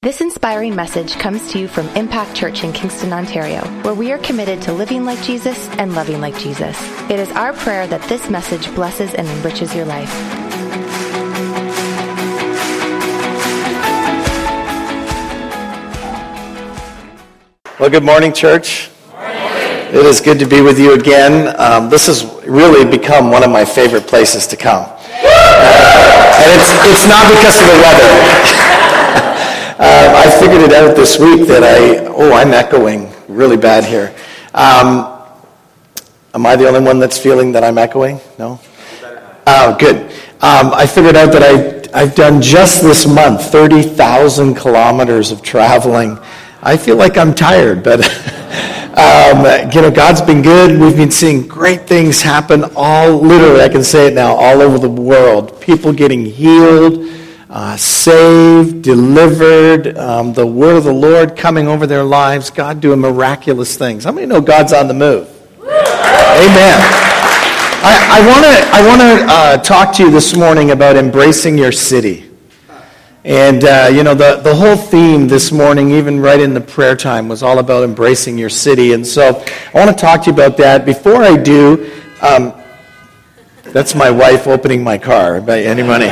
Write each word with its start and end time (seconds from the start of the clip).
This 0.00 0.20
inspiring 0.20 0.76
message 0.76 1.14
comes 1.18 1.50
to 1.50 1.58
you 1.58 1.66
from 1.66 1.88
Impact 1.96 2.32
Church 2.32 2.62
in 2.62 2.72
Kingston, 2.72 3.12
Ontario, 3.12 3.62
where 3.82 3.94
we 3.94 4.12
are 4.12 4.18
committed 4.18 4.62
to 4.62 4.72
living 4.72 5.04
like 5.04 5.20
Jesus 5.24 5.68
and 5.70 5.92
loving 5.92 6.20
like 6.20 6.38
Jesus. 6.38 6.80
It 7.10 7.18
is 7.18 7.28
our 7.32 7.52
prayer 7.52 7.84
that 7.88 8.00
this 8.02 8.30
message 8.30 8.72
blesses 8.76 9.12
and 9.14 9.26
enriches 9.26 9.74
your 9.74 9.86
life. 9.86 10.08
Well, 17.80 17.90
good 17.90 18.04
morning, 18.04 18.32
church. 18.32 18.90
It 19.16 20.06
is 20.06 20.20
good 20.20 20.38
to 20.38 20.46
be 20.46 20.60
with 20.60 20.78
you 20.78 20.94
again. 20.94 21.56
Um, 21.58 21.90
this 21.90 22.06
has 22.06 22.24
really 22.46 22.88
become 22.88 23.32
one 23.32 23.42
of 23.42 23.50
my 23.50 23.64
favorite 23.64 24.06
places 24.06 24.46
to 24.46 24.56
come. 24.56 24.84
And 24.84 26.50
it's, 26.54 26.70
it's 26.86 27.08
not 27.08 27.26
because 27.34 27.58
of 27.58 27.66
the 27.66 27.82
weather. 27.82 28.64
Uh, 29.80 30.12
I 30.26 30.40
figured 30.40 30.62
it 30.62 30.72
out 30.72 30.96
this 30.96 31.20
week 31.20 31.46
that 31.46 31.62
I, 31.62 32.04
oh, 32.06 32.32
I'm 32.32 32.52
echoing 32.52 33.12
really 33.28 33.56
bad 33.56 33.84
here. 33.84 34.12
Um, 34.52 35.22
am 36.34 36.44
I 36.44 36.56
the 36.56 36.66
only 36.66 36.80
one 36.80 36.98
that's 36.98 37.16
feeling 37.16 37.52
that 37.52 37.62
I'm 37.62 37.78
echoing? 37.78 38.18
No? 38.40 38.58
Oh, 39.46 39.76
good. 39.78 40.10
Um, 40.40 40.74
I 40.74 40.84
figured 40.84 41.14
out 41.14 41.30
that 41.30 41.44
I, 41.94 42.00
I've 42.00 42.16
done 42.16 42.42
just 42.42 42.82
this 42.82 43.06
month 43.06 43.52
30,000 43.52 44.56
kilometers 44.56 45.30
of 45.30 45.42
traveling. 45.42 46.18
I 46.60 46.76
feel 46.76 46.96
like 46.96 47.16
I'm 47.16 47.32
tired, 47.32 47.84
but 47.84 48.00
um, 48.98 49.70
you 49.72 49.80
know, 49.80 49.92
God's 49.92 50.22
been 50.22 50.42
good. 50.42 50.80
We've 50.80 50.96
been 50.96 51.12
seeing 51.12 51.46
great 51.46 51.82
things 51.82 52.20
happen 52.20 52.64
all, 52.74 53.12
literally, 53.20 53.60
I 53.60 53.68
can 53.68 53.84
say 53.84 54.08
it 54.08 54.14
now, 54.14 54.34
all 54.34 54.60
over 54.60 54.76
the 54.76 54.90
world. 54.90 55.60
People 55.60 55.92
getting 55.92 56.24
healed 56.24 57.14
uh, 57.50 57.76
saved, 57.76 58.82
delivered, 58.82 59.96
um, 59.96 60.32
the 60.34 60.46
word 60.46 60.76
of 60.76 60.84
the 60.84 60.92
Lord 60.92 61.36
coming 61.36 61.66
over 61.66 61.86
their 61.86 62.04
lives, 62.04 62.50
God 62.50 62.80
doing 62.80 63.00
miraculous 63.00 63.76
things. 63.76 64.04
How 64.04 64.12
many 64.12 64.26
know 64.26 64.40
God's 64.40 64.72
on 64.72 64.88
the 64.88 64.94
move? 64.94 65.28
Amen. 65.62 66.98
I 67.80 68.20
want 68.26 68.44
to 68.44 68.68
I 68.72 68.86
want 68.86 69.00
to 69.00 69.26
uh, 69.32 69.56
talk 69.58 69.94
to 69.96 70.04
you 70.04 70.10
this 70.10 70.36
morning 70.36 70.72
about 70.72 70.96
embracing 70.96 71.56
your 71.56 71.72
city. 71.72 72.28
And, 73.24 73.64
uh, 73.64 73.90
you 73.92 74.02
know, 74.02 74.14
the, 74.14 74.36
the 74.36 74.54
whole 74.54 74.76
theme 74.76 75.28
this 75.28 75.52
morning, 75.52 75.90
even 75.90 76.18
right 76.18 76.40
in 76.40 76.54
the 76.54 76.60
prayer 76.60 76.96
time, 76.96 77.28
was 77.28 77.42
all 77.42 77.58
about 77.58 77.84
embracing 77.84 78.38
your 78.38 78.48
city. 78.48 78.94
And 78.94 79.06
so 79.06 79.44
I 79.74 79.84
want 79.84 79.90
to 79.90 80.00
talk 80.00 80.22
to 80.22 80.30
you 80.30 80.32
about 80.32 80.56
that. 80.56 80.86
Before 80.86 81.22
I 81.22 81.36
do, 81.36 81.92
um, 82.22 82.54
that's 83.64 83.94
my 83.94 84.10
wife 84.10 84.46
opening 84.46 84.82
my 84.82 84.96
car. 84.96 85.40
By 85.40 85.60
any 85.60 85.82
money? 85.82 86.08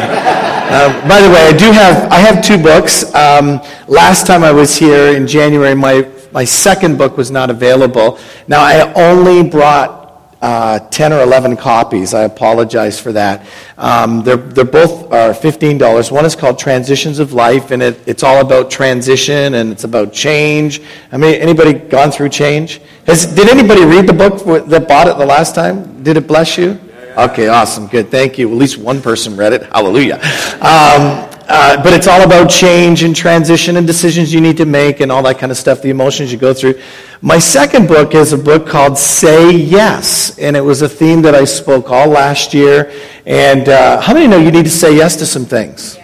Uh, 0.68 1.08
by 1.08 1.20
the 1.20 1.28
way, 1.28 1.46
I 1.46 1.56
do 1.56 1.70
have 1.70 2.10
I 2.10 2.16
have 2.16 2.42
two 2.42 2.60
books. 2.60 3.14
Um, 3.14 3.60
last 3.86 4.26
time 4.26 4.42
I 4.42 4.50
was 4.50 4.76
here 4.76 5.16
in 5.16 5.26
January, 5.28 5.76
my 5.76 6.10
my 6.32 6.44
second 6.44 6.98
book 6.98 7.16
was 7.16 7.30
not 7.30 7.50
available. 7.50 8.18
Now 8.48 8.62
I 8.62 8.92
only 8.94 9.48
brought 9.48 10.34
uh, 10.42 10.80
10 10.90 11.12
or 11.12 11.22
11 11.22 11.56
copies. 11.56 12.14
I 12.14 12.24
apologize 12.24 13.00
for 13.00 13.12
that. 13.12 13.46
Um, 13.78 14.22
they're, 14.22 14.36
they're 14.36 14.64
both 14.64 15.10
are 15.12 15.32
$15. 15.32 16.10
One 16.10 16.24
is 16.24 16.36
called 16.36 16.58
Transitions 16.58 17.20
of 17.20 17.32
Life, 17.32 17.70
and 17.70 17.82
it, 17.82 18.00
it's 18.06 18.22
all 18.22 18.40
about 18.40 18.70
transition 18.70 19.54
and 19.54 19.72
it's 19.72 19.84
about 19.84 20.12
change. 20.12 20.82
I 21.10 21.16
mean, 21.16 21.34
anybody 21.36 21.74
gone 21.74 22.10
through 22.10 22.28
change? 22.30 22.80
Has, 23.06 23.26
did 23.26 23.48
anybody 23.48 23.84
read 23.84 24.06
the 24.06 24.12
book 24.12 24.44
that 24.68 24.88
bought 24.88 25.08
it 25.08 25.16
the 25.16 25.26
last 25.26 25.54
time? 25.54 26.02
Did 26.02 26.16
it 26.16 26.26
bless 26.26 26.58
you? 26.58 26.78
Okay, 27.16 27.48
awesome, 27.48 27.86
good, 27.86 28.10
thank 28.10 28.36
you. 28.36 28.50
At 28.50 28.56
least 28.56 28.76
one 28.76 29.00
person 29.00 29.36
read 29.38 29.54
it. 29.54 29.62
Hallelujah. 29.72 30.16
Um, 30.60 31.26
uh, 31.48 31.82
but 31.82 31.94
it's 31.94 32.06
all 32.06 32.22
about 32.22 32.50
change 32.50 33.04
and 33.04 33.16
transition 33.16 33.78
and 33.78 33.86
decisions 33.86 34.34
you 34.34 34.40
need 34.42 34.58
to 34.58 34.66
make 34.66 35.00
and 35.00 35.10
all 35.10 35.22
that 35.22 35.38
kind 35.38 35.50
of 35.50 35.56
stuff, 35.56 35.80
the 35.80 35.88
emotions 35.88 36.30
you 36.30 36.36
go 36.36 36.52
through. 36.52 36.78
My 37.22 37.38
second 37.38 37.88
book 37.88 38.14
is 38.14 38.34
a 38.34 38.38
book 38.38 38.66
called 38.66 38.98
Say 38.98 39.52
Yes, 39.52 40.38
and 40.38 40.54
it 40.54 40.60
was 40.60 40.82
a 40.82 40.88
theme 40.90 41.22
that 41.22 41.34
I 41.34 41.44
spoke 41.44 41.90
all 41.90 42.08
last 42.08 42.52
year. 42.52 42.92
And 43.24 43.68
uh, 43.70 43.98
how 44.02 44.12
many 44.12 44.26
know 44.26 44.38
you 44.38 44.50
need 44.50 44.64
to 44.64 44.70
say 44.70 44.94
yes 44.94 45.16
to 45.16 45.24
some 45.24 45.46
things? 45.46 45.96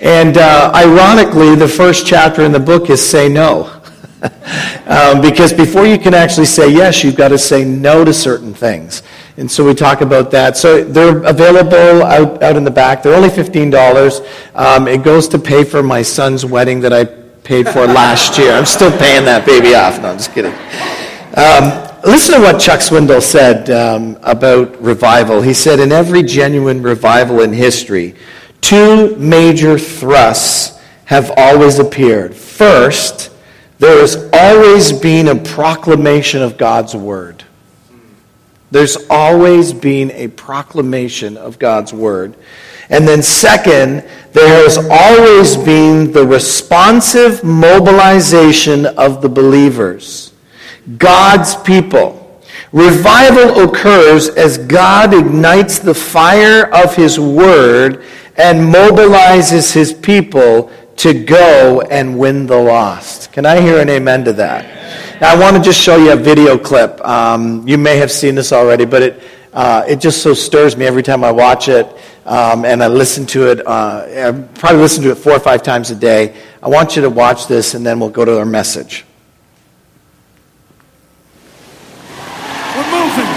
And 0.00 0.36
uh, 0.36 0.72
ironically, 0.74 1.54
the 1.54 1.68
first 1.68 2.08
chapter 2.08 2.42
in 2.42 2.50
the 2.50 2.58
book 2.58 2.90
is 2.90 3.06
Say 3.06 3.28
No. 3.28 3.80
um, 4.86 5.20
because 5.20 5.52
before 5.52 5.86
you 5.86 5.96
can 5.96 6.12
actually 6.12 6.46
say 6.46 6.72
yes, 6.72 7.04
you've 7.04 7.16
got 7.16 7.28
to 7.28 7.38
say 7.38 7.64
no 7.64 8.04
to 8.04 8.12
certain 8.12 8.52
things. 8.52 9.04
And 9.36 9.50
so 9.50 9.64
we 9.64 9.74
talk 9.74 10.00
about 10.00 10.30
that. 10.32 10.56
So 10.56 10.84
they're 10.84 11.22
available 11.24 12.02
out, 12.02 12.42
out 12.42 12.56
in 12.56 12.64
the 12.64 12.70
back. 12.70 13.02
They're 13.02 13.14
only 13.14 13.28
$15. 13.28 14.54
Um, 14.54 14.88
it 14.88 15.02
goes 15.02 15.28
to 15.28 15.38
pay 15.38 15.64
for 15.64 15.82
my 15.82 16.02
son's 16.02 16.44
wedding 16.44 16.80
that 16.80 16.92
I 16.92 17.04
paid 17.04 17.68
for 17.68 17.86
last 18.00 18.38
year. 18.38 18.52
I'm 18.52 18.66
still 18.66 18.96
paying 18.98 19.24
that 19.24 19.46
baby 19.46 19.74
off. 19.74 20.00
No, 20.00 20.10
I'm 20.10 20.18
just 20.18 20.32
kidding. 20.32 20.52
Um, 21.36 21.88
listen 22.04 22.34
to 22.36 22.40
what 22.40 22.60
Chuck 22.60 22.80
Swindoll 22.80 23.22
said 23.22 23.70
um, 23.70 24.18
about 24.22 24.80
revival. 24.82 25.40
He 25.40 25.54
said, 25.54 25.80
In 25.80 25.92
every 25.92 26.22
genuine 26.22 26.82
revival 26.82 27.40
in 27.40 27.52
history, 27.52 28.16
two 28.60 29.16
major 29.16 29.78
thrusts 29.78 30.78
have 31.06 31.32
always 31.36 31.78
appeared. 31.78 32.34
First, 32.34 33.32
there 33.78 34.00
has 34.00 34.28
always 34.32 34.92
been 34.92 35.28
a 35.28 35.36
proclamation 35.36 36.42
of 36.42 36.58
God's 36.58 36.94
word. 36.94 37.44
There's 38.70 38.96
always 39.08 39.72
been 39.72 40.10
a 40.12 40.28
proclamation 40.28 41.36
of 41.36 41.58
God's 41.58 41.92
word. 41.92 42.36
And 42.88 43.06
then, 43.06 43.22
second, 43.22 44.04
there 44.32 44.62
has 44.62 44.78
always 44.90 45.56
been 45.56 46.12
the 46.12 46.26
responsive 46.26 47.44
mobilization 47.44 48.86
of 48.86 49.22
the 49.22 49.28
believers, 49.28 50.32
God's 50.98 51.54
people. 51.56 52.16
Revival 52.72 53.68
occurs 53.68 54.28
as 54.28 54.58
God 54.58 55.12
ignites 55.14 55.80
the 55.80 55.94
fire 55.94 56.72
of 56.72 56.94
his 56.94 57.18
word 57.18 58.04
and 58.36 58.72
mobilizes 58.72 59.72
his 59.72 59.92
people 59.92 60.70
to 60.96 61.24
go 61.24 61.80
and 61.90 62.18
win 62.18 62.46
the 62.46 62.56
lost. 62.56 63.32
Can 63.32 63.46
I 63.46 63.60
hear 63.60 63.80
an 63.80 63.88
amen 63.88 64.24
to 64.24 64.32
that? 64.34 64.79
Now, 65.20 65.34
I 65.34 65.38
want 65.38 65.54
to 65.54 65.62
just 65.62 65.78
show 65.78 65.98
you 65.98 66.12
a 66.12 66.16
video 66.16 66.56
clip. 66.56 66.98
Um, 67.06 67.68
you 67.68 67.76
may 67.76 67.98
have 67.98 68.10
seen 68.10 68.34
this 68.34 68.54
already, 68.54 68.86
but 68.86 69.02
it, 69.02 69.22
uh, 69.52 69.84
it 69.86 70.00
just 70.00 70.22
so 70.22 70.32
stirs 70.32 70.78
me 70.78 70.86
every 70.86 71.02
time 71.02 71.22
I 71.24 71.30
watch 71.30 71.68
it 71.68 71.86
um, 72.24 72.64
and 72.64 72.82
I 72.82 72.88
listen 72.88 73.26
to 73.26 73.50
it. 73.50 73.66
Uh, 73.66 74.06
I 74.08 74.32
probably 74.58 74.80
listen 74.80 75.02
to 75.04 75.10
it 75.10 75.16
four 75.16 75.32
or 75.32 75.40
five 75.40 75.62
times 75.62 75.90
a 75.90 75.94
day. 75.94 76.34
I 76.62 76.68
want 76.70 76.96
you 76.96 77.02
to 77.02 77.10
watch 77.10 77.48
this, 77.48 77.74
and 77.74 77.84
then 77.84 78.00
we'll 78.00 78.08
go 78.08 78.24
to 78.24 78.38
our 78.38 78.46
message. 78.46 79.04
We're 82.74 82.88
moving. 82.88 83.28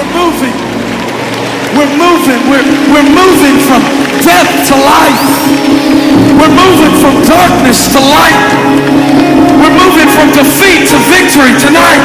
We're 0.00 0.12
moving. 0.16 0.56
We're 1.76 1.92
moving. 1.92 2.40
We're, 2.48 2.64
we're 2.88 3.10
moving 3.12 3.58
from 3.68 3.99
death 4.20 4.52
to 4.68 4.76
life. 4.76 5.24
We're 6.36 6.52
moving 6.52 6.94
from 7.00 7.20
darkness 7.24 7.88
to 7.92 8.00
light. 8.00 8.40
We're 9.60 9.76
moving 9.76 10.08
from 10.12 10.28
defeat 10.32 10.88
to 10.92 10.96
victory 11.08 11.52
tonight. 11.56 12.00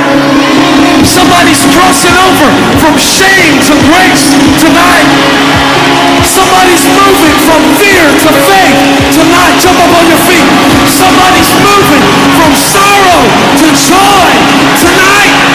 Somebody's 1.04 1.64
crossing 1.76 2.16
over 2.16 2.50
from 2.80 2.96
shame 3.00 3.56
to 3.68 3.74
grace 3.92 4.32
tonight. 4.60 5.08
Somebody's 6.24 6.88
moving 6.88 7.36
from 7.48 7.62
fear 7.80 8.04
to 8.04 8.30
faith 8.48 8.80
tonight. 9.16 9.56
Jump 9.60 9.80
up 9.80 9.92
on 9.96 10.06
your 10.08 10.22
feet. 10.24 10.48
Somebody's 10.90 11.52
moving 11.64 12.04
from 12.36 12.52
sorrow 12.56 13.22
to 13.60 13.68
joy 13.76 14.32
tonight. 14.80 15.55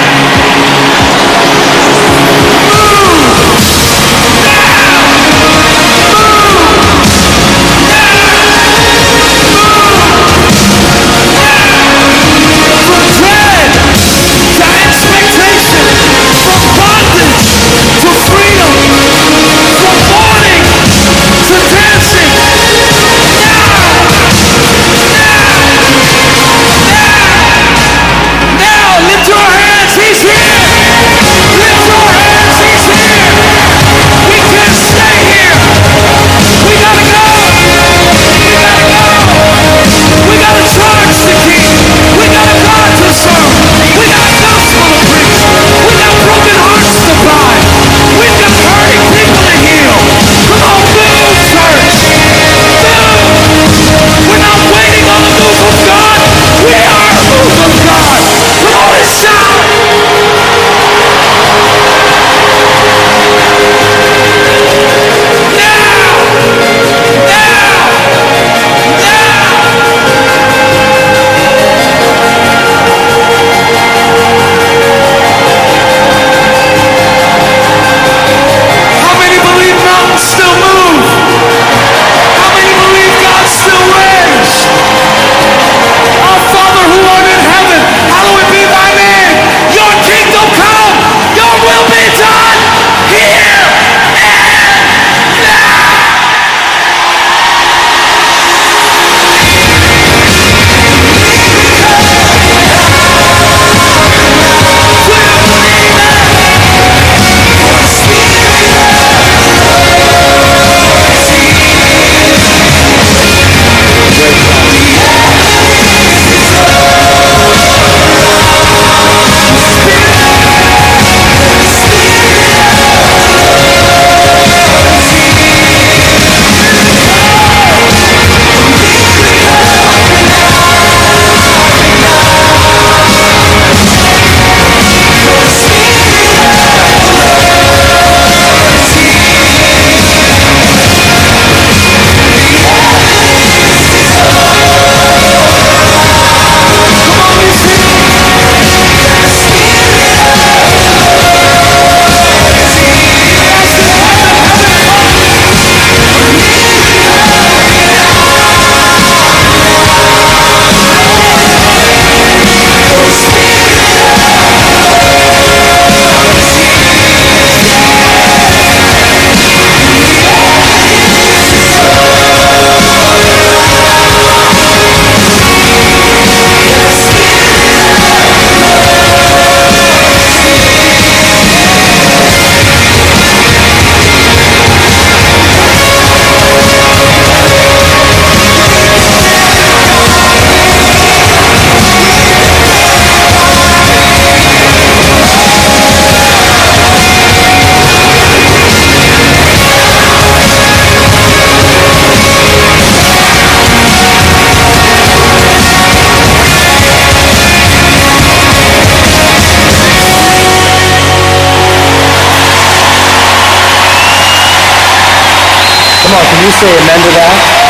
You 216.45 216.53
say 216.57 216.71
amen 216.73 217.01
to 217.05 217.11
that? 217.17 217.61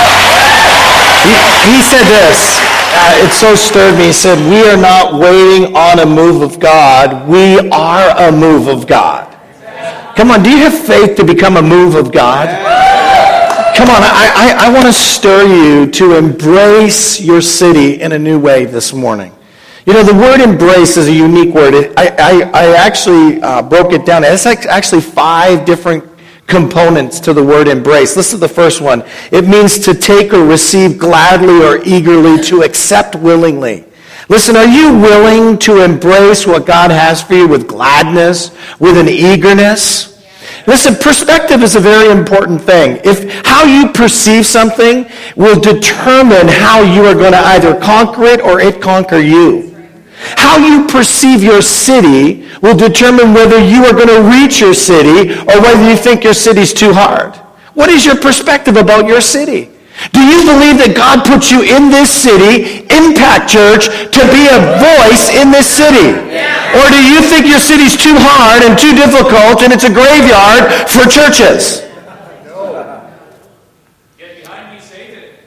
He, 1.27 1.35
he 1.75 1.79
said 1.83 2.07
this. 2.07 2.61
Uh, 2.93 3.25
it 3.25 3.31
so 3.31 3.55
stirred 3.55 3.97
me. 3.99 4.07
He 4.07 4.13
said, 4.13 4.39
We 4.51 4.69
are 4.69 4.77
not 4.77 5.15
waiting 5.15 5.77
on 5.77 6.01
a 6.01 6.07
move 6.07 6.43
of 6.43 6.59
God. 6.59 7.29
We 7.29 7.59
are 7.71 8.29
a 8.29 8.33
move 8.33 8.69
of 8.69 8.87
God. 8.87 9.31
Come 10.17 10.31
on, 10.33 10.43
do 10.43 10.51
you 10.51 10.59
have 10.59 10.77
faith 10.77 11.17
to 11.17 11.25
become 11.25 11.57
a 11.57 11.63
move 11.63 11.95
of 11.95 12.13
God? 12.13 12.49
Come 13.77 13.89
on, 13.89 14.03
I, 14.03 14.57
I, 14.61 14.67
I 14.67 14.73
want 14.73 14.87
to 14.87 14.93
stir 14.93 15.47
you 15.47 15.91
to 15.93 16.17
embrace 16.17 17.21
your 17.21 17.41
city 17.41 18.03
in 18.03 18.13
a 18.13 18.19
new 18.19 18.39
way 18.39 18.67
this 18.67 18.93
morning. 18.93 19.33
You 19.87 19.95
know, 19.95 20.03
the 20.03 20.15
word 20.15 20.41
embrace 20.41 20.97
is 20.97 21.09
a 21.09 21.13
unique 21.13 21.55
word. 21.55 21.95
I, 21.97 22.09
I, 22.19 22.51
I 22.53 22.77
actually 22.77 23.41
uh, 23.41 23.63
broke 23.63 23.93
it 23.93 24.05
down. 24.05 24.25
It's 24.25 24.45
like 24.45 24.67
actually 24.67 25.01
five 25.01 25.65
different 25.65 26.10
components 26.51 27.21
to 27.21 27.33
the 27.33 27.43
word 27.43 27.69
embrace. 27.69 28.15
This 28.15 28.35
is 28.35 28.41
the 28.41 28.49
first 28.49 28.81
one. 28.81 29.03
It 29.31 29.47
means 29.47 29.79
to 29.79 29.95
take 29.95 30.35
or 30.35 30.45
receive 30.45 30.99
gladly 30.99 31.63
or 31.63 31.83
eagerly, 31.85 32.43
to 32.45 32.63
accept 32.63 33.15
willingly. 33.15 33.85
Listen, 34.29 34.57
are 34.57 34.67
you 34.67 34.93
willing 34.99 35.59
to 35.61 35.83
embrace 35.83 36.47
what 36.47 36.67
God 36.67 36.91
has 36.91 37.23
for 37.23 37.35
you 37.35 37.49
with 37.49 37.67
gladness, 37.67 38.51
with 38.79 38.97
an 38.97 39.09
eagerness? 39.09 40.11
Listen, 40.67 40.95
perspective 40.95 41.63
is 41.63 41.75
a 41.75 41.81
very 41.81 42.11
important 42.11 42.61
thing. 42.61 43.01
If 43.05 43.47
how 43.47 43.65
you 43.65 43.89
perceive 43.93 44.47
something 44.47 45.11
will 45.37 45.59
determine 45.59 46.49
how 46.49 46.83
you 46.83 47.07
are 47.07 47.15
going 47.15 47.33
to 47.33 47.39
either 47.39 47.79
conquer 47.81 48.25
it 48.25 48.41
or 48.41 48.61
it 48.61 48.81
conquer 48.81 49.19
you. 49.19 49.70
How 50.37 50.59
you 50.59 50.87
perceive 50.87 51.43
your 51.43 51.63
city 51.63 52.47
will 52.63 52.77
determine 52.77 53.33
whether 53.33 53.59
you 53.59 53.85
are 53.87 53.93
going 53.93 54.09
to 54.09 54.23
reach 54.29 54.61
your 54.61 54.75
city 54.75 55.33
or 55.33 55.61
whether 55.61 55.89
you 55.89 55.97
think 55.97 56.25
your 56.25 56.35
city's 56.35 56.73
too 56.73 56.93
hard. 56.93 57.37
What 57.75 57.89
is 57.89 58.05
your 58.05 58.17
perspective 58.17 58.77
about 58.77 59.07
your 59.07 59.21
city? 59.21 59.71
Do 60.13 60.21
you 60.25 60.49
believe 60.49 60.81
that 60.81 60.97
God 60.97 61.29
put 61.29 61.53
you 61.53 61.61
in 61.61 61.93
this 61.93 62.09
city, 62.09 62.89
Impact 62.89 63.53
Church, 63.53 63.89
to 63.89 64.23
be 64.33 64.49
a 64.49 64.81
voice 64.81 65.29
in 65.37 65.53
this 65.53 65.69
city? 65.69 66.17
Or 66.73 66.87
do 66.89 67.01
you 67.05 67.21
think 67.21 67.45
your 67.45 67.61
city's 67.61 68.01
too 68.01 68.17
hard 68.17 68.65
and 68.65 68.81
too 68.81 68.97
difficult 68.97 69.61
and 69.61 69.73
it's 69.77 69.85
a 69.85 69.93
graveyard 69.93 70.73
for 70.89 71.05
churches? 71.05 71.85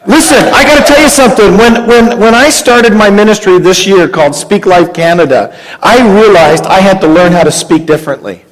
Listen, 0.06 0.50
I 0.54 0.64
got 0.66 0.86
to 0.86 0.94
tell 0.94 1.02
you 1.02 1.10
something. 1.10 1.58
When, 1.58 1.88
when, 1.88 2.20
when 2.20 2.36
I 2.36 2.50
started 2.50 2.94
my 2.94 3.10
ministry 3.10 3.58
this 3.58 3.88
year 3.88 4.10
called 4.10 4.36
Speak 4.36 4.66
Life 4.66 4.94
Canada, 4.94 5.58
I 5.82 6.02
realized 6.20 6.66
I 6.66 6.82
had 6.82 7.00
to 7.02 7.08
learn 7.08 7.32
how 7.32 7.44
to 7.44 7.52
speak 7.52 7.86
differently. 7.86 8.44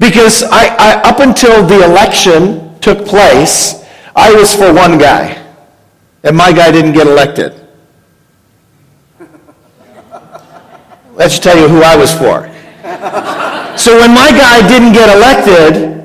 Because 0.00 0.42
I, 0.42 0.74
I, 0.76 1.08
up 1.08 1.20
until 1.20 1.64
the 1.64 1.84
election 1.84 2.80
took 2.80 3.06
place, 3.06 3.84
I 4.16 4.34
was 4.34 4.52
for 4.52 4.72
one 4.74 4.98
guy, 4.98 5.40
and 6.24 6.36
my 6.36 6.52
guy 6.52 6.72
didn't 6.72 6.92
get 6.92 7.06
elected. 7.06 7.52
That 11.16 11.30
should 11.30 11.44
tell 11.44 11.56
you 11.56 11.68
who 11.68 11.80
I 11.82 11.94
was 11.96 12.12
for. 12.12 12.50
So 13.78 13.98
when 14.00 14.12
my 14.12 14.30
guy 14.32 14.66
didn't 14.66 14.94
get 14.94 15.14
elected, 15.14 16.04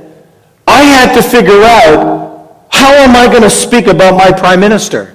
I 0.67 0.81
had 0.83 1.15
to 1.15 1.23
figure 1.23 1.63
out 1.63 2.18
how 2.79 2.93
am 2.93 3.13
I 3.13 3.27
going 3.27 3.43
to 3.43 3.49
speak 3.49 3.87
about 3.87 4.15
my 4.15 4.31
prime 4.31 4.61
minister? 4.61 5.13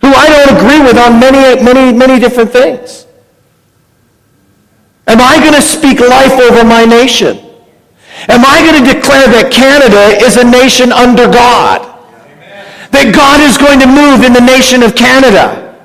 Who 0.00 0.08
I 0.08 0.26
don't 0.28 0.58
agree 0.58 0.82
with 0.82 0.98
on 0.98 1.20
many, 1.20 1.62
many, 1.62 1.96
many 1.96 2.18
different 2.18 2.50
things. 2.50 3.06
Am 5.06 5.20
I 5.20 5.38
going 5.38 5.54
to 5.54 5.62
speak 5.62 6.00
life 6.00 6.32
over 6.32 6.64
my 6.64 6.84
nation? 6.84 7.38
Am 8.28 8.42
I 8.44 8.58
going 8.66 8.82
to 8.82 8.92
declare 8.92 9.28
that 9.30 9.52
Canada 9.52 10.18
is 10.24 10.36
a 10.36 10.44
nation 10.44 10.90
under 10.90 11.30
God? 11.30 11.86
That 12.90 13.14
God 13.14 13.40
is 13.40 13.56
going 13.56 13.78
to 13.78 13.86
move 13.86 14.26
in 14.26 14.32
the 14.32 14.40
nation 14.40 14.82
of 14.82 14.96
Canada? 14.96 15.78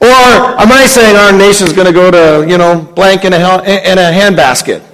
Or 0.00 0.08
am 0.08 0.72
I 0.72 0.86
saying 0.86 1.16
our 1.16 1.32
nation 1.36 1.66
is 1.66 1.74
going 1.74 1.86
to 1.86 1.92
go 1.92 2.10
to, 2.10 2.48
you 2.48 2.56
know, 2.56 2.80
blank 2.96 3.24
in 3.24 3.34
a, 3.34 3.36
in 3.36 3.98
a 3.98 4.08
handbasket? 4.08 4.87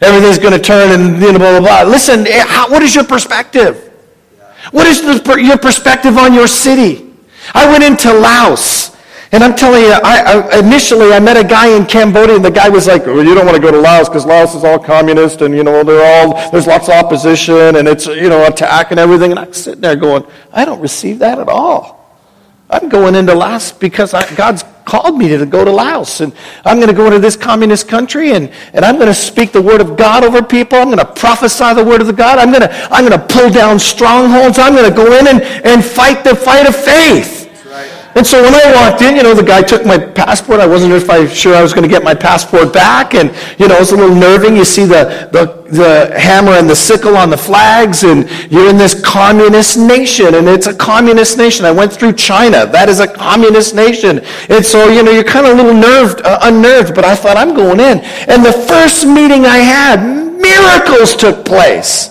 Everything's 0.00 0.38
going 0.38 0.52
to 0.52 0.58
turn 0.58 0.98
and 0.98 1.20
you 1.20 1.32
know, 1.32 1.38
blah, 1.38 1.58
blah, 1.58 1.84
blah. 1.84 1.90
Listen, 1.90 2.26
eh, 2.26 2.44
how, 2.46 2.70
what 2.70 2.82
is 2.82 2.94
your 2.94 3.04
perspective? 3.04 3.92
What 4.70 4.86
is 4.86 5.02
the, 5.02 5.34
your 5.40 5.58
perspective 5.58 6.16
on 6.16 6.32
your 6.32 6.46
city? 6.46 7.14
I 7.54 7.70
went 7.70 7.84
into 7.84 8.12
Laos. 8.12 8.96
And 9.32 9.44
I'm 9.44 9.54
telling 9.54 9.82
you, 9.82 9.92
I, 9.92 10.48
I, 10.52 10.58
initially 10.58 11.12
I 11.12 11.20
met 11.20 11.36
a 11.36 11.46
guy 11.46 11.68
in 11.68 11.86
Cambodia, 11.86 12.34
and 12.34 12.44
the 12.44 12.50
guy 12.50 12.68
was 12.68 12.88
like, 12.88 13.06
well, 13.06 13.24
"You 13.24 13.32
don't 13.32 13.46
want 13.46 13.54
to 13.54 13.62
go 13.62 13.70
to 13.70 13.78
Laos 13.78 14.08
because 14.08 14.26
Laos 14.26 14.56
is 14.56 14.64
all 14.64 14.76
communist, 14.76 15.40
and 15.40 15.54
you 15.54 15.62
know 15.62 15.84
they're 15.84 16.26
all 16.26 16.50
there's 16.50 16.66
lots 16.66 16.88
of 16.88 16.94
opposition, 16.94 17.76
and 17.76 17.86
it's 17.86 18.06
you 18.06 18.28
know 18.28 18.44
attack 18.48 18.90
and 18.90 18.98
everything." 18.98 19.30
And 19.30 19.38
I'm 19.38 19.52
sitting 19.52 19.82
there 19.82 19.94
going, 19.94 20.26
"I 20.52 20.64
don't 20.64 20.80
receive 20.80 21.20
that 21.20 21.38
at 21.38 21.48
all." 21.48 21.99
I'm 22.70 22.88
going 22.88 23.14
into 23.14 23.34
Laos 23.34 23.72
because 23.72 24.14
I, 24.14 24.32
God's 24.34 24.64
called 24.84 25.16
me 25.16 25.28
to 25.28 25.46
go 25.46 25.64
to 25.64 25.70
Laos. 25.70 26.20
And 26.20 26.32
I'm 26.64 26.76
going 26.76 26.88
to 26.88 26.94
go 26.94 27.06
into 27.06 27.18
this 27.18 27.36
communist 27.36 27.88
country 27.88 28.32
and, 28.32 28.50
and 28.72 28.84
I'm 28.84 28.96
going 28.96 29.08
to 29.08 29.14
speak 29.14 29.52
the 29.52 29.62
word 29.62 29.80
of 29.80 29.96
God 29.96 30.24
over 30.24 30.42
people. 30.42 30.78
I'm 30.78 30.86
going 30.86 30.98
to 30.98 31.04
prophesy 31.04 31.74
the 31.74 31.84
word 31.84 32.00
of 32.00 32.06
the 32.06 32.12
God. 32.12 32.38
I'm 32.38 32.50
going 32.50 32.62
to, 32.62 32.72
I'm 32.92 33.06
going 33.06 33.18
to 33.18 33.26
pull 33.26 33.50
down 33.50 33.78
strongholds. 33.78 34.58
I'm 34.58 34.74
going 34.74 34.88
to 34.88 34.96
go 34.96 35.18
in 35.18 35.28
and, 35.28 35.42
and 35.42 35.84
fight 35.84 36.24
the 36.24 36.34
fight 36.34 36.66
of 36.66 36.74
faith. 36.74 37.39
And 38.14 38.26
so 38.26 38.42
when 38.42 38.54
I 38.54 38.72
walked 38.74 39.02
in, 39.02 39.16
you 39.16 39.22
know, 39.22 39.34
the 39.34 39.42
guy 39.42 39.62
took 39.62 39.86
my 39.86 39.96
passport. 39.96 40.60
I 40.60 40.66
wasn't 40.66 40.92
if 40.92 41.08
I, 41.08 41.26
sure 41.28 41.54
I 41.54 41.62
was 41.62 41.72
going 41.72 41.84
to 41.84 41.88
get 41.88 42.02
my 42.02 42.14
passport 42.14 42.72
back. 42.72 43.14
And, 43.14 43.30
you 43.58 43.68
know, 43.68 43.76
it 43.76 43.80
was 43.80 43.92
a 43.92 43.96
little 43.96 44.14
nerving. 44.14 44.56
You 44.56 44.64
see 44.64 44.84
the, 44.84 45.28
the, 45.32 45.60
the 45.70 46.18
hammer 46.18 46.52
and 46.52 46.68
the 46.68 46.74
sickle 46.74 47.16
on 47.16 47.30
the 47.30 47.36
flags, 47.36 48.02
and 48.02 48.28
you're 48.50 48.68
in 48.68 48.76
this 48.76 49.00
communist 49.04 49.78
nation, 49.78 50.34
and 50.34 50.48
it's 50.48 50.66
a 50.66 50.74
communist 50.74 51.38
nation. 51.38 51.64
I 51.64 51.70
went 51.70 51.92
through 51.92 52.14
China. 52.14 52.66
That 52.66 52.88
is 52.88 52.98
a 52.98 53.06
communist 53.06 53.74
nation. 53.74 54.20
And 54.48 54.64
so, 54.64 54.88
you 54.88 55.02
know, 55.02 55.12
you're 55.12 55.24
kind 55.24 55.46
of 55.46 55.52
a 55.52 55.62
little 55.62 55.74
nerved, 55.74 56.22
uh, 56.22 56.40
unnerved, 56.42 56.94
but 56.94 57.04
I 57.04 57.14
thought, 57.14 57.36
I'm 57.36 57.54
going 57.54 57.78
in. 57.78 58.00
And 58.28 58.44
the 58.44 58.52
first 58.52 59.06
meeting 59.06 59.46
I 59.46 59.58
had, 59.58 60.02
miracles 60.40 61.14
took 61.14 61.44
place. 61.44 62.10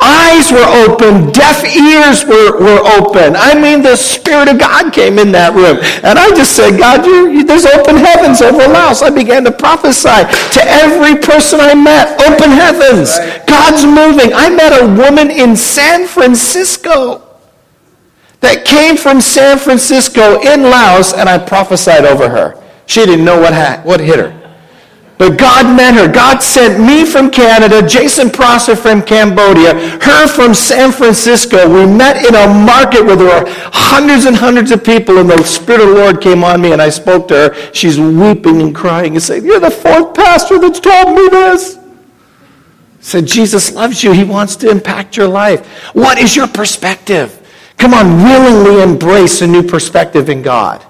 Eyes 0.00 0.52
were 0.52 0.64
open, 0.86 1.32
deaf 1.32 1.64
ears 1.64 2.24
were, 2.24 2.54
were 2.60 2.82
open. 2.98 3.34
I 3.34 3.58
mean, 3.58 3.82
the 3.82 3.96
Spirit 3.96 4.48
of 4.48 4.58
God 4.58 4.92
came 4.92 5.18
in 5.18 5.32
that 5.32 5.54
room. 5.54 5.78
And 6.04 6.18
I 6.18 6.30
just 6.30 6.54
said, 6.54 6.78
God, 6.78 7.04
you, 7.04 7.30
you, 7.30 7.44
there's 7.44 7.66
open 7.66 7.96
heavens 7.96 8.40
over 8.40 8.58
Laos. 8.68 9.02
I 9.02 9.10
began 9.10 9.42
to 9.44 9.52
prophesy 9.52 10.22
to 10.54 10.60
every 10.62 11.16
person 11.20 11.58
I 11.60 11.74
met. 11.74 12.14
Open 12.22 12.50
heavens. 12.50 13.18
God's 13.48 13.84
moving. 13.84 14.32
I 14.34 14.48
met 14.50 14.70
a 14.80 14.86
woman 14.86 15.30
in 15.30 15.56
San 15.56 16.06
Francisco 16.06 17.24
that 18.40 18.64
came 18.64 18.96
from 18.96 19.20
San 19.20 19.58
Francisco 19.58 20.40
in 20.42 20.62
Laos, 20.62 21.12
and 21.12 21.28
I 21.28 21.38
prophesied 21.38 22.04
over 22.04 22.28
her. 22.28 22.62
She 22.86 23.04
didn't 23.04 23.24
know 23.24 23.40
what, 23.40 23.52
ha- 23.52 23.80
what 23.82 23.98
hit 23.98 24.18
her. 24.20 24.37
But 25.18 25.36
God 25.36 25.76
met 25.76 25.94
her. 25.94 26.06
God 26.10 26.38
sent 26.38 26.78
me 26.78 27.04
from 27.04 27.28
Canada, 27.28 27.86
Jason 27.86 28.30
Prosser 28.30 28.76
from 28.76 29.02
Cambodia, 29.02 29.74
her 29.74 30.28
from 30.28 30.54
San 30.54 30.92
Francisco. 30.92 31.68
We 31.68 31.92
met 31.92 32.24
in 32.24 32.36
a 32.36 32.46
market 32.46 33.04
where 33.04 33.16
there 33.16 33.42
were 33.42 33.50
hundreds 33.72 34.26
and 34.26 34.36
hundreds 34.36 34.70
of 34.70 34.84
people, 34.84 35.18
and 35.18 35.28
the 35.28 35.42
Spirit 35.42 35.82
of 35.82 35.88
the 35.88 35.94
Lord 35.94 36.20
came 36.20 36.44
on 36.44 36.60
me, 36.60 36.72
and 36.72 36.80
I 36.80 36.88
spoke 36.90 37.26
to 37.28 37.34
her. 37.34 37.72
She's 37.72 37.98
weeping 37.98 38.62
and 38.62 38.72
crying 38.72 39.14
and 39.14 39.22
saying, 39.22 39.44
You're 39.44 39.58
the 39.58 39.72
fourth 39.72 40.14
pastor 40.14 40.60
that's 40.60 40.78
told 40.78 41.16
me 41.16 41.28
this. 41.28 41.76
I 41.78 43.00
said, 43.00 43.26
Jesus 43.26 43.72
loves 43.72 44.04
you. 44.04 44.12
He 44.12 44.22
wants 44.22 44.54
to 44.56 44.70
impact 44.70 45.16
your 45.16 45.28
life. 45.28 45.66
What 45.94 46.18
is 46.18 46.36
your 46.36 46.46
perspective? 46.46 47.34
Come 47.76 47.92
on, 47.92 48.22
willingly 48.22 48.82
embrace 48.82 49.40
a 49.40 49.48
new 49.48 49.64
perspective 49.64 50.28
in 50.28 50.42
God. 50.42 50.84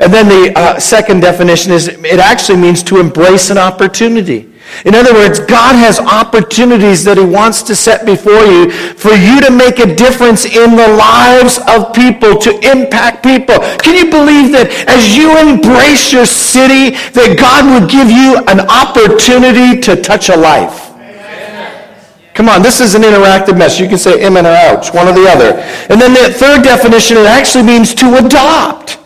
And 0.00 0.12
then 0.12 0.28
the 0.28 0.58
uh, 0.58 0.80
second 0.80 1.20
definition 1.20 1.72
is 1.72 1.88
it 1.88 2.18
actually 2.18 2.58
means 2.58 2.82
to 2.84 2.98
embrace 2.98 3.50
an 3.50 3.58
opportunity. 3.58 4.50
In 4.84 4.94
other 4.94 5.12
words, 5.12 5.40
God 5.40 5.74
has 5.76 6.00
opportunities 6.00 7.04
that 7.04 7.18
He 7.18 7.24
wants 7.24 7.62
to 7.64 7.76
set 7.76 8.06
before 8.06 8.44
you 8.48 8.70
for 8.70 9.12
you 9.12 9.40
to 9.42 9.50
make 9.50 9.78
a 9.78 9.94
difference 9.94 10.46
in 10.46 10.76
the 10.76 10.88
lives 10.88 11.58
of 11.68 11.92
people, 11.92 12.38
to 12.38 12.50
impact 12.64 13.22
people. 13.22 13.60
Can 13.84 13.92
you 13.98 14.10
believe 14.10 14.52
that 14.56 14.72
as 14.88 15.16
you 15.16 15.36
embrace 15.36 16.12
your 16.12 16.24
city, 16.24 16.96
that 17.12 17.36
God 17.36 17.68
will 17.68 17.84
give 17.84 18.08
you 18.08 18.40
an 18.48 18.64
opportunity 18.72 19.80
to 19.82 20.00
touch 20.00 20.30
a 20.30 20.36
life? 20.36 20.88
Come 22.32 22.48
on, 22.48 22.62
this 22.62 22.80
is 22.80 22.94
an 22.94 23.02
interactive 23.02 23.58
message. 23.58 23.80
You 23.80 23.88
can 23.88 23.98
say 23.98 24.24
amen 24.24 24.46
or 24.46 24.54
ouch, 24.54 24.94
one 24.94 25.08
or 25.08 25.12
the 25.12 25.28
other. 25.28 25.60
And 25.90 26.00
then 26.00 26.14
the 26.14 26.32
third 26.32 26.62
definition, 26.62 27.18
it 27.18 27.26
actually 27.26 27.64
means 27.64 27.92
to 27.96 28.16
adopt. 28.16 28.99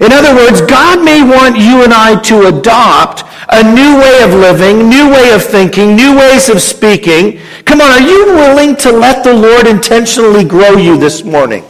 In 0.00 0.12
other 0.12 0.34
words, 0.34 0.60
God 0.60 1.04
may 1.04 1.22
want 1.22 1.56
you 1.56 1.84
and 1.84 1.94
I 1.94 2.20
to 2.22 2.48
adopt 2.48 3.22
a 3.48 3.62
new 3.62 3.98
way 3.98 4.22
of 4.22 4.30
living, 4.30 4.88
new 4.88 5.10
way 5.10 5.32
of 5.32 5.42
thinking, 5.44 5.94
new 5.94 6.16
ways 6.16 6.48
of 6.48 6.60
speaking. 6.60 7.40
Come 7.64 7.80
on, 7.80 7.90
are 7.90 8.00
you 8.00 8.26
willing 8.34 8.76
to 8.76 8.90
let 8.90 9.22
the 9.22 9.32
Lord 9.32 9.66
intentionally 9.66 10.44
grow 10.44 10.76
you 10.76 10.98
this 10.98 11.24
morning? 11.24 11.64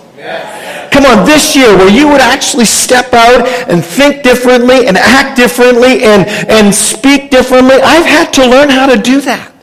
Come 0.91 1.07
on, 1.07 1.27
this 1.27 1.57
year 1.57 1.77
where 1.77 1.91
you 1.91 2.07
would 2.09 2.21
actually 2.21 2.67
step 2.67 3.13
out 3.13 3.47
and 3.69 3.85
think 3.85 4.23
differently 4.23 4.87
and 4.87 4.97
act 4.97 5.37
differently 5.37 6.05
and, 6.05 6.27
and 6.49 6.75
speak 6.75 7.31
differently. 7.31 7.77
I've 7.83 8.07
had 8.07 8.33
to 8.35 8.47
learn 8.47 8.71
how 8.71 8.87
to 8.87 8.97
do 8.97 9.21
that. 9.23 9.54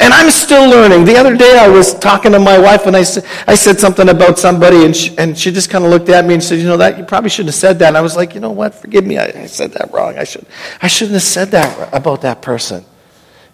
And 0.00 0.12
I'm 0.12 0.30
still 0.30 0.68
learning. 0.68 1.04
The 1.04 1.16
other 1.16 1.36
day 1.36 1.56
I 1.58 1.68
was 1.68 1.94
talking 1.94 2.32
to 2.32 2.40
my 2.40 2.58
wife 2.58 2.86
and 2.86 2.96
I, 2.96 3.04
said, 3.04 3.24
I 3.46 3.54
said 3.54 3.78
something 3.78 4.08
about 4.08 4.38
somebody 4.38 4.84
and 4.84 4.94
she, 4.94 5.16
and 5.18 5.38
she 5.38 5.52
just 5.52 5.70
kind 5.70 5.84
of 5.84 5.90
looked 5.90 6.08
at 6.08 6.24
me 6.24 6.34
and 6.34 6.42
said, 6.42 6.58
you 6.58 6.64
know, 6.64 6.76
that 6.76 6.98
you 6.98 7.04
probably 7.04 7.30
shouldn't 7.30 7.54
have 7.54 7.60
said 7.60 7.78
that. 7.78 7.88
And 7.88 7.96
I 7.96 8.00
was 8.00 8.16
like, 8.16 8.34
you 8.34 8.40
know 8.40 8.50
what? 8.50 8.74
Forgive 8.74 9.06
me. 9.06 9.18
I, 9.18 9.26
I 9.26 9.46
said 9.46 9.72
that 9.72 9.92
wrong. 9.92 10.18
I, 10.18 10.24
should, 10.24 10.46
I 10.82 10.88
shouldn't 10.88 11.14
have 11.14 11.22
said 11.22 11.52
that 11.52 11.94
about 11.94 12.22
that 12.22 12.42
person. 12.42 12.84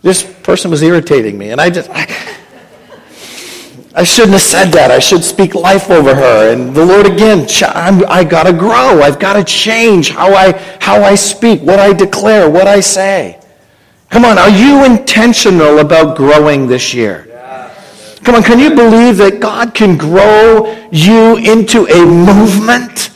This 0.02 0.22
person 0.22 0.70
was 0.70 0.82
irritating 0.82 1.36
me. 1.36 1.50
And 1.50 1.60
I 1.60 1.68
just, 1.68 1.90
I, 1.90 2.06
I 3.94 4.04
shouldn't 4.04 4.32
have 4.32 4.42
said 4.42 4.66
that. 4.72 4.90
I 4.90 4.98
should 4.98 5.24
speak 5.24 5.54
life 5.54 5.90
over 5.90 6.14
her. 6.14 6.52
And 6.52 6.74
the 6.74 6.84
Lord 6.84 7.06
again, 7.06 7.46
I'm, 7.62 8.04
I 8.08 8.24
got 8.24 8.44
to 8.44 8.52
grow. 8.52 9.02
I've 9.02 9.18
got 9.18 9.34
to 9.34 9.44
change 9.44 10.10
how 10.10 10.32
I, 10.32 10.52
how 10.80 11.02
I 11.02 11.16
speak, 11.16 11.60
what 11.60 11.78
I 11.80 11.92
declare, 11.92 12.48
what 12.48 12.66
I 12.66 12.80
say. 12.80 13.39
Come 14.10 14.24
on, 14.24 14.38
are 14.38 14.50
you 14.50 14.84
intentional 14.84 15.78
about 15.78 16.16
growing 16.16 16.66
this 16.66 16.92
year? 16.92 17.26
Come 18.24 18.34
on, 18.34 18.42
can 18.42 18.58
you 18.58 18.74
believe 18.74 19.16
that 19.18 19.38
God 19.40 19.72
can 19.72 19.96
grow 19.96 20.66
you 20.90 21.38
into 21.38 21.86
a 21.86 22.04
movement? 22.04 23.14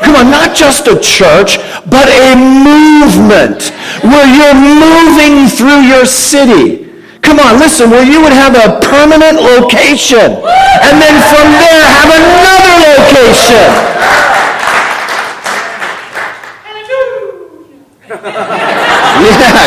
Come 0.00 0.14
on, 0.14 0.30
not 0.30 0.56
just 0.56 0.86
a 0.86 0.96
church, 1.02 1.58
but 1.90 2.06
a 2.08 2.38
movement 2.38 3.74
where 4.06 4.24
you're 4.30 4.54
moving 4.54 5.50
through 5.50 5.82
your 5.82 6.06
city. 6.06 6.88
Come 7.20 7.38
on, 7.42 7.58
listen, 7.58 7.90
where 7.90 8.06
you 8.06 8.22
would 8.22 8.32
have 8.32 8.54
a 8.54 8.80
permanent 8.80 9.42
location 9.42 10.40
and 10.40 10.94
then 11.02 11.14
from 11.26 11.46
there 11.58 11.84
have 11.90 12.10
another 12.14 12.74
location. 12.96 13.66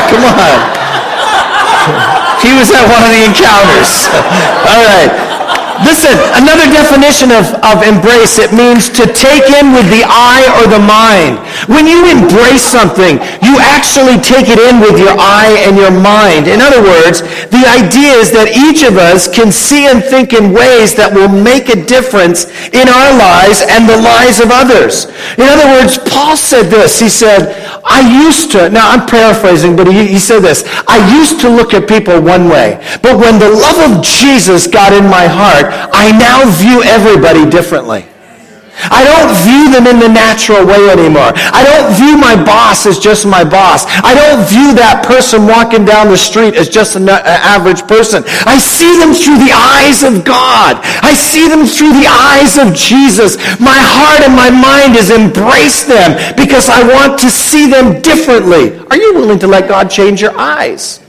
Come 0.10 0.26
on. 0.26 0.58
He 2.44 2.52
was 2.56 2.70
at 2.76 2.86
one 2.88 3.04
of 3.04 3.12
the 3.12 3.24
encounters. 3.24 4.08
All 4.70 4.84
right. 4.84 5.33
Listen, 5.84 6.16
another 6.40 6.68
definition 6.72 7.36
of, 7.36 7.60
of 7.60 7.84
embrace, 7.84 8.40
it 8.40 8.56
means 8.56 8.88
to 8.96 9.04
take 9.04 9.52
in 9.52 9.76
with 9.76 9.88
the 9.92 10.08
eye 10.08 10.48
or 10.60 10.72
the 10.72 10.80
mind. 10.80 11.44
When 11.68 11.88
you 11.88 12.08
embrace 12.08 12.64
something, 12.64 13.20
you 13.44 13.60
actually 13.60 14.20
take 14.24 14.48
it 14.48 14.60
in 14.60 14.80
with 14.80 14.96
your 14.96 15.16
eye 15.20 15.60
and 15.68 15.76
your 15.76 15.92
mind. 15.92 16.48
In 16.48 16.64
other 16.64 16.80
words, 16.80 17.22
the 17.52 17.68
idea 17.68 18.16
is 18.16 18.32
that 18.32 18.56
each 18.56 18.84
of 18.88 18.96
us 18.96 19.28
can 19.28 19.52
see 19.52 19.88
and 19.92 20.04
think 20.04 20.32
in 20.32 20.56
ways 20.56 20.96
that 20.96 21.12
will 21.12 21.32
make 21.32 21.68
a 21.68 21.80
difference 21.84 22.48
in 22.72 22.88
our 22.88 23.12
lives 23.20 23.60
and 23.68 23.84
the 23.84 24.00
lives 24.00 24.40
of 24.40 24.56
others. 24.56 25.12
In 25.36 25.48
other 25.52 25.68
words, 25.76 26.00
Paul 26.00 26.38
said 26.40 26.72
this. 26.72 27.00
He 27.00 27.10
said, 27.10 27.60
I 27.84 28.00
used 28.24 28.52
to, 28.54 28.70
now 28.70 28.92
I'm 28.92 29.06
paraphrasing, 29.06 29.76
but 29.76 29.88
he, 29.92 30.08
he 30.08 30.20
said 30.20 30.40
this, 30.40 30.64
I 30.88 31.04
used 31.20 31.42
to 31.42 31.50
look 31.50 31.74
at 31.74 31.88
people 31.88 32.22
one 32.22 32.48
way, 32.48 32.80
but 33.04 33.20
when 33.20 33.40
the 33.40 33.50
love 33.50 33.92
of 33.92 34.04
Jesus 34.04 34.68
got 34.68 34.94
in 34.94 35.04
my 35.04 35.28
heart, 35.28 35.73
I 35.92 36.12
now 36.18 36.50
view 36.50 36.84
everybody 36.84 37.50
differently. 37.50 38.06
I 38.76 39.06
don't 39.06 39.32
view 39.46 39.70
them 39.70 39.86
in 39.86 40.02
the 40.02 40.10
natural 40.10 40.66
way 40.66 40.90
anymore. 40.90 41.32
I 41.36 41.62
don't 41.62 41.94
view 41.94 42.18
my 42.18 42.36
boss 42.36 42.86
as 42.86 42.98
just 42.98 43.26
my 43.26 43.44
boss. 43.44 43.86
I 44.02 44.18
don't 44.18 44.42
view 44.50 44.74
that 44.74 45.06
person 45.06 45.46
walking 45.46 45.86
down 45.86 46.10
the 46.10 46.18
street 46.18 46.56
as 46.56 46.70
just 46.70 46.96
an 46.96 47.08
uh, 47.08 47.22
average 47.24 47.86
person. 47.88 48.24
I 48.50 48.58
see 48.58 48.98
them 48.98 49.14
through 49.14 49.38
the 49.46 49.54
eyes 49.54 50.02
of 50.02 50.26
God. 50.26 50.82
I 51.06 51.14
see 51.14 51.48
them 51.48 51.70
through 51.70 51.94
the 51.94 52.10
eyes 52.10 52.58
of 52.58 52.74
Jesus. 52.74 53.38
My 53.62 53.78
heart 53.78 54.26
and 54.26 54.34
my 54.34 54.50
mind 54.50 54.98
is 54.98 55.12
embrace 55.14 55.86
them 55.86 56.18
because 56.36 56.68
I 56.68 56.82
want 56.82 57.20
to 57.20 57.30
see 57.30 57.70
them 57.70 58.02
differently. 58.02 58.80
Are 58.90 58.98
you 58.98 59.14
willing 59.14 59.40
to 59.40 59.48
let 59.48 59.70
God 59.70 59.90
change 59.90 60.22
your 60.22 60.36
eyes? 60.38 61.00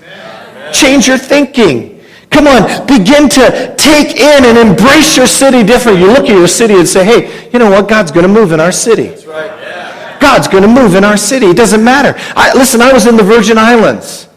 Change 0.73 1.09
your 1.09 1.18
thinking? 1.18 1.94
Come 2.35 2.49
on, 2.49 2.87
begin 2.88 3.29
to 3.29 3.75
take 3.79 4.17
in 4.17 4.45
and 4.45 4.59
embrace 4.59 5.17
your 5.17 5.29
city 5.29 5.62
different. 5.62 6.00
You 6.00 6.09
look 6.09 6.26
at 6.26 6.37
your 6.37 6.49
city 6.49 6.75
and 6.75 6.88
say, 6.88 7.05
hey, 7.05 7.49
you 7.53 7.61
know 7.61 7.71
what? 7.71 7.88
God's 7.88 8.11
going 8.11 8.26
to 8.26 8.33
move 8.33 8.50
in 8.50 8.59
our 8.59 8.73
city. 8.73 9.14
God's 10.21 10.49
going 10.49 10.64
to 10.64 10.69
move 10.69 10.97
in 10.97 11.05
our 11.05 11.17
city. 11.17 11.47
It 11.47 11.57
doesn't 11.57 11.85
matter. 11.85 12.14
I, 12.35 12.53
listen, 12.55 12.83
I 12.83 12.93
was 12.93 13.07
in 13.07 13.17
the 13.17 13.23
Virgin 13.23 13.57
Islands. 13.57 14.29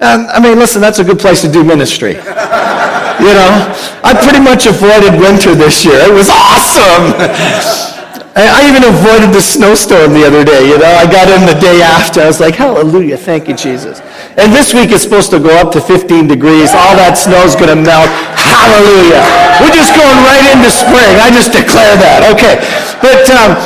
And, 0.00 0.26
I 0.26 0.40
mean, 0.40 0.58
listen, 0.58 0.80
that's 0.80 0.98
a 0.98 1.04
good 1.04 1.20
place 1.20 1.40
to 1.42 1.52
do 1.52 1.62
ministry. 1.62 2.10
you 2.14 2.18
know, 2.18 3.52
I 4.02 4.18
pretty 4.24 4.42
much 4.42 4.66
avoided 4.66 5.20
winter 5.20 5.54
this 5.54 5.84
year. 5.84 5.94
It 5.94 6.12
was 6.12 6.28
awesome. 6.28 7.92
I 8.36 8.68
even 8.68 8.84
avoided 8.84 9.32
the 9.32 9.40
snowstorm 9.40 10.12
the 10.12 10.28
other 10.28 10.44
day. 10.44 10.68
You 10.68 10.76
know, 10.76 10.84
I 10.84 11.08
got 11.08 11.32
in 11.32 11.48
the 11.48 11.56
day 11.56 11.80
after. 11.80 12.20
I 12.20 12.26
was 12.26 12.38
like, 12.38 12.54
hallelujah, 12.54 13.16
thank 13.16 13.48
you, 13.48 13.56
Jesus. 13.56 14.00
And 14.36 14.52
this 14.52 14.74
week 14.74 14.92
is 14.92 15.00
supposed 15.00 15.30
to 15.30 15.40
go 15.40 15.56
up 15.56 15.72
to 15.72 15.80
15 15.80 16.28
degrees. 16.28 16.76
All 16.76 16.92
that 17.00 17.16
snow's 17.16 17.56
going 17.56 17.72
to 17.72 17.80
melt. 17.80 18.12
Hallelujah. 18.36 19.24
We're 19.56 19.72
just 19.72 19.96
going 19.96 20.20
right 20.28 20.44
into 20.52 20.68
spring. 20.68 21.16
I 21.16 21.32
just 21.32 21.48
declare 21.48 21.96
that. 21.96 22.28
Okay. 22.36 22.60
But, 23.00 23.24
um, 23.32 23.56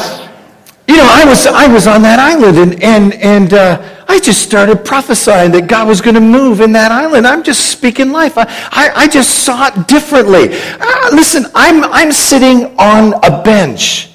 you 0.86 1.02
know, 1.02 1.10
I 1.10 1.26
was, 1.26 1.50
I 1.50 1.66
was 1.66 1.88
on 1.88 2.02
that 2.02 2.22
island 2.22 2.58
and, 2.58 2.82
and, 2.82 3.14
and 3.14 3.52
uh, 3.54 3.82
I 4.06 4.20
just 4.20 4.42
started 4.42 4.84
prophesying 4.84 5.50
that 5.50 5.66
God 5.66 5.88
was 5.88 6.00
going 6.00 6.14
to 6.14 6.20
move 6.20 6.60
in 6.60 6.70
that 6.72 6.92
island. 6.92 7.26
I'm 7.26 7.42
just 7.42 7.70
speaking 7.70 8.12
life. 8.12 8.38
I, 8.38 8.46
I, 8.70 8.92
I 8.94 9.08
just 9.08 9.42
saw 9.42 9.66
it 9.66 9.88
differently. 9.88 10.50
Uh, 10.52 11.10
listen, 11.10 11.50
I'm, 11.56 11.82
I'm 11.90 12.12
sitting 12.12 12.78
on 12.78 13.14
a 13.24 13.42
bench. 13.42 14.09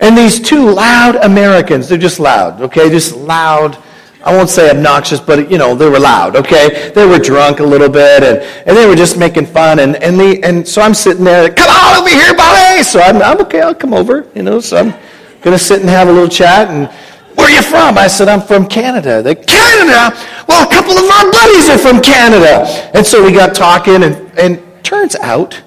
And 0.00 0.16
these 0.18 0.40
two 0.40 0.70
loud 0.70 1.16
Americans, 1.16 1.88
they're 1.88 1.98
just 1.98 2.20
loud, 2.20 2.60
okay? 2.60 2.90
Just 2.90 3.16
loud 3.16 3.78
I 4.24 4.34
won't 4.34 4.48
say 4.48 4.70
obnoxious, 4.70 5.20
but 5.20 5.50
you 5.50 5.58
know, 5.58 5.74
they 5.74 5.88
were 5.88 6.00
loud, 6.00 6.34
okay? 6.34 6.90
They 6.94 7.06
were 7.06 7.18
drunk 7.18 7.60
a 7.60 7.62
little 7.62 7.90
bit 7.90 8.22
and, 8.22 8.38
and 8.66 8.74
they 8.74 8.86
were 8.86 8.96
just 8.96 9.18
making 9.18 9.44
fun 9.44 9.80
and, 9.80 9.96
and 9.96 10.18
the 10.18 10.42
and 10.42 10.66
so 10.66 10.80
I'm 10.80 10.94
sitting 10.94 11.24
there, 11.24 11.52
come 11.52 11.68
on 11.68 12.00
over 12.00 12.08
here, 12.08 12.34
Bobby! 12.34 12.82
So 12.82 13.00
I'm, 13.00 13.20
I'm 13.20 13.38
okay, 13.42 13.60
I'll 13.60 13.74
come 13.74 13.92
over, 13.92 14.26
you 14.34 14.42
know, 14.42 14.60
so 14.60 14.78
I'm 14.78 14.94
gonna 15.42 15.58
sit 15.58 15.80
and 15.80 15.90
have 15.90 16.08
a 16.08 16.12
little 16.12 16.28
chat 16.28 16.68
and 16.70 16.88
where 17.36 17.48
are 17.48 17.54
you 17.54 17.60
from? 17.60 17.98
I 17.98 18.06
said, 18.06 18.28
I'm 18.28 18.40
from 18.40 18.66
Canada. 18.66 19.20
They, 19.20 19.34
Canada? 19.34 20.16
Well, 20.48 20.66
a 20.66 20.72
couple 20.72 20.92
of 20.92 21.04
our 21.04 21.30
buddies 21.30 21.68
are 21.68 21.78
from 21.78 22.00
Canada. 22.00 22.64
And 22.94 23.04
so 23.04 23.24
we 23.24 23.32
got 23.32 23.54
talking 23.54 24.04
and, 24.04 24.16
and 24.38 24.62
turns 24.84 25.16
out 25.16 25.60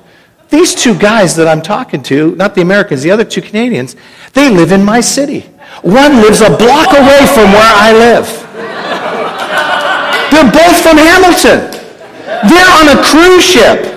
these 0.50 0.74
two 0.74 0.98
guys 0.98 1.36
that 1.36 1.48
I'm 1.48 1.62
talking 1.62 2.02
to, 2.04 2.36
not 2.36 2.56
the 2.56 2.62
Americans, 2.62 3.04
the 3.04 3.12
other 3.12 3.26
two 3.26 3.42
Canadians, 3.42 3.96
they 4.34 4.50
live 4.50 4.72
in 4.72 4.84
my 4.84 5.02
city. 5.02 5.42
One 5.82 6.18
lives 6.18 6.42
a 6.42 6.50
block 6.50 6.92
away 6.94 7.26
from 7.34 7.52
where 7.52 7.74
I 7.76 7.92
live. 7.94 8.28
They're 10.32 10.52
both 10.52 10.82
from 10.82 10.98
Hamilton. 10.98 11.72
They're 12.50 12.72
on 12.80 12.98
a 12.98 13.04
cruise 13.04 13.44
ship. 13.44 13.94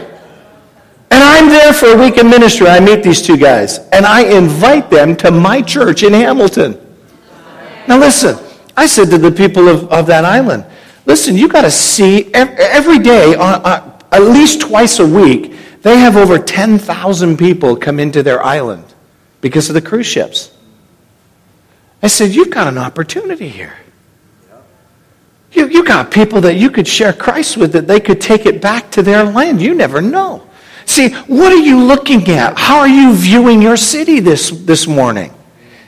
And 1.12 1.24
I'm 1.24 1.48
there 1.48 1.72
for 1.72 1.86
a 1.86 1.96
week 1.96 2.18
in 2.18 2.30
ministry. 2.30 2.68
I 2.68 2.80
meet 2.80 3.02
these 3.02 3.20
two 3.20 3.36
guys. 3.36 3.78
And 3.92 4.06
I 4.06 4.22
invite 4.22 4.90
them 4.90 5.16
to 5.16 5.30
my 5.30 5.60
church 5.60 6.02
in 6.02 6.12
Hamilton. 6.12 6.80
Now 7.88 7.98
listen, 7.98 8.38
I 8.76 8.86
said 8.86 9.10
to 9.10 9.18
the 9.18 9.32
people 9.32 9.68
of, 9.68 9.90
of 9.90 10.06
that 10.06 10.24
island, 10.24 10.64
listen, 11.06 11.36
you 11.36 11.48
got 11.48 11.62
to 11.62 11.70
see 11.70 12.32
every 12.32 12.98
day, 12.98 13.34
uh, 13.34 13.60
uh, 13.60 13.98
at 14.12 14.22
least 14.22 14.60
twice 14.60 15.00
a 15.00 15.06
week, 15.06 15.54
they 15.82 15.98
have 15.98 16.16
over 16.16 16.38
10,000 16.38 17.36
people 17.36 17.76
come 17.76 17.98
into 17.98 18.22
their 18.22 18.42
island 18.42 18.84
because 19.40 19.68
of 19.68 19.74
the 19.74 19.82
cruise 19.82 20.06
ships. 20.06 20.54
I 22.02 22.06
said, 22.06 22.34
you've 22.34 22.50
got 22.50 22.66
an 22.66 22.78
opportunity 22.78 23.48
here. 23.48 23.76
You, 25.52 25.68
you 25.68 25.84
got 25.84 26.10
people 26.10 26.40
that 26.42 26.54
you 26.54 26.70
could 26.70 26.86
share 26.86 27.12
Christ 27.12 27.56
with 27.56 27.72
that 27.72 27.86
they 27.86 28.00
could 28.00 28.20
take 28.20 28.46
it 28.46 28.62
back 28.62 28.90
to 28.92 29.02
their 29.02 29.24
land. 29.24 29.60
You 29.60 29.74
never 29.74 30.00
know. 30.00 30.46
See, 30.86 31.10
what 31.10 31.52
are 31.52 31.56
you 31.56 31.82
looking 31.82 32.28
at? 32.30 32.58
How 32.58 32.78
are 32.78 32.88
you 32.88 33.14
viewing 33.14 33.60
your 33.60 33.76
city 33.76 34.20
this, 34.20 34.50
this 34.50 34.86
morning? 34.86 35.32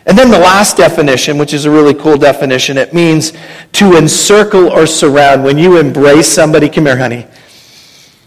And 0.05 0.19
then 0.19 0.31
the 0.31 0.39
last 0.39 0.77
definition, 0.77 1.39
which 1.39 1.55
is 1.55 1.65
a 1.65 1.71
really 1.71 1.95
cool 1.95 2.17
definition, 2.17 2.77
it 2.77 2.93
means 2.93 3.33
to 3.73 3.97
encircle 3.97 4.69
or 4.69 4.87
surround. 4.87 5.45
When 5.45 5.59
you 5.59 5.79
embrace 5.79 6.27
somebody, 6.27 6.69
come 6.69 6.87
here, 6.87 6.97
honey. 6.97 7.27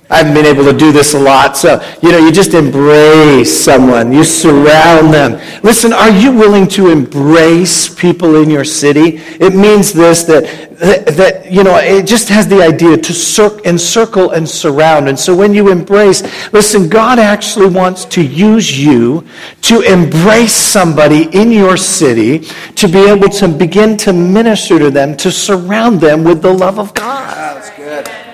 I 0.08 0.18
haven't 0.18 0.36
been 0.36 0.46
able 0.46 0.64
to 0.66 0.78
do 0.78 0.92
this 0.92 1.16
a 1.16 1.20
lot. 1.20 1.58
So, 1.58 1.84
you 2.04 2.12
know, 2.12 2.20
you 2.20 2.32
just 2.32 2.54
embrace 2.54 3.52
someone, 3.64 4.14
you 4.14 4.24
surround 4.24 5.12
them. 5.12 5.42
Listen, 5.64 5.94
are 5.94 6.12
you 6.12 6.32
willing 6.32 6.68
to 6.70 6.92
embrace 6.92 7.92
people 7.92 8.36
in 8.36 8.52
your 8.52 8.66
city? 8.66 9.18
It 9.40 9.56
means 9.56 9.94
this 9.94 10.24
that, 10.26 10.44
that, 10.78 11.08
that 11.18 11.52
you 11.52 11.64
know, 11.64 11.76
it 11.78 12.06
just 12.06 12.30
has 12.30 12.48
the 12.48 12.62
idea 12.62 12.98
to 12.98 13.14
cir- 13.14 13.60
encircle 13.66 14.30
and 14.32 14.48
surround. 14.48 15.10
And 15.10 15.18
so 15.18 15.36
when 15.36 15.56
you 15.56 15.72
embrace, 15.72 16.22
listen, 16.54 16.88
God 16.88 17.18
actually 17.18 17.70
wants 17.70 18.06
to 18.06 18.24
use 18.24 18.78
you 18.78 19.26
to 19.62 19.82
embrace 19.82 20.54
somebody 20.54 21.36
in 21.36 21.52
your 21.52 21.78
city, 21.78 22.40
to 22.76 22.88
be 22.88 23.10
able 23.10 23.30
to 23.30 23.48
begin 23.48 23.98
to 23.98 24.14
minister 24.14 24.78
to 24.78 24.92
them, 24.92 25.18
to 25.18 25.32
surround 25.32 26.00
them 26.00 26.24
with 26.24 26.44
the 26.44 26.54
love 26.54 26.78
of 26.78 26.94
God. 26.94 27.64
Now 27.80 28.25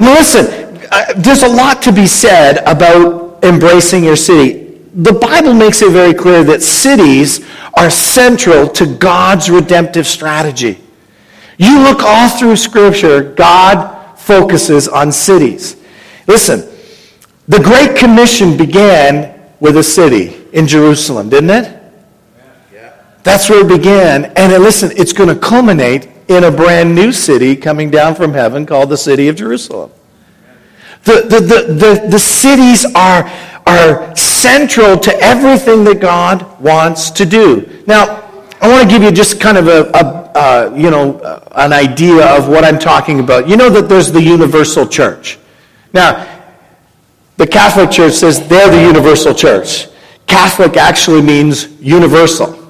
listen, 0.00 0.78
uh, 0.90 1.12
there's 1.16 1.42
a 1.42 1.48
lot 1.48 1.82
to 1.82 1.92
be 1.92 2.06
said 2.06 2.58
about 2.66 3.44
embracing 3.44 4.04
your 4.04 4.16
city. 4.16 4.80
The 4.94 5.12
Bible 5.12 5.54
makes 5.54 5.82
it 5.82 5.92
very 5.92 6.14
clear 6.14 6.42
that 6.44 6.62
cities 6.62 7.46
are 7.74 7.90
central 7.90 8.68
to 8.70 8.86
God's 8.86 9.50
redemptive 9.50 10.06
strategy. 10.06 10.80
You 11.58 11.80
look 11.80 12.02
all 12.02 12.28
through 12.28 12.56
Scripture, 12.56 13.22
God 13.34 14.16
focuses 14.16 14.88
on 14.88 15.12
cities. 15.12 15.76
Listen, 16.26 16.68
the 17.48 17.60
Great 17.60 17.96
Commission 17.96 18.56
began 18.56 19.40
with 19.60 19.76
a 19.76 19.82
city 19.82 20.44
in 20.52 20.66
Jerusalem, 20.66 21.28
didn't 21.28 21.50
it? 21.50 21.78
That's 23.22 23.50
where 23.50 23.60
it 23.60 23.68
began. 23.68 24.26
And 24.36 24.52
listen, 24.62 24.90
it's 24.96 25.12
going 25.12 25.28
to 25.28 25.36
culminate 25.36 26.08
in 26.28 26.44
a 26.44 26.50
brand 26.50 26.94
new 26.94 27.10
city 27.12 27.56
coming 27.56 27.90
down 27.90 28.14
from 28.14 28.32
heaven 28.32 28.66
called 28.66 28.90
the 28.90 28.96
city 28.96 29.28
of 29.28 29.36
Jerusalem. 29.36 29.90
The, 31.04 31.22
the, 31.22 31.40
the, 31.40 31.72
the, 31.72 32.08
the 32.10 32.18
cities 32.18 32.84
are, 32.94 33.30
are 33.66 34.14
central 34.16 34.98
to 34.98 35.14
everything 35.20 35.84
that 35.84 36.00
God 36.00 36.60
wants 36.60 37.10
to 37.12 37.24
do. 37.24 37.82
Now, 37.86 38.24
I 38.60 38.68
want 38.68 38.82
to 38.82 38.88
give 38.88 39.02
you 39.02 39.10
just 39.10 39.40
kind 39.40 39.56
of 39.56 39.68
a, 39.68 39.90
a 40.34 40.76
you 40.76 40.90
know, 40.90 41.42
an 41.52 41.72
idea 41.72 42.26
of 42.36 42.48
what 42.48 42.64
I'm 42.64 42.78
talking 42.78 43.20
about. 43.20 43.48
You 43.48 43.56
know 43.56 43.70
that 43.70 43.88
there's 43.88 44.12
the 44.12 44.22
universal 44.22 44.86
church. 44.86 45.38
Now, 45.92 46.26
the 47.36 47.46
Catholic 47.46 47.90
Church 47.90 48.14
says 48.14 48.46
they're 48.48 48.70
the 48.70 48.82
universal 48.82 49.32
church. 49.32 49.86
Catholic 50.26 50.76
actually 50.76 51.22
means 51.22 51.80
universal. 51.80 52.67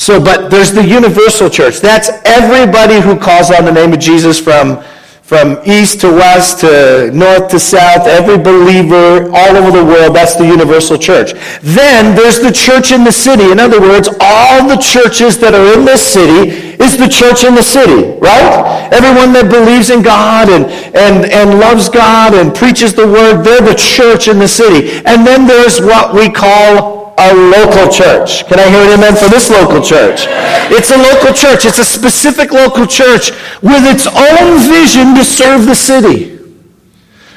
So, 0.00 0.18
but 0.18 0.50
there's 0.50 0.72
the 0.72 0.82
universal 0.82 1.50
church. 1.50 1.80
That's 1.80 2.08
everybody 2.24 3.02
who 3.02 3.20
calls 3.20 3.50
on 3.50 3.66
the 3.66 3.70
name 3.70 3.92
of 3.92 4.00
Jesus 4.00 4.40
from 4.40 4.82
from 5.20 5.60
east 5.64 6.00
to 6.00 6.10
west 6.10 6.58
to 6.58 7.08
north 7.12 7.48
to 7.48 7.60
south, 7.60 8.04
every 8.08 8.36
believer 8.36 9.30
all 9.30 9.56
over 9.56 9.70
the 9.70 9.84
world, 9.84 10.16
that's 10.16 10.34
the 10.34 10.44
universal 10.44 10.98
church. 10.98 11.34
Then 11.62 12.16
there's 12.16 12.40
the 12.40 12.50
church 12.50 12.90
in 12.90 13.04
the 13.04 13.12
city. 13.12 13.52
In 13.52 13.60
other 13.60 13.80
words, 13.80 14.08
all 14.20 14.66
the 14.66 14.74
churches 14.74 15.38
that 15.38 15.54
are 15.54 15.78
in 15.78 15.84
this 15.84 16.02
city 16.02 16.50
is 16.82 16.98
the 16.98 17.06
church 17.06 17.44
in 17.44 17.54
the 17.54 17.62
city, 17.62 18.18
right? 18.18 18.90
Everyone 18.90 19.32
that 19.34 19.46
believes 19.48 19.90
in 19.90 20.02
God 20.02 20.48
and, 20.48 20.66
and, 20.96 21.30
and 21.30 21.60
loves 21.60 21.88
God 21.88 22.34
and 22.34 22.52
preaches 22.52 22.92
the 22.92 23.06
word, 23.06 23.44
they're 23.44 23.62
the 23.62 23.78
church 23.78 24.26
in 24.26 24.40
the 24.40 24.48
city. 24.48 24.98
And 25.06 25.24
then 25.24 25.46
there's 25.46 25.80
what 25.80 26.12
we 26.12 26.28
call 26.28 26.89
a 27.20 27.34
local 27.34 27.92
church. 27.92 28.46
Can 28.46 28.58
I 28.58 28.68
hear 28.70 28.80
an 28.80 28.98
amen 28.98 29.14
for 29.14 29.28
this 29.28 29.50
local 29.50 29.82
church? 29.82 30.24
It's 30.72 30.90
a 30.90 30.96
local 30.96 31.34
church. 31.34 31.66
It's 31.66 31.78
a 31.78 31.84
specific 31.84 32.50
local 32.52 32.86
church 32.86 33.30
with 33.60 33.84
its 33.84 34.06
own 34.06 34.58
vision 34.64 35.14
to 35.14 35.24
serve 35.24 35.66
the 35.66 35.74
city, 35.74 36.38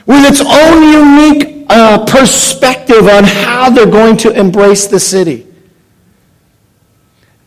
with 0.05 0.23
its 0.23 0.41
own 0.41 0.83
unique 0.83 1.65
uh, 1.69 2.05
perspective 2.05 3.07
on 3.07 3.25
how 3.25 3.69
they're 3.69 3.85
going 3.85 4.15
to 4.17 4.31
embrace 4.31 4.87
the 4.87 4.99
city. 4.99 5.47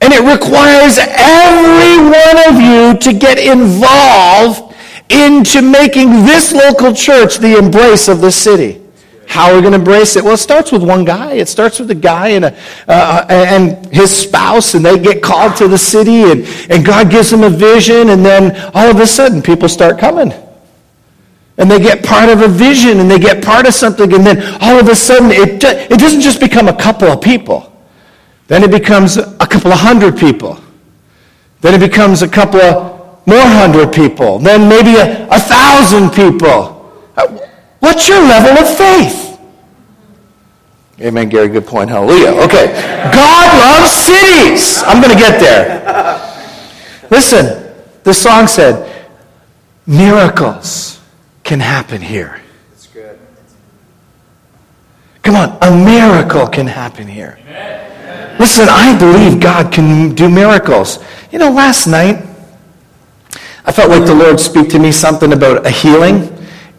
And 0.03 0.12
it 0.12 0.20
requires 0.20 0.99
every 0.99 1.96
one 2.05 2.38
of 2.49 2.61
you 2.61 2.99
to 2.99 3.18
get 3.18 3.38
involved 3.38 4.75
into 5.09 5.62
making 5.62 6.27
this 6.27 6.53
local 6.53 6.92
church 6.92 7.38
the 7.38 7.57
embrace 7.57 8.09
of 8.09 8.20
the 8.20 8.31
city. 8.31 8.86
How 9.26 9.50
are 9.50 9.56
we 9.56 9.60
going 9.60 9.72
to 9.72 9.78
embrace 9.78 10.16
it? 10.16 10.24
Well, 10.24 10.34
it 10.34 10.38
starts 10.38 10.72
with 10.72 10.82
one 10.82 11.04
guy. 11.04 11.34
It 11.34 11.48
starts 11.48 11.78
with 11.78 11.90
a 11.90 11.94
guy 11.94 12.28
and, 12.28 12.44
a, 12.44 12.56
uh, 12.88 13.26
and 13.28 13.92
his 13.92 14.16
spouse, 14.16 14.74
and 14.74 14.84
they 14.84 14.98
get 14.98 15.22
called 15.22 15.56
to 15.56 15.68
the 15.68 15.78
city, 15.78 16.22
and, 16.22 16.46
and 16.70 16.84
God 16.84 17.10
gives 17.10 17.30
them 17.30 17.42
a 17.42 17.50
vision, 17.50 18.10
and 18.10 18.24
then 18.24 18.56
all 18.74 18.88
of 18.88 18.98
a 19.00 19.06
sudden, 19.06 19.42
people 19.42 19.68
start 19.68 19.98
coming. 19.98 20.32
And 21.58 21.70
they 21.70 21.78
get 21.78 22.04
part 22.04 22.28
of 22.28 22.42
a 22.42 22.48
vision, 22.48 23.00
and 23.00 23.10
they 23.10 23.18
get 23.18 23.42
part 23.42 23.66
of 23.66 23.74
something, 23.74 24.12
and 24.12 24.24
then 24.24 24.42
all 24.62 24.78
of 24.78 24.88
a 24.88 24.94
sudden, 24.94 25.30
it, 25.30 25.62
it 25.64 25.98
doesn't 25.98 26.20
just 26.20 26.38
become 26.38 26.68
a 26.68 26.76
couple 26.76 27.08
of 27.08 27.20
people. 27.20 27.72
Then 28.46 28.62
it 28.62 28.70
becomes 28.70 29.16
a 29.16 29.46
couple 29.46 29.72
of 29.72 29.80
hundred 29.80 30.16
people. 30.16 30.60
Then 31.62 31.74
it 31.74 31.80
becomes 31.80 32.22
a 32.22 32.28
couple 32.28 32.60
of 32.60 33.26
more 33.26 33.40
hundred 33.40 33.92
people. 33.92 34.38
Then 34.38 34.68
maybe 34.68 34.94
a, 34.96 35.26
a 35.28 35.40
thousand 35.40 36.10
people. 36.10 36.75
What's 37.96 38.09
your 38.11 38.20
level 38.20 38.62
of 38.62 38.76
faith? 38.76 39.40
Amen, 41.00 41.30
Gary. 41.30 41.48
Good 41.48 41.66
point. 41.66 41.88
Hallelujah. 41.88 42.28
Okay. 42.42 42.66
God 43.11 43.80
loves 43.80 43.90
cities. 43.90 44.82
I'm 44.87 45.00
going 45.00 45.14
to 45.14 45.18
get 45.18 45.40
there. 45.40 47.09
Listen, 47.11 47.74
the 48.02 48.12
song 48.12 48.48
said, 48.48 49.09
miracles 49.87 51.00
can 51.42 51.59
happen 51.59 52.02
here. 52.02 52.38
That's 52.68 52.87
good. 52.88 53.18
Come 55.22 55.37
on, 55.37 55.56
a 55.62 55.74
miracle 55.74 56.48
can 56.48 56.66
happen 56.66 57.09
here. 57.09 57.38
Amen. 57.46 58.38
Listen, 58.38 58.66
I 58.68 58.94
believe 58.98 59.40
God 59.40 59.72
can 59.72 60.14
do 60.14 60.28
miracles. 60.28 60.98
You 61.32 61.38
know, 61.38 61.50
last 61.50 61.87
night, 61.87 62.26
I 63.64 63.72
felt 63.72 63.88
like 63.88 64.04
the 64.04 64.14
Lord 64.14 64.38
speak 64.38 64.68
to 64.68 64.78
me 64.78 64.92
something 64.92 65.32
about 65.32 65.64
a 65.64 65.70
healing. 65.70 66.36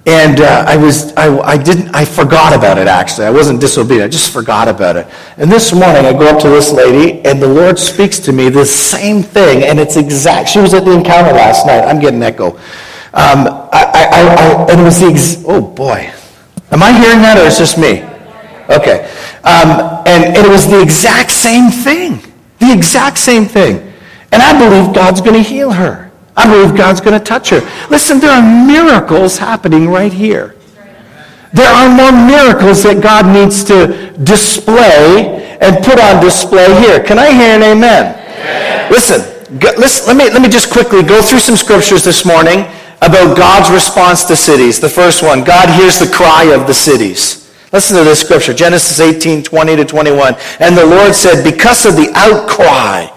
And 0.07 0.39
uh, 0.39 0.63
I 0.65 0.77
was, 0.77 1.13
I, 1.17 1.37
I 1.39 1.57
didn't, 1.57 1.93
I 1.93 2.05
forgot 2.05 2.55
about 2.55 2.77
it 2.77 2.87
actually. 2.87 3.27
I 3.27 3.29
wasn't 3.29 3.59
disobedient. 3.59 4.05
I 4.05 4.07
just 4.07 4.31
forgot 4.31 4.69
about 4.69 4.95
it. 4.95 5.05
And 5.35 5.51
this 5.51 5.73
morning 5.73 6.05
I 6.05 6.13
go 6.13 6.33
up 6.33 6.41
to 6.43 6.49
this 6.49 6.71
lady 6.71 7.19
and 7.25 7.41
the 7.41 7.47
Lord 7.47 7.77
speaks 7.77 8.17
to 8.19 8.31
me 8.31 8.47
this 8.47 8.73
same 8.73 9.21
thing. 9.21 9.63
And 9.63 9.81
it's 9.81 9.97
exact. 9.97 10.47
She 10.47 10.59
was 10.59 10.73
at 10.73 10.85
the 10.85 10.91
encounter 10.91 11.33
last 11.33 11.65
night. 11.65 11.81
I'm 11.81 11.99
getting 11.99 12.23
echo. 12.23 12.55
Um, 13.13 13.49
I, 13.73 13.83
I, 13.93 14.07
I, 14.13 14.71
and 14.71 14.79
it 14.79 14.83
was 14.85 14.97
the, 15.01 15.07
ex- 15.07 15.43
oh 15.45 15.61
boy. 15.61 16.09
Am 16.71 16.81
I 16.81 16.93
hearing 16.93 17.21
that 17.23 17.37
or 17.37 17.45
is 17.45 17.57
this 17.57 17.77
me? 17.77 18.03
Okay. 18.73 19.11
Um, 19.43 20.05
and, 20.07 20.23
and 20.23 20.37
it 20.37 20.49
was 20.49 20.69
the 20.69 20.81
exact 20.81 21.31
same 21.31 21.69
thing. 21.69 22.21
The 22.59 22.71
exact 22.71 23.17
same 23.17 23.43
thing. 23.43 23.93
And 24.31 24.41
I 24.41 24.57
believe 24.57 24.95
God's 24.95 25.19
going 25.19 25.33
to 25.33 25.43
heal 25.43 25.71
her. 25.71 26.06
I 26.37 26.45
believe 26.45 26.77
God's 26.77 27.01
going 27.01 27.17
to 27.17 27.23
touch 27.23 27.49
her. 27.49 27.61
Listen, 27.89 28.19
there 28.19 28.29
are 28.29 28.65
miracles 28.65 29.39
happening 29.39 29.89
right 29.89 30.13
here. 30.13 30.55
There 31.51 31.67
are 31.67 31.89
more 31.89 32.11
miracles 32.11 32.83
that 32.83 33.01
God 33.01 33.25
needs 33.25 33.63
to 33.65 34.13
display 34.23 35.57
and 35.59 35.83
put 35.83 35.99
on 35.99 36.23
display 36.23 36.69
here. 36.79 37.01
Can 37.01 37.17
I 37.17 37.31
hear 37.31 37.57
an 37.57 37.63
amen? 37.63 38.13
amen. 38.13 38.91
Listen, 38.91 39.21
go, 39.57 39.73
listen 39.77 40.05
let, 40.05 40.17
me, 40.17 40.31
let 40.31 40.41
me 40.43 40.49
just 40.49 40.71
quickly 40.71 41.01
go 41.01 41.21
through 41.23 41.39
some 41.39 41.55
scriptures 41.55 42.03
this 42.03 42.23
morning 42.23 42.69
about 43.01 43.35
God's 43.35 43.71
response 43.71 44.25
to 44.25 44.35
cities. 44.35 44.79
The 44.79 44.89
first 44.89 45.23
one, 45.23 45.43
God 45.43 45.69
hears 45.69 45.97
the 45.97 46.13
cry 46.13 46.53
of 46.53 46.67
the 46.67 46.73
cities. 46.73 47.51
Listen 47.73 47.97
to 47.97 48.03
this 48.03 48.21
scripture, 48.21 48.53
Genesis 48.53 48.99
18, 48.99 49.43
20 49.43 49.75
to 49.77 49.85
21. 49.85 50.35
And 50.59 50.77
the 50.77 50.85
Lord 50.85 51.15
said, 51.15 51.43
because 51.43 51.85
of 51.85 51.95
the 51.95 52.11
outcry 52.13 53.07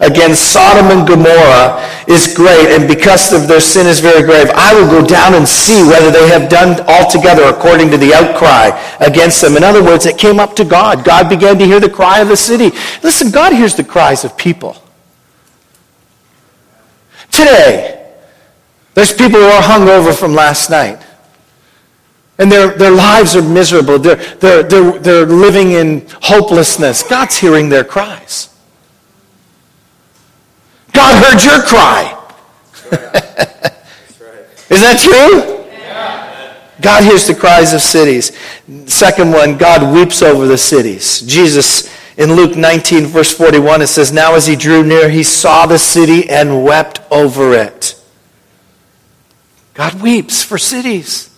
against 0.00 0.52
Sodom 0.52 0.96
and 0.96 1.06
Gomorrah 1.06 1.84
is 2.06 2.32
great, 2.34 2.68
and 2.68 2.86
because 2.86 3.32
of 3.32 3.48
their 3.48 3.60
sin 3.60 3.86
is 3.86 4.00
very 4.00 4.22
grave. 4.22 4.48
I 4.54 4.74
will 4.74 4.86
go 4.86 5.06
down 5.06 5.34
and 5.34 5.46
see 5.46 5.82
whether 5.82 6.10
they 6.10 6.28
have 6.28 6.48
done 6.48 6.80
altogether 6.88 7.44
according 7.44 7.90
to 7.90 7.96
the 7.96 8.14
outcry 8.14 8.70
against 9.00 9.40
them. 9.40 9.56
In 9.56 9.64
other 9.64 9.82
words, 9.82 10.06
it 10.06 10.16
came 10.16 10.38
up 10.38 10.54
to 10.56 10.64
God. 10.64 11.04
God 11.04 11.28
began 11.28 11.58
to 11.58 11.66
hear 11.66 11.80
the 11.80 11.90
cry 11.90 12.20
of 12.20 12.28
the 12.28 12.36
city. 12.36 12.76
Listen, 13.02 13.30
God 13.30 13.52
hears 13.52 13.74
the 13.74 13.84
cries 13.84 14.24
of 14.24 14.36
people. 14.36 14.76
Today, 17.30 18.14
there's 18.94 19.12
people 19.12 19.40
who 19.40 19.46
are 19.46 19.62
hungover 19.62 20.16
from 20.16 20.34
last 20.34 20.70
night. 20.70 21.04
And 22.38 22.50
their, 22.50 22.68
their 22.68 22.92
lives 22.92 23.34
are 23.34 23.42
miserable. 23.42 23.98
They're, 23.98 24.16
they're, 24.36 24.62
they're, 24.62 24.98
they're 24.98 25.26
living 25.26 25.72
in 25.72 26.06
hopelessness. 26.22 27.02
God's 27.02 27.36
hearing 27.36 27.68
their 27.68 27.82
cries. 27.82 28.54
God 30.98 31.22
heard 31.22 31.44
your 31.44 31.62
cry. 31.62 32.12
Is 34.68 34.80
that 34.80 34.98
true? 34.98 35.64
God 36.80 37.04
hears 37.04 37.28
the 37.28 37.36
cries 37.36 37.72
of 37.72 37.80
cities. 37.80 38.36
Second 38.86 39.30
one, 39.30 39.56
God 39.58 39.94
weeps 39.94 40.22
over 40.22 40.48
the 40.48 40.58
cities. 40.58 41.20
Jesus, 41.20 41.88
in 42.16 42.32
Luke 42.32 42.56
19, 42.56 43.06
verse 43.06 43.32
41, 43.32 43.82
it 43.82 43.86
says, 43.86 44.10
Now 44.10 44.34
as 44.34 44.48
he 44.48 44.56
drew 44.56 44.82
near, 44.82 45.08
he 45.08 45.22
saw 45.22 45.66
the 45.66 45.78
city 45.78 46.28
and 46.28 46.64
wept 46.64 47.00
over 47.12 47.54
it. 47.54 47.94
God 49.74 50.02
weeps 50.02 50.42
for 50.42 50.58
cities. 50.58 51.32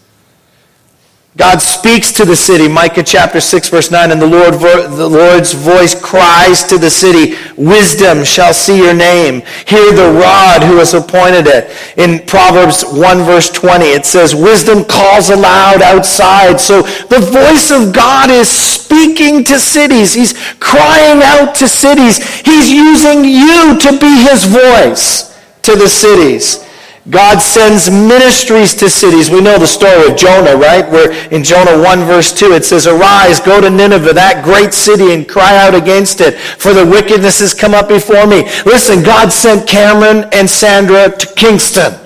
God 1.36 1.62
speaks 1.62 2.10
to 2.12 2.24
the 2.24 2.34
city. 2.34 2.66
Micah 2.66 3.04
chapter 3.04 3.40
6 3.40 3.68
verse 3.68 3.90
9. 3.90 4.10
And 4.10 4.20
the, 4.20 4.26
Lord, 4.26 4.54
the 4.54 5.08
Lord's 5.08 5.52
voice 5.52 5.94
cries 5.94 6.64
to 6.64 6.76
the 6.76 6.90
city, 6.90 7.36
Wisdom 7.56 8.24
shall 8.24 8.52
see 8.52 8.78
your 8.78 8.94
name. 8.94 9.42
Hear 9.66 9.92
the 9.92 10.10
rod 10.10 10.64
who 10.64 10.78
has 10.78 10.92
appointed 10.92 11.46
it. 11.46 11.70
In 11.96 12.26
Proverbs 12.26 12.82
1 12.84 13.18
verse 13.18 13.48
20 13.48 13.84
it 13.84 14.06
says, 14.06 14.34
Wisdom 14.34 14.84
calls 14.84 15.30
aloud 15.30 15.82
outside. 15.82 16.60
So 16.60 16.82
the 16.82 17.20
voice 17.20 17.70
of 17.70 17.94
God 17.94 18.28
is 18.28 18.48
speaking 18.48 19.44
to 19.44 19.60
cities. 19.60 20.12
He's 20.12 20.32
crying 20.58 21.22
out 21.22 21.54
to 21.56 21.68
cities. 21.68 22.18
He's 22.40 22.68
using 22.68 23.24
you 23.24 23.78
to 23.78 23.98
be 24.00 24.24
his 24.24 24.46
voice 24.46 25.38
to 25.62 25.76
the 25.76 25.88
cities. 25.88 26.66
God 27.08 27.40
sends 27.40 27.88
ministries 27.88 28.74
to 28.74 28.90
cities. 28.90 29.30
We 29.30 29.40
know 29.40 29.56
the 29.56 29.66
story 29.66 30.04
of 30.10 30.18
Jonah, 30.18 30.54
right? 30.54 30.84
Where 30.84 31.10
in 31.32 31.42
Jonah 31.42 31.80
1 31.82 32.00
verse 32.04 32.30
2 32.36 32.52
it 32.52 32.64
says, 32.64 32.86
Arise, 32.86 33.40
go 33.40 33.58
to 33.58 33.70
Nineveh, 33.70 34.12
that 34.12 34.44
great 34.44 34.74
city, 34.74 35.14
and 35.14 35.26
cry 35.26 35.56
out 35.56 35.74
against 35.74 36.20
it, 36.20 36.36
for 36.36 36.74
the 36.74 36.84
wickedness 36.84 37.40
has 37.40 37.54
come 37.54 37.72
up 37.72 37.88
before 37.88 38.26
me. 38.26 38.44
Listen, 38.68 39.02
God 39.02 39.32
sent 39.32 39.66
Cameron 39.66 40.28
and 40.32 40.44
Sandra 40.48 41.08
to 41.08 41.26
Kingston. 41.40 41.96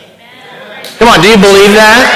Come 1.03 1.11
on, 1.11 1.19
do 1.19 1.27
you 1.27 1.43
believe 1.43 1.75
that? 1.75 2.07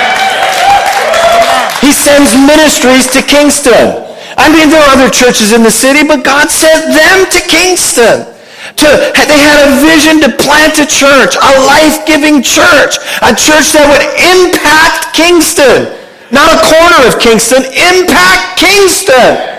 He 1.83 1.91
sends 1.91 2.31
ministries 2.39 3.11
to 3.11 3.27
Kingston. 3.27 4.07
I 4.39 4.47
mean, 4.55 4.71
there 4.71 4.79
are 4.79 4.95
other 4.95 5.11
churches 5.11 5.53
in 5.53 5.67
the 5.67 5.71
city, 5.71 6.07
but 6.07 6.23
God 6.23 6.47
sent 6.47 6.95
them 6.95 7.27
to 7.27 7.41
Kingston. 7.51 8.38
To, 8.77 8.89
they 9.15 9.41
had 9.41 9.59
a 9.65 9.81
vision 9.81 10.21
to 10.23 10.31
plant 10.37 10.79
a 10.79 10.87
church, 10.87 11.37
a 11.37 11.53
life-giving 11.65 12.43
church, 12.43 13.01
a 13.25 13.33
church 13.33 13.73
that 13.73 13.89
would 13.89 14.05
impact 14.21 15.17
Kingston. 15.17 15.89
Not 16.31 16.53
a 16.53 16.61
corner 16.61 17.09
of 17.09 17.19
Kingston, 17.19 17.65
impact 17.65 18.61
Kingston. 18.61 19.59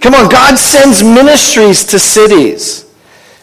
Come 0.00 0.14
on, 0.14 0.28
God 0.28 0.58
sends 0.58 1.02
ministries 1.02 1.84
to 1.86 1.98
cities. 1.98 2.84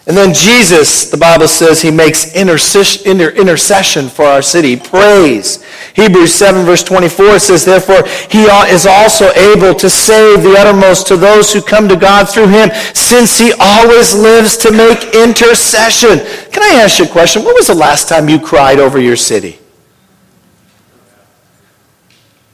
And 0.09 0.17
then 0.17 0.33
Jesus, 0.33 1.11
the 1.11 1.17
Bible 1.17 1.47
says, 1.47 1.83
he 1.83 1.91
makes 1.91 2.33
intercession 2.33 4.09
for 4.09 4.25
our 4.25 4.41
city. 4.41 4.75
Praise. 4.75 5.63
Hebrews 5.93 6.33
7 6.33 6.65
verse 6.65 6.81
24 6.81 7.37
says, 7.37 7.63
Therefore, 7.63 8.07
he 8.31 8.45
is 8.73 8.87
also 8.87 9.29
able 9.33 9.75
to 9.75 9.87
save 9.87 10.41
the 10.41 10.55
uttermost 10.57 11.05
to 11.07 11.15
those 11.15 11.53
who 11.53 11.61
come 11.61 11.87
to 11.87 11.95
God 11.95 12.27
through 12.27 12.47
him, 12.47 12.71
since 12.95 13.37
he 13.37 13.53
always 13.59 14.15
lives 14.15 14.57
to 14.57 14.71
make 14.71 15.13
intercession. 15.13 16.17
Can 16.51 16.63
I 16.63 16.81
ask 16.81 16.97
you 16.97 17.05
a 17.05 17.07
question? 17.07 17.43
When 17.43 17.53
was 17.53 17.67
the 17.67 17.75
last 17.75 18.09
time 18.09 18.27
you 18.27 18.39
cried 18.39 18.79
over 18.79 18.99
your 18.99 19.15
city? 19.15 19.59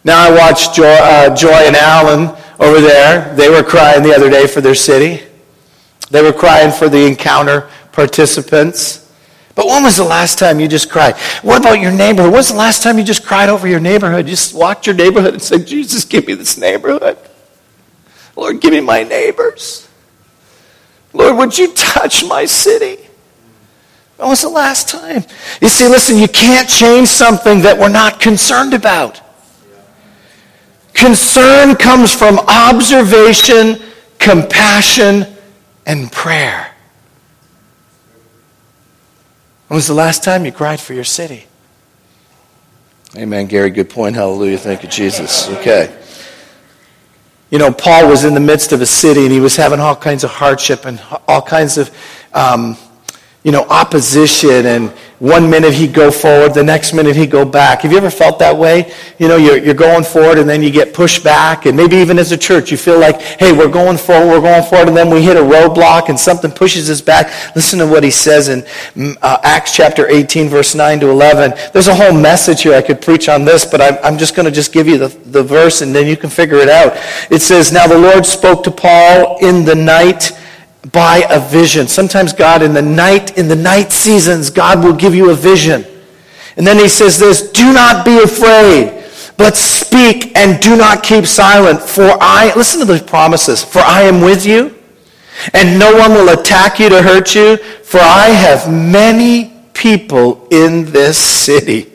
Now 0.04 0.30
I 0.30 0.36
watched 0.36 0.76
Joy, 0.76 0.84
uh, 0.84 1.34
Joy 1.34 1.68
and 1.68 1.78
Alan 1.78 2.36
over 2.60 2.82
there. 2.82 3.34
They 3.36 3.48
were 3.48 3.64
crying 3.64 4.04
the 4.04 4.14
other 4.14 4.30
day 4.30 4.46
for 4.46 4.60
their 4.60 4.76
city. 4.76 5.26
They 6.10 6.22
were 6.22 6.34
crying 6.34 6.72
for 6.72 6.90
the 6.90 7.06
encounter 7.06 7.70
participants. 7.92 9.02
But 9.56 9.68
when 9.68 9.84
was 9.84 9.98
the 9.98 10.04
last 10.04 10.38
time 10.38 10.60
you 10.60 10.68
just 10.68 10.90
cried? 10.90 11.16
What 11.42 11.62
about 11.62 11.80
your 11.80 11.92
neighborhood? 11.92 12.32
When 12.32 12.40
was 12.40 12.50
the 12.50 12.58
last 12.58 12.84
time 12.84 12.98
you 12.98 13.04
just 13.04 13.26
cried 13.26 13.50
over 13.50 13.68
your 13.68 13.80
neighborhood? 13.80 14.26
You 14.26 14.32
just 14.32 14.54
walked 14.54 14.86
your 14.86 14.96
neighborhood 14.96 15.34
and 15.34 15.42
said, 15.42 15.66
Jesus, 15.66 16.04
give 16.04 16.28
me 16.28 16.34
this 16.34 16.58
neighborhood. 16.58 17.18
Lord, 18.36 18.60
give 18.60 18.74
me 18.74 18.82
my 18.82 19.04
neighbors. 19.04 19.88
Lord, 21.14 21.38
would 21.38 21.58
you 21.58 21.74
touch 21.74 22.26
my 22.26 22.46
city? 22.46 23.02
When 24.18 24.30
was 24.30 24.42
the 24.42 24.50
last 24.50 24.90
time? 24.90 25.24
You 25.62 25.70
see, 25.70 25.88
listen, 25.88 26.18
you 26.18 26.28
can't 26.28 26.68
change 26.68 27.08
something 27.08 27.62
that 27.62 27.78
we're 27.78 27.90
not 27.90 28.20
concerned 28.20 28.74
about. 28.74 29.22
Concern 30.94 31.76
comes 31.76 32.14
from 32.14 32.40
observation, 32.40 33.82
compassion, 34.20 35.35
and 35.86 36.12
prayer. 36.12 36.72
When 39.68 39.76
was 39.76 39.88
the 39.88 39.94
last 39.94 40.24
time 40.24 40.46
you 40.46 40.52
cried 40.52 40.80
for 40.80 40.94
your 40.94 41.04
city? 41.04 41.46
Amen, 43.18 43.48
Gary. 43.48 43.70
Good 43.70 43.90
point. 43.90 44.16
Hallelujah. 44.16 44.58
Thank 44.58 44.84
you, 44.84 44.90
Jesus. 44.90 45.48
Okay. 45.50 45.96
You 47.50 47.60
know, 47.60 47.72
Paul 47.72 48.10
was 48.10 48.26
in 48.26 48.34
the 48.34 48.40
midst 48.40 48.74
of 48.74 48.82
a 48.82 48.86
city 48.86 49.24
and 49.24 49.32
he 49.32 49.40
was 49.40 49.56
having 49.56 49.80
all 49.80 49.96
kinds 49.96 50.24
of 50.24 50.32
hardship 50.32 50.86
and 50.86 51.02
all 51.28 51.42
kinds 51.42 51.78
of, 51.78 51.96
um, 52.34 52.76
you 53.44 53.52
know, 53.52 53.64
opposition 53.70 54.66
and 54.66 54.94
one 55.20 55.50
minute 55.50 55.74
he'd 55.74 55.94
go 55.94 56.12
forward, 56.12 56.54
the 56.54 56.64
next 56.64 56.94
minute 56.94 57.16
he'd 57.16 57.32
go 57.32 57.46
back. 57.46 57.82
Have 57.82 57.92
you 57.92 57.98
ever 57.98 58.10
felt 58.10 58.38
that 58.40 58.58
way? 58.58 58.94
You 59.18 59.30
know, 59.30 59.38
you're, 59.38 59.58
you're 59.58 59.74
going 59.74 60.04
forward 60.04 60.38
and 60.38 60.50
then 60.50 60.62
you 60.62 60.72
get 60.72 60.94
pushed 60.94 61.24
back. 61.24 61.66
And 61.66 61.78
maybe 61.78 61.96
even 61.98 62.20
as 62.20 62.34
a 62.34 62.38
church, 62.38 62.70
you 62.70 62.78
feel 62.78 63.00
like, 63.00 63.22
hey, 63.22 63.54
we're 63.54 63.70
going 63.70 63.98
forward, 63.98 64.28
we're 64.28 64.42
going 64.42 64.64
forward, 64.64 64.90
and 64.90 64.98
then 64.98 65.10
we 65.10 65.22
hit 65.22 65.38
a 65.38 65.42
roadblock 65.42 66.10
and 66.10 66.20
something 66.20 66.52
pushes 66.52 66.90
us 66.90 67.00
back. 67.00 67.28
Listen 67.56 67.80
to 67.80 67.88
what 67.88 68.04
he 68.04 68.12
says 68.12 68.50
in 68.50 68.62
mm, 68.94 69.18
uh, 69.22 69.38
Acts 69.44 69.74
chapter 69.74 70.08
18, 70.08 70.50
verse 70.50 70.76
9 70.76 71.00
to 71.00 71.10
11. 71.10 71.54
There's 71.72 71.88
a 71.88 71.96
whole 71.96 72.14
message 72.14 72.64
here 72.64 72.74
I 72.74 72.82
could 72.82 73.02
preach 73.02 73.30
on 73.30 73.46
this, 73.46 73.64
but 73.64 73.80
I'm, 73.80 73.98
I'm 74.04 74.18
just 74.18 74.36
going 74.36 74.46
to 74.46 74.52
just 74.52 74.74
give 74.74 74.88
you 74.88 74.98
the, 74.98 75.08
the 75.08 75.44
verse 75.44 75.82
and 75.82 75.96
then 75.96 76.08
you 76.08 76.18
can 76.18 76.30
figure 76.30 76.58
it 76.58 76.70
out. 76.70 76.94
It 77.32 77.42
says, 77.42 77.72
Now 77.72 77.88
the 77.88 77.98
Lord 77.98 78.26
spoke 78.26 78.64
to 78.66 78.72
Paul 78.72 79.38
in 79.40 79.64
the 79.64 79.76
night 79.76 80.32
by 80.96 81.26
a 81.30 81.42
vision. 81.42 81.90
Sometimes 81.90 82.32
God 82.32 82.64
in 82.64 82.74
the 82.74 82.82
night, 82.82 83.38
in 83.38 83.50
the 83.50 83.56
night 83.56 83.92
seasons, 83.92 84.50
God 84.50 84.82
will 84.82 84.94
give 84.94 85.14
you 85.14 85.30
a 85.30 85.34
vision. 85.34 85.86
And 86.56 86.66
then 86.66 86.80
he 86.80 86.88
says 86.88 87.20
this, 87.20 87.52
do 87.52 87.74
not 87.74 88.06
be 88.06 88.18
afraid, 88.24 89.04
but 89.36 89.58
speak 89.58 90.38
and 90.38 90.58
do 90.62 90.78
not 90.78 91.04
keep 91.04 91.26
silent. 91.26 91.82
For 91.82 92.18
I, 92.22 92.54
listen 92.56 92.80
to 92.80 92.86
the 92.86 93.04
promises, 93.04 93.62
for 93.62 93.80
I 93.80 94.04
am 94.04 94.22
with 94.22 94.46
you, 94.46 94.74
and 95.54 95.78
no 95.78 95.94
one 95.98 96.12
will 96.12 96.30
attack 96.30 96.80
you 96.80 96.88
to 96.88 97.02
hurt 97.02 97.36
you, 97.36 97.58
for 97.58 98.00
I 98.00 98.30
have 98.30 98.72
many 98.72 99.52
people 99.74 100.48
in 100.50 100.86
this 100.94 101.18
city. 101.18 101.92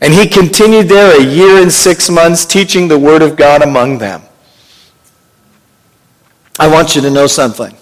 And 0.00 0.14
he 0.14 0.26
continued 0.26 0.88
there 0.88 1.20
a 1.20 1.22
year 1.22 1.60
and 1.60 1.70
six 1.70 2.08
months, 2.08 2.46
teaching 2.46 2.88
the 2.88 2.98
word 2.98 3.20
of 3.20 3.36
God 3.36 3.60
among 3.60 3.98
them. 3.98 4.22
I 6.58 6.68
want 6.68 6.96
you 6.96 7.02
to 7.02 7.10
know 7.10 7.26
something 7.26 7.76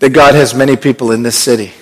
that 0.00 0.10
God 0.10 0.34
has 0.34 0.54
many 0.54 0.76
people 0.76 1.12
in 1.12 1.22
this 1.22 1.38
city. 1.38 1.72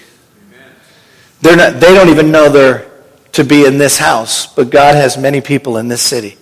They're 1.41 1.57
not, 1.57 1.81
they 1.81 1.95
don't 1.95 2.09
even 2.09 2.31
know 2.31 2.49
they're 2.49 2.91
to 3.33 3.45
be 3.45 3.65
in 3.65 3.79
this 3.79 3.99
house, 3.99 4.47
but 4.47 4.71
God 4.71 4.97
has 4.97 5.17
many 5.17 5.41
people 5.41 5.79
in 5.79 5.89
this 5.89 6.03
city. 6.03 6.37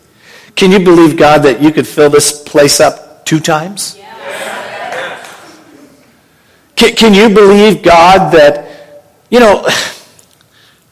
Can 0.54 0.72
you 0.72 0.78
believe, 0.78 1.18
God, 1.18 1.42
that 1.42 1.60
you 1.60 1.70
could 1.70 1.86
fill 1.86 2.08
this 2.08 2.42
place 2.42 2.80
up 2.80 3.26
two 3.26 3.40
times? 3.40 3.98
Can, 6.76 6.94
can 6.94 7.14
you 7.14 7.28
believe, 7.34 7.82
God, 7.82 8.32
that, 8.32 9.12
you 9.30 9.40
know, 9.40 9.66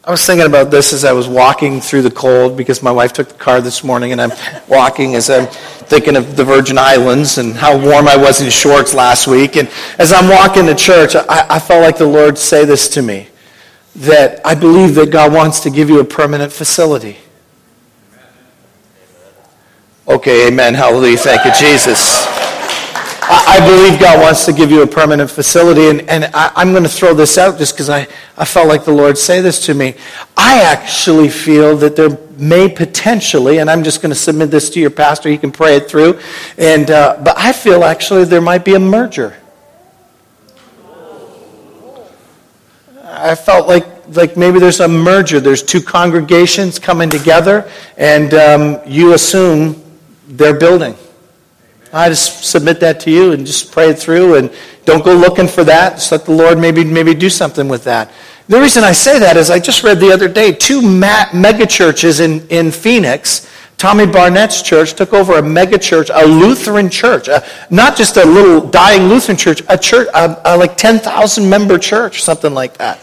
I 0.07 0.11
was 0.11 0.27
thinking 0.27 0.47
about 0.47 0.71
this 0.71 0.93
as 0.93 1.03
I 1.03 1.13
was 1.13 1.27
walking 1.27 1.81
through 1.81 2.03
the 2.03 2.11
cold 2.11 2.59
because 2.59 2.83
my 2.83 2.91
wife 2.91 3.15
took 3.15 3.29
the 3.29 3.39
car 3.39 3.63
this 3.63 3.83
morning 3.83 4.13
and 4.13 4.21
I'm 4.21 4.33
walking 4.69 5.15
as 5.15 5.31
I'm 5.31 5.47
thinking 5.47 6.15
of 6.15 6.37
the 6.37 6.45
Virgin 6.45 6.77
Islands 6.77 7.39
and 7.39 7.55
how 7.55 7.79
warm 7.79 8.07
I 8.07 8.15
was 8.15 8.43
in 8.43 8.51
shorts 8.51 8.93
last 8.93 9.27
week. 9.27 9.57
And 9.57 9.67
as 9.99 10.13
I'm 10.13 10.29
walking 10.29 10.67
to 10.67 10.75
church, 10.75 11.17
I, 11.17 11.47
I 11.49 11.59
felt 11.59 11.83
like 11.83 11.97
the 11.97 12.07
Lord 12.07 12.37
say 12.37 12.67
this 12.67 12.87
to 12.91 13.03
me 13.03 13.29
that 13.97 14.47
I 14.47 14.55
believe 14.55 14.95
that 14.97 15.11
God 15.11 15.33
wants 15.33 15.61
to 15.61 15.71
give 15.71 15.89
you 15.89 16.01
a 16.01 16.05
permanent 16.05 16.53
facility. 16.53 17.17
Okay, 20.07 20.49
amen. 20.49 20.75
Hallelujah. 20.75 21.17
Thank 21.17 21.47
you, 21.47 21.53
Jesus. 21.59 22.24
I, 23.55 23.67
believe 23.67 24.01
God 24.01 24.21
wants 24.21 24.45
to 24.47 24.53
give 24.53 24.71
you 24.71 24.83
a 24.83 24.87
permanent 24.87 25.31
facility. 25.31 25.89
And, 25.89 26.09
and 26.09 26.25
I, 26.35 26.61
am 26.61 26.73
going 26.73 26.83
to 26.83 26.89
throw 26.89 27.15
this 27.15 27.39
out 27.39 27.57
just 27.57 27.75
because 27.75 27.89
I, 27.89 28.09
I 28.37 28.45
felt 28.45 28.67
like 28.67 28.85
the 28.85 28.93
Lord 28.93 29.17
say 29.17 29.41
this 29.41 29.65
to 29.67 29.75
me. 29.75 29.95
I 30.37 30.63
actually 30.63 31.29
feel 31.29 31.77
that 31.77 31.95
there 31.95 32.19
may 32.37 32.69
potentially, 32.69 33.59
and 33.59 33.71
I'm 33.71 33.85
just 33.85 34.03
going 34.03 34.11
to 34.11 34.19
submit 34.19 34.51
this 34.51 34.71
to 34.71 34.81
your 34.81 34.91
pastor, 34.91 35.29
he 35.29 35.39
can 35.39 35.53
pray 35.53 35.77
it 35.77 35.89
through. 35.89 36.19
And, 36.59 36.91
uh, 36.91 37.21
but 37.25 37.39
I 37.39 37.53
feel 37.53 37.85
actually 37.85 38.25
there 38.25 38.41
might 38.41 38.65
be 38.65 38.75
a 38.75 38.81
merger. 38.81 39.37
I 43.05 43.37
felt 43.37 43.69
like 43.69 43.87
like 44.09 44.37
maybe 44.37 44.59
there's 44.59 44.81
a 44.81 44.89
merger. 44.89 45.41
There's 45.41 45.63
two 45.63 45.81
congregations 45.81 46.79
coming 46.79 47.09
together, 47.09 47.71
and 47.97 48.35
um, 48.35 48.81
you 48.87 49.15
assume 49.15 49.83
their 50.29 50.59
building. 50.59 50.95
I 51.95 52.09
just 52.09 52.45
submit 52.45 52.81
that 52.81 52.99
to 53.01 53.11
you 53.11 53.33
and 53.33 53.47
just 53.47 53.71
pray 53.71 53.91
it 53.91 53.99
through 53.99 54.35
and 54.35 54.53
don't 54.85 55.05
go 55.05 55.15
looking 55.15 55.47
for 55.47 55.63
that. 55.65 55.95
Just 55.95 56.11
let 56.11 56.25
the 56.25 56.33
Lord 56.33 56.59
maybe, 56.59 56.83
maybe 56.83 57.15
do 57.15 57.31
something 57.31 57.69
with 57.69 57.85
that. 57.85 58.11
The 58.49 58.61
reason 58.61 58.83
I 58.83 58.93
say 58.93 59.19
that 59.21 59.37
is 59.37 59.49
I 59.49 59.61
just 59.61 59.85
read 59.85 60.01
the 60.01 60.13
other 60.13 60.29
day 60.29 60.53
two 60.53 60.83
mega 60.83 61.67
churches 61.67 62.21
in, 62.21 62.47
in 62.49 62.73
Phoenix. 62.73 63.49
Tommy 63.79 64.07
Barnett's 64.07 64.61
church 64.61 64.95
took 64.95 65.13
over 65.13 65.39
a 65.39 65.43
mega 65.43 65.79
church, 65.79 66.11
a 66.13 66.27
Lutheran 66.27 66.91
church, 66.91 67.29
a, 67.29 67.47
not 67.71 67.97
just 67.97 68.17
a 68.17 68.25
little 68.25 68.69
dying 68.69 69.09
Lutheran 69.09 69.37
church, 69.37 69.63
a 69.69 69.79
church, 69.79 70.09
a, 70.15 70.41
a 70.45 70.57
like 70.57 70.77
10,000 70.77 71.49
member 71.49 71.79
church, 71.79 72.23
something 72.23 72.55
like 72.55 72.77
that. 72.79 73.01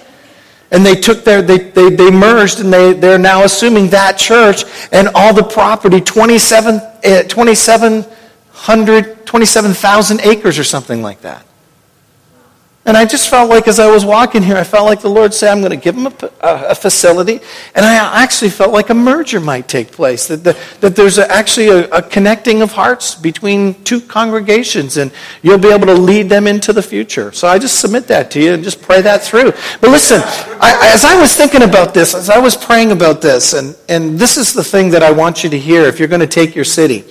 And 0.70 0.86
they 0.86 0.96
took 0.96 1.24
their, 1.24 1.42
they, 1.42 1.58
they, 1.58 1.90
they 1.90 2.12
merged 2.12 2.60
and 2.60 2.72
they, 2.72 2.94
they're 2.94 3.20
now 3.20 3.44
assuming 3.44 3.90
that 3.90 4.18
church 4.18 4.64
and 4.92 5.10
all 5.16 5.34
the 5.34 5.44
property, 5.44 6.02
27, 6.02 6.76
uh, 6.76 7.24
27 7.24 8.06
127,000 8.65 10.21
acres 10.21 10.60
or 10.60 10.63
something 10.63 11.02
like 11.02 11.21
that. 11.21 11.45
And 12.84 12.98
I 12.98 13.06
just 13.06 13.30
felt 13.30 13.48
like 13.48 13.67
as 13.67 13.80
I 13.80 13.91
was 13.91 14.04
walking 14.04 14.41
here, 14.41 14.58
I 14.58 14.63
felt 14.63 14.88
like 14.88 15.02
the 15.02 15.10
Lord 15.10 15.36
said, 15.36 15.52
I'm 15.52 15.60
going 15.60 15.70
to 15.70 15.78
give 15.78 15.96
them 15.96 16.08
a, 16.08 16.26
a, 16.41 16.70
a 16.70 16.76
facility. 16.76 17.39
And 17.76 17.86
I 17.86 18.24
actually 18.24 18.50
felt 18.50 18.72
like 18.72 18.89
a 18.89 18.96
merger 18.96 19.39
might 19.39 19.67
take 19.67 19.91
place, 19.91 20.28
that, 20.30 20.44
the, 20.44 20.58
that 20.80 20.96
there's 20.96 21.20
a, 21.20 21.32
actually 21.32 21.67
a, 21.67 22.02
connecting 22.02 22.63
of 22.63 22.72
hearts 22.72 23.13
between 23.13 23.76
two 23.84 24.02
congregations, 24.02 24.98
and 24.98 25.12
you'll 25.44 25.60
be 25.60 25.67
able 25.67 25.86
to 25.86 25.94
lead 25.94 26.28
them 26.28 26.48
into 26.48 26.74
the 26.74 26.82
future. 26.82 27.32
So 27.34 27.48
I 27.48 27.60
just 27.60 27.80
submit 27.80 28.08
that 28.08 28.32
to 28.32 28.41
you 28.41 28.54
and 28.54 28.63
just 28.63 28.82
pray 28.82 29.02
that 29.02 29.22
through. 29.22 29.52
But 29.80 29.91
listen, 29.91 30.20
I, 30.60 30.91
as 30.91 31.06
I 31.06 31.22
was 31.22 31.36
thinking 31.36 31.62
about 31.62 31.94
this, 31.94 32.15
as 32.15 32.32
I 32.32 32.39
was 32.39 32.58
praying 32.58 32.91
about 32.91 33.22
this, 33.22 33.54
and, 33.54 33.76
and 33.89 34.17
this 34.17 34.38
is 34.38 34.54
the 34.54 34.63
thing 34.63 34.89
that 34.89 35.04
I 35.04 35.12
want 35.12 35.44
you 35.44 35.52
to 35.52 35.60
hear 35.60 35.84
if 35.84 36.00
you're 36.00 36.08
going 36.08 36.22
to 36.22 36.26
take 36.26 36.56
your 36.56 36.65
city. 36.65 37.04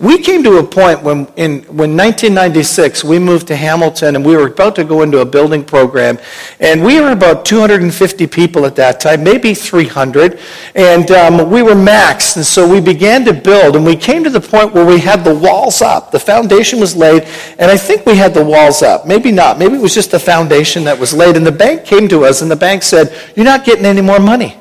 We 0.00 0.22
came 0.22 0.44
to 0.44 0.58
a 0.58 0.64
point 0.64 1.02
when, 1.02 1.26
in 1.34 1.62
when 1.64 1.96
1996, 1.96 3.02
we 3.02 3.18
moved 3.18 3.48
to 3.48 3.56
Hamilton, 3.56 4.14
and 4.14 4.24
we 4.24 4.36
were 4.36 4.46
about 4.46 4.76
to 4.76 4.84
go 4.84 5.07
into 5.08 5.20
a 5.20 5.24
building 5.24 5.64
program, 5.64 6.18
and 6.60 6.84
we 6.84 7.00
were 7.00 7.12
about 7.12 7.44
250 7.44 8.26
people 8.26 8.64
at 8.64 8.76
that 8.76 9.00
time, 9.00 9.24
maybe 9.24 9.54
300, 9.54 10.38
and 10.74 11.10
um, 11.10 11.50
we 11.50 11.62
were 11.62 11.74
maxed, 11.74 12.36
and 12.36 12.46
so 12.46 12.68
we 12.68 12.80
began 12.80 13.24
to 13.24 13.32
build, 13.32 13.76
and 13.76 13.84
we 13.84 13.96
came 13.96 14.22
to 14.24 14.30
the 14.30 14.40
point 14.40 14.72
where 14.72 14.86
we 14.86 14.98
had 14.98 15.24
the 15.24 15.34
walls 15.34 15.82
up. 15.82 16.10
The 16.10 16.20
foundation 16.20 16.80
was 16.80 16.94
laid, 16.94 17.24
and 17.58 17.70
I 17.70 17.76
think 17.76 18.06
we 18.06 18.16
had 18.16 18.34
the 18.34 18.44
walls 18.44 18.82
up. 18.82 19.06
Maybe 19.06 19.32
not. 19.32 19.58
Maybe 19.58 19.74
it 19.74 19.82
was 19.82 19.94
just 19.94 20.10
the 20.10 20.18
foundation 20.20 20.84
that 20.84 20.98
was 20.98 21.12
laid, 21.12 21.36
and 21.36 21.46
the 21.46 21.52
bank 21.52 21.84
came 21.84 22.08
to 22.08 22.24
us, 22.24 22.42
and 22.42 22.50
the 22.50 22.56
bank 22.56 22.82
said, 22.82 23.14
You're 23.34 23.44
not 23.44 23.64
getting 23.64 23.84
any 23.84 24.02
more 24.02 24.20
money. 24.20 24.56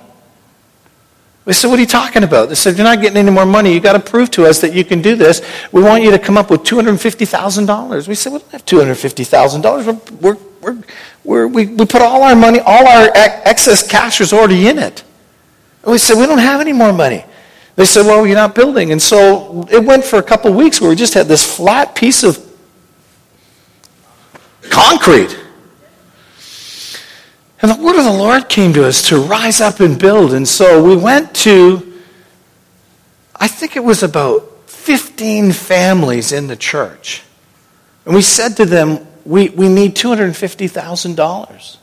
We 1.48 1.54
said, 1.54 1.70
What 1.70 1.80
are 1.80 1.82
you 1.82 1.88
talking 1.88 2.24
about? 2.24 2.50
They 2.50 2.56
said, 2.56 2.76
You're 2.76 2.84
not 2.84 3.00
getting 3.00 3.16
any 3.16 3.32
more 3.32 3.46
money. 3.46 3.74
You've 3.74 3.82
got 3.82 3.94
to 3.94 4.02
prove 4.02 4.30
to 4.32 4.46
us 4.46 4.60
that 4.60 4.74
you 4.74 4.84
can 4.84 5.02
do 5.02 5.16
this. 5.16 5.42
We 5.72 5.82
want 5.82 6.04
you 6.04 6.12
to 6.12 6.20
come 6.20 6.38
up 6.38 6.52
with 6.52 6.64
$250,000. 6.64 8.08
We 8.08 8.16
said, 8.16 8.34
We 8.34 8.40
don't 8.40 8.52
have 8.52 8.66
$250,000. 8.66 10.22
We're, 10.22 10.36
we're, 10.62 10.84
we're, 11.24 11.48
we, 11.48 11.68
we 11.68 11.86
put 11.86 12.02
all 12.02 12.22
our 12.24 12.36
money, 12.36 12.60
all 12.60 12.86
our 12.86 13.10
excess 13.16 13.88
cash 13.88 14.20
is 14.20 14.34
already 14.34 14.68
in 14.68 14.78
it. 14.78 15.06
And 15.84 15.94
we 15.94 15.98
said, 15.98 16.20
We 16.20 16.26
don't 16.26 16.38
have 16.38 16.60
any 16.60 16.74
more 16.74 16.92
money. 16.92 17.24
They 17.78 17.86
said, 17.86 18.06
Well, 18.06 18.28
you're 18.28 18.36
not 18.36 18.54
building. 18.54 18.92
And 18.92 19.02
so 19.02 19.66
it 19.72 19.82
went 19.82 20.04
for 20.04 20.20
a 20.20 20.24
couple 20.24 20.52
of 20.52 20.58
weeks 20.58 20.82
where 20.82 20.90
we 20.90 20.98
just 20.98 21.14
had 21.14 21.28
this 21.28 21.56
flat 21.56 21.96
piece 21.96 22.24
of 22.24 22.46
concrete. 24.70 25.47
And 27.62 27.72
the 27.72 27.82
word 27.82 27.98
of 27.98 28.04
the 28.04 28.12
Lord 28.12 28.50
came 28.50 28.74
to 28.74 28.86
us 28.86 29.10
to 29.10 29.18
rise 29.18 29.62
up 29.62 29.80
and 29.80 29.98
build. 29.98 30.34
And 30.34 30.48
so 30.48 30.84
we 30.84 30.96
went 30.96 31.34
to, 31.38 32.00
I 33.36 33.48
think 33.48 33.76
it 33.76 33.84
was 33.84 34.04
about 34.04 34.70
15 34.70 35.52
families 35.54 36.32
in 36.32 36.48
the 36.48 36.56
church. 36.56 37.24
And 38.06 38.14
we 38.14 38.22
said 38.22 38.58
to 38.58 38.66
them, 38.66 39.08
we, 39.26 39.50
we 39.50 39.70
need 39.70 39.96
$250,000. 39.96 41.78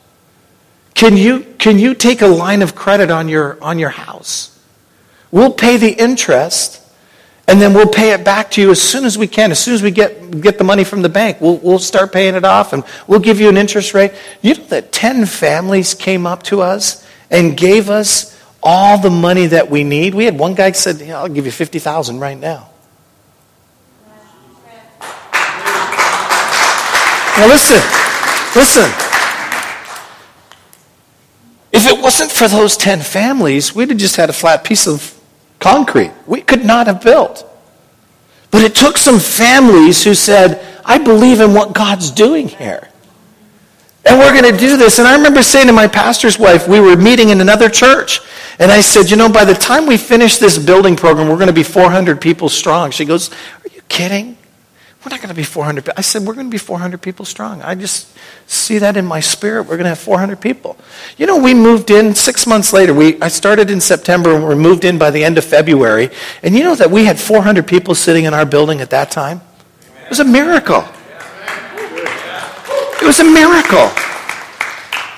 Can 0.94 1.16
you, 1.16 1.40
can 1.58 1.78
you 1.78 1.94
take 1.94 2.22
a 2.22 2.26
line 2.26 2.62
of 2.62 2.76
credit 2.76 3.10
on 3.10 3.28
your, 3.28 3.62
on 3.62 3.78
your 3.80 3.90
house? 3.90 4.58
We'll 5.32 5.52
pay 5.52 5.76
the 5.76 5.90
interest 5.90 6.80
and 7.46 7.60
then 7.60 7.74
we'll 7.74 7.88
pay 7.88 8.12
it 8.12 8.24
back 8.24 8.50
to 8.52 8.62
you 8.62 8.70
as 8.70 8.80
soon 8.80 9.04
as 9.04 9.18
we 9.18 9.26
can. 9.26 9.50
As 9.50 9.58
soon 9.58 9.74
as 9.74 9.82
we 9.82 9.90
get, 9.90 10.40
get 10.40 10.56
the 10.56 10.64
money 10.64 10.82
from 10.82 11.02
the 11.02 11.10
bank, 11.10 11.40
we'll, 11.40 11.58
we'll 11.58 11.78
start 11.78 12.12
paying 12.12 12.34
it 12.34 12.44
off 12.44 12.72
and 12.72 12.84
we'll 13.06 13.20
give 13.20 13.38
you 13.38 13.48
an 13.48 13.58
interest 13.58 13.92
rate. 13.92 14.12
You 14.40 14.54
know 14.54 14.64
that 14.64 14.92
10 14.92 15.26
families 15.26 15.92
came 15.92 16.26
up 16.26 16.42
to 16.44 16.62
us 16.62 17.06
and 17.30 17.56
gave 17.56 17.90
us 17.90 18.34
all 18.62 18.98
the 18.98 19.10
money 19.10 19.46
that 19.46 19.70
we 19.70 19.84
need? 19.84 20.14
We 20.14 20.24
had 20.24 20.38
one 20.38 20.54
guy 20.54 20.72
said, 20.72 21.00
yeah, 21.00 21.18
I'll 21.18 21.28
give 21.28 21.44
you 21.44 21.52
50000 21.52 22.18
right 22.18 22.38
now. 22.38 22.70
Now 27.36 27.48
listen, 27.48 27.82
listen. 28.54 28.90
If 31.72 31.86
it 31.88 32.00
wasn't 32.00 32.30
for 32.30 32.46
those 32.46 32.76
10 32.76 33.00
families, 33.00 33.74
we'd 33.74 33.90
have 33.90 33.98
just 33.98 34.16
had 34.16 34.30
a 34.30 34.32
flat 34.32 34.62
piece 34.62 34.86
of 34.86 35.20
concrete. 35.64 36.12
We 36.26 36.42
could 36.42 36.62
not 36.62 36.86
have 36.88 37.02
built. 37.02 37.46
But 38.50 38.62
it 38.62 38.74
took 38.74 38.98
some 38.98 39.18
families 39.18 40.04
who 40.04 40.12
said, 40.12 40.62
I 40.84 40.98
believe 40.98 41.40
in 41.40 41.54
what 41.54 41.72
God's 41.72 42.10
doing 42.10 42.48
here. 42.48 42.90
And 44.04 44.18
we're 44.18 44.38
going 44.38 44.52
to 44.52 44.58
do 44.58 44.76
this. 44.76 44.98
And 44.98 45.08
I 45.08 45.16
remember 45.16 45.42
saying 45.42 45.68
to 45.68 45.72
my 45.72 45.88
pastor's 45.88 46.38
wife, 46.38 46.68
we 46.68 46.80
were 46.80 46.96
meeting 46.96 47.30
in 47.30 47.40
another 47.40 47.70
church. 47.70 48.20
And 48.58 48.70
I 48.70 48.82
said, 48.82 49.10
you 49.10 49.16
know, 49.16 49.30
by 49.30 49.46
the 49.46 49.54
time 49.54 49.86
we 49.86 49.96
finish 49.96 50.36
this 50.36 50.58
building 50.58 50.96
program, 50.96 51.28
we're 51.30 51.36
going 51.36 51.46
to 51.46 51.54
be 51.54 51.62
400 51.62 52.20
people 52.20 52.50
strong. 52.50 52.90
She 52.90 53.06
goes, 53.06 53.30
are 53.30 53.70
you 53.74 53.80
kidding? 53.88 54.36
We're 55.04 55.10
not 55.10 55.20
going 55.20 55.28
to 55.28 55.34
be 55.34 55.44
400. 55.44 55.84
people. 55.84 55.94
I 55.98 56.00
said, 56.00 56.22
we're 56.22 56.32
going 56.32 56.46
to 56.46 56.50
be 56.50 56.56
400 56.56 57.02
people 57.02 57.26
strong. 57.26 57.60
I 57.60 57.74
just 57.74 58.16
see 58.46 58.78
that 58.78 58.96
in 58.96 59.04
my 59.04 59.20
spirit. 59.20 59.64
We're 59.64 59.76
going 59.76 59.84
to 59.84 59.90
have 59.90 59.98
400 59.98 60.40
people. 60.40 60.78
You 61.18 61.26
know, 61.26 61.36
we 61.36 61.52
moved 61.52 61.90
in 61.90 62.14
six 62.14 62.46
months 62.46 62.72
later. 62.72 62.94
We, 62.94 63.20
I 63.20 63.28
started 63.28 63.68
in 63.68 63.82
September 63.82 64.34
and 64.34 64.48
we 64.48 64.54
moved 64.54 64.82
in 64.86 64.96
by 64.96 65.10
the 65.10 65.22
end 65.22 65.36
of 65.36 65.44
February. 65.44 66.08
And 66.42 66.54
you 66.54 66.64
know 66.64 66.74
that 66.76 66.90
we 66.90 67.04
had 67.04 67.20
400 67.20 67.66
people 67.66 67.94
sitting 67.94 68.24
in 68.24 68.32
our 68.32 68.46
building 68.46 68.80
at 68.80 68.88
that 68.90 69.10
time? 69.10 69.42
It 70.04 70.08
was 70.08 70.20
a 70.20 70.24
miracle. 70.24 70.84
It 73.02 73.06
was 73.06 73.20
a 73.20 73.24
miracle. 73.24 73.90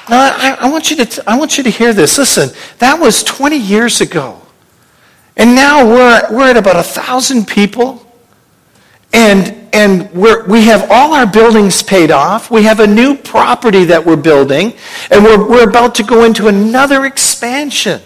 Now, 0.09 0.35
I, 0.37 0.57
I 0.62 0.68
want 0.68 0.90
you 0.90 1.05
to, 1.05 1.31
I 1.31 1.38
want 1.38 1.59
you 1.59 1.62
to 1.62 1.70
hear 1.70 1.92
this. 1.92 2.18
Listen, 2.18 2.51
that 2.79 2.99
was 2.99 3.22
20 3.22 3.57
years 3.57 4.01
ago. 4.01 4.42
And 5.37 5.55
now 5.55 5.87
we're, 5.87 6.27
we're 6.33 6.51
at 6.51 6.57
about 6.57 6.75
a 6.75 6.79
1,000 6.79 7.46
people. 7.46 8.03
And 9.12 9.66
and 9.77 10.11
we 10.15 10.65
have 10.65 10.91
all 10.91 11.12
our 11.12 11.27
buildings 11.27 11.83
paid 11.83 12.11
off. 12.11 12.51
We 12.51 12.62
have 12.62 12.81
a 12.81 12.87
new 12.87 13.15
property 13.15 13.85
that 13.85 14.05
we're 14.05 14.17
building, 14.17 14.73
and 15.11 15.23
we're, 15.23 15.47
we're 15.47 15.69
about 15.69 15.95
to 15.97 16.03
go 16.03 16.25
into 16.25 16.49
another 16.49 17.05
expansion. 17.05 18.01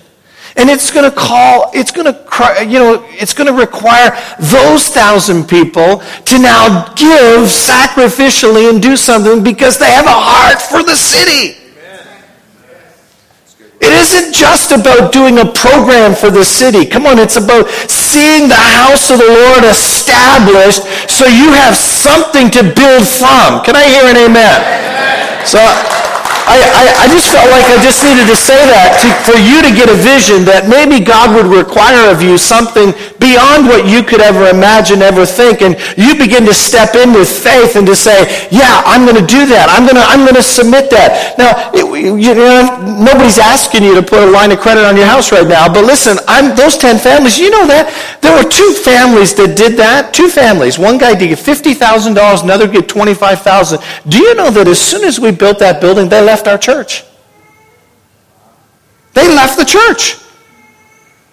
And 0.57 0.69
it's 0.69 0.91
going 0.91 1.09
to 1.09 1.17
call, 1.17 1.71
it's 1.73 1.93
going 1.93 2.13
to, 2.13 2.65
you 2.65 2.81
know, 2.81 3.07
it's 3.11 3.33
going 3.33 3.47
to 3.47 3.53
require 3.53 4.11
those 4.41 4.89
thousand 4.89 5.49
people 5.49 5.99
to 6.25 6.39
now 6.41 6.93
give 6.95 7.47
sacrificially 7.47 8.69
and 8.69 8.83
do 8.83 8.97
something 8.97 9.45
because 9.45 9.79
they 9.79 9.93
have 9.93 10.07
a 10.07 10.09
heart 10.11 10.61
for 10.61 10.83
the 10.83 10.97
city. 10.97 11.60
It 13.81 13.93
isn't 13.93 14.35
just 14.35 14.73
about 14.73 15.11
doing 15.11 15.39
a 15.39 15.47
program 15.49 16.15
for 16.15 16.31
the 16.31 16.45
city. 16.45 16.85
Come 16.85 17.07
on, 17.07 17.19
it's 17.19 17.37
about 17.37 17.69
seeing 17.89 18.49
the 18.49 18.65
house 18.77 19.11
of 19.11 19.19
the 19.19 19.27
Lord 19.27 19.65
established 19.65 20.85
so 21.09 21.25
you 21.25 21.49
have 21.53 21.75
something 21.75 22.51
to 22.53 22.63
build 22.63 23.09
from. 23.09 23.65
Can 23.65 23.77
I 23.77 23.89
hear 23.89 24.05
an 24.05 24.17
amen? 24.17 24.61
amen. 24.61 25.47
So 25.47 26.00
I, 26.47 26.57
I, 26.57 26.85
I, 27.05 27.07
just 27.13 27.33
felt 27.33 27.49
like 27.51 27.67
I 27.69 27.79
just 27.83 28.01
needed 28.05 28.27
to 28.29 28.39
say 28.39 28.57
that 28.57 28.97
to, 29.03 29.09
for 29.27 29.37
you 29.37 29.61
to 29.61 29.71
get 29.75 29.93
a 29.93 29.99
vision 29.99 30.45
that 30.49 30.69
maybe 30.71 31.03
God 31.03 31.35
would 31.37 31.51
require 31.51 32.09
of 32.09 32.23
you 32.23 32.39
something 32.39 32.97
beyond 33.21 33.69
what 33.69 33.85
you 33.85 34.03
could 34.03 34.21
ever 34.21 34.49
imagine, 34.49 35.03
ever 35.03 35.27
think. 35.27 35.61
And 35.61 35.77
you 35.99 36.17
begin 36.17 36.47
to 36.47 36.55
step 36.55 36.97
in 36.97 37.13
with 37.13 37.29
faith 37.29 37.77
and 37.77 37.87
to 37.87 37.95
say, 37.95 38.49
yeah, 38.49 38.83
I'm 38.89 39.05
going 39.05 39.21
to 39.21 39.27
do 39.27 39.45
that. 39.53 39.69
I'm 39.69 39.85
going 39.85 40.01
to, 40.01 40.07
I'm 40.07 40.25
going 40.25 40.39
to 40.39 40.45
submit 40.45 40.89
that. 40.91 41.37
Now, 41.37 41.71
it, 41.77 41.85
you 42.01 42.33
know, 42.35 42.81
nobody's 42.99 43.39
asking 43.39 43.85
you 43.85 43.95
to 43.95 44.03
put 44.03 44.23
a 44.23 44.31
line 44.31 44.51
of 44.51 44.59
credit 44.59 44.85
on 44.85 44.97
your 44.97 45.07
house 45.07 45.33
right 45.33 45.47
now. 45.47 45.69
But 45.69 45.85
listen, 45.85 46.17
I'm, 46.27 46.57
those 46.57 46.77
10 46.79 46.99
families, 46.99 47.39
you 47.39 47.51
know 47.51 47.67
that? 47.69 47.93
There 48.21 48.33
were 48.33 48.49
two 48.49 48.73
families 48.73 49.35
that 49.37 49.57
did 49.57 49.77
that. 49.77 50.13
Two 50.15 50.29
families. 50.29 50.79
One 50.79 50.99
guy 50.99 51.15
did 51.15 51.37
$50,000, 51.37 52.43
another 52.43 52.69
get 52.69 52.89
25,000. 52.89 53.79
Do 54.09 54.19
you 54.19 54.35
know 54.35 54.51
that 54.51 54.69
as 54.69 54.81
soon 54.81 55.05
as 55.05 55.21
we 55.21 55.31
built 55.31 55.59
that 55.61 55.81
building, 55.81 56.09
they 56.09 56.23
left 56.31 56.47
our 56.47 56.59
church. 56.59 57.03
They 59.15 59.27
left 59.41 59.59
the 59.59 59.65
church. 59.65 60.03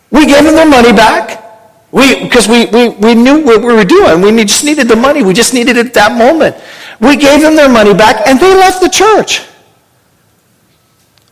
We 0.09 0.25
gave 0.25 0.43
them 0.43 0.55
their 0.55 0.71
money 0.77 0.91
back. 0.91 1.43
We, 1.91 2.23
because 2.23 2.47
we, 2.47 2.65
we, 2.75 2.89
we 2.89 3.13
knew 3.13 3.43
what 3.45 3.61
we 3.61 3.73
were 3.73 3.85
doing. 3.85 4.21
We 4.21 4.31
just 4.43 4.65
needed 4.65 4.87
the 4.87 4.95
money. 4.95 5.21
We 5.23 5.33
just 5.33 5.53
needed 5.53 5.77
it 5.77 5.85
at 5.87 5.93
that 5.93 6.17
moment. 6.17 6.55
We 6.99 7.15
gave 7.15 7.41
them 7.41 7.55
their 7.55 7.69
money 7.69 7.93
back 7.93 8.27
and 8.27 8.39
they 8.39 8.53
left 8.55 8.81
the 8.81 8.89
church. 8.89 9.45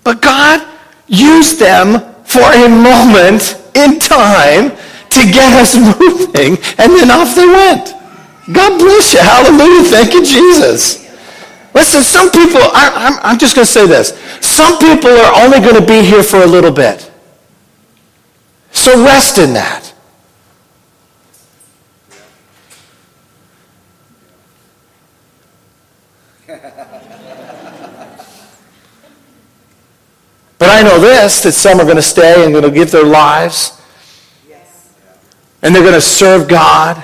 But 0.04 0.21
God 0.21 0.62
used 1.08 1.60
them 1.60 2.13
for 2.23 2.45
a 2.45 2.69
moment 2.69 3.58
in 3.73 3.99
time 3.99 4.78
to 5.15 5.21
get 5.38 5.49
us 5.58 5.73
moving 5.99 6.58
and 6.78 6.93
then 6.93 7.10
off 7.10 7.34
they 7.34 7.47
went. 7.47 7.95
God 8.54 8.78
bless 8.78 9.13
you. 9.13 9.19
Hallelujah. 9.19 9.89
Thank 9.89 10.13
you, 10.13 10.23
Jesus. 10.23 11.05
Listen, 11.76 12.04
some 12.04 12.32
people, 12.32 12.62
I, 12.62 13.20
am 13.24 13.38
just 13.38 13.54
going 13.54 13.66
to 13.66 13.72
say 13.72 13.86
this. 13.86 14.18
Some 14.40 14.80
people 14.80 15.12
are 15.12 15.44
only 15.44 15.60
going 15.60 15.76
to 15.76 15.86
be 15.86 16.02
here 16.02 16.24
for 16.24 16.42
a 16.42 16.46
little 16.48 16.72
bit. 16.72 17.12
So 18.72 19.04
rest 19.04 19.38
in 19.38 19.54
that. 19.54 19.94
But 30.58 30.70
I 30.70 30.84
know 30.84 31.00
this 31.00 31.44
that 31.44 31.52
some 31.52 31.82
are 31.82 31.84
going 31.84 31.98
to 31.98 32.02
stay 32.02 32.46
and 32.46 32.54
going 32.54 32.64
to 32.64 32.72
give 32.72 32.90
their 32.90 33.04
lives. 33.04 33.82
And 35.62 35.76
they're 35.76 35.84
going 35.84 35.96
to 35.96 36.02
serve 36.02 36.48
God. 36.48 37.04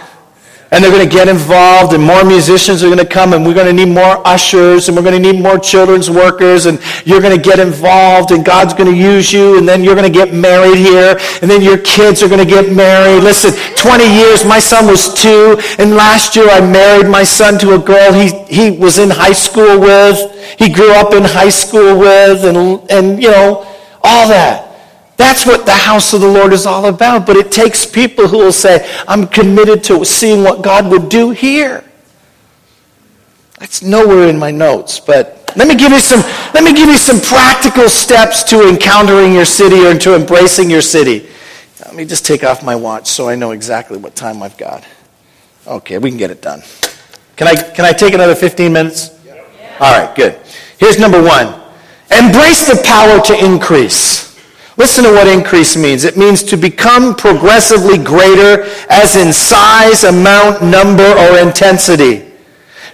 And 0.72 0.82
they're 0.82 0.92
going 0.92 1.08
to 1.08 1.14
get 1.14 1.28
involved 1.28 1.94
and 1.94 2.02
more 2.02 2.24
musicians 2.24 2.82
are 2.82 2.88
going 2.88 2.98
to 2.98 3.06
come 3.06 3.34
and 3.34 3.46
we're 3.46 3.54
going 3.54 3.68
to 3.68 3.74
need 3.74 3.94
more 3.94 4.26
ushers 4.26 4.88
and 4.88 4.96
we're 4.96 5.04
going 5.04 5.22
to 5.22 5.32
need 5.32 5.42
more 5.42 5.60
children's 5.60 6.10
workers 6.10 6.66
and 6.66 6.80
you're 7.04 7.20
going 7.20 7.36
to 7.36 7.42
get 7.42 7.60
involved 7.60 8.32
and 8.32 8.46
God's 8.46 8.74
going 8.74 8.90
to 8.90 8.98
use 8.98 9.34
you 9.34 9.58
and 9.58 9.68
then 9.68 9.84
you're 9.84 9.96
going 9.96 10.12
to 10.12 10.18
get 10.18 10.34
married 10.34 10.78
here 10.78 11.20
and 11.42 11.52
then 11.52 11.62
your 11.62 11.78
kids 11.80 12.24
are 12.24 12.30
going 12.30 12.40
to 12.40 12.50
get 12.50 12.74
married. 12.74 13.22
Listen, 13.22 13.52
20 13.76 14.04
years, 14.16 14.46
my 14.46 14.60
son 14.60 14.88
was 14.88 15.14
two 15.14 15.60
and 15.78 15.96
last 15.96 16.38
year 16.38 16.50
I 16.50 16.62
married 16.62 17.08
my 17.08 17.26
son 17.26 17.60
to 17.60 17.76
a 17.76 17.80
girl 17.80 18.14
he, 18.14 18.30
he 18.46 18.72
was 18.72 18.98
in 18.98 19.10
high 19.10 19.34
school 19.34 19.78
with, 19.78 20.18
he 20.58 20.72
grew 20.72 20.94
up 20.94 21.14
in 21.14 21.24
high 21.24 21.50
school 21.50 22.00
with 22.00 22.46
and, 22.46 22.90
and 22.90 23.22
you 23.22 23.30
know, 23.30 23.68
all 24.04 24.30
that. 24.30 24.71
That's 25.22 25.46
what 25.46 25.68
the 25.68 25.72
house 25.72 26.14
of 26.14 26.22
the 26.22 26.28
Lord 26.28 26.52
is 26.52 26.66
all 26.66 26.88
about. 26.88 27.28
But 27.28 27.38
it 27.38 27.52
takes 27.52 27.86
people 27.86 28.28
who 28.28 28.40
will 28.40 28.52
say, 28.52 28.92
I'm 29.08 29.28
committed 29.28 29.84
to 29.84 30.04
seeing 30.04 30.44
what 30.44 30.64
God 30.64 30.90
would 30.90 31.10
do 31.10 31.30
here. 31.30 31.84
That's 33.60 33.84
nowhere 33.84 34.28
in 34.30 34.40
my 34.40 34.50
notes, 34.50 35.00
but 35.00 35.54
let 35.56 35.68
me 35.68 35.76
give 35.76 35.92
you 35.92 36.00
some, 36.00 36.22
let 36.56 36.64
me 36.64 36.74
give 36.74 36.90
you 36.90 36.98
some 36.98 37.22
practical 37.22 37.88
steps 37.88 38.42
to 38.46 38.68
encountering 38.68 39.32
your 39.32 39.46
city 39.46 39.86
or 39.86 39.96
to 40.00 40.16
embracing 40.16 40.72
your 40.72 40.82
city. 40.82 41.30
Let 41.86 41.94
me 41.94 42.04
just 42.04 42.26
take 42.26 42.44
off 42.44 42.64
my 42.64 42.76
watch 42.76 43.08
so 43.08 43.30
I 43.30 43.36
know 43.36 43.52
exactly 43.52 44.00
what 44.00 44.16
time 44.16 44.42
I've 44.42 44.58
got. 44.58 44.84
Okay, 45.68 46.00
we 46.00 46.10
can 46.10 46.18
get 46.18 46.32
it 46.32 46.42
done. 46.42 46.64
Can 47.36 47.48
I, 47.48 47.54
can 47.54 47.86
I 47.86 47.92
take 47.92 48.16
another 48.16 48.34
15 48.34 48.74
minutes? 48.74 49.12
All 49.80 49.96
right, 49.96 50.16
good. 50.16 50.40
Here's 50.80 50.98
number 50.98 51.22
one. 51.22 51.62
Embrace 52.10 52.66
the 52.66 52.82
power 52.84 53.22
to 53.22 53.46
increase. 53.46 54.31
Listen 54.82 55.04
to 55.04 55.12
what 55.12 55.28
increase 55.28 55.78
means. 55.78 56.06
It 56.06 56.17
means 56.17 56.41
to 56.41 56.58
become 56.58 57.13
progressively 57.13 58.00
greater 58.00 58.63
as 58.89 59.15
in 59.15 59.32
size, 59.32 60.04
amount, 60.04 60.63
number, 60.63 61.06
or 61.06 61.38
intensity. 61.38 62.26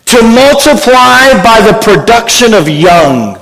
To 0.08 0.22
multiply 0.22 1.32
by 1.42 1.62
the 1.62 1.80
production 1.82 2.54
of 2.54 2.68
young. 2.68 3.36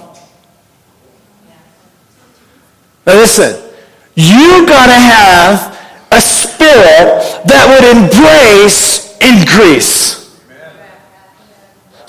Now 3.07 3.15
listen, 3.15 3.67
you 4.13 4.67
got 4.67 4.85
to 4.85 4.93
have 4.93 6.05
a 6.11 6.21
spirit 6.21 7.41
that 7.47 7.65
would 7.65 7.97
embrace 7.97 9.17
increase. 9.21 10.24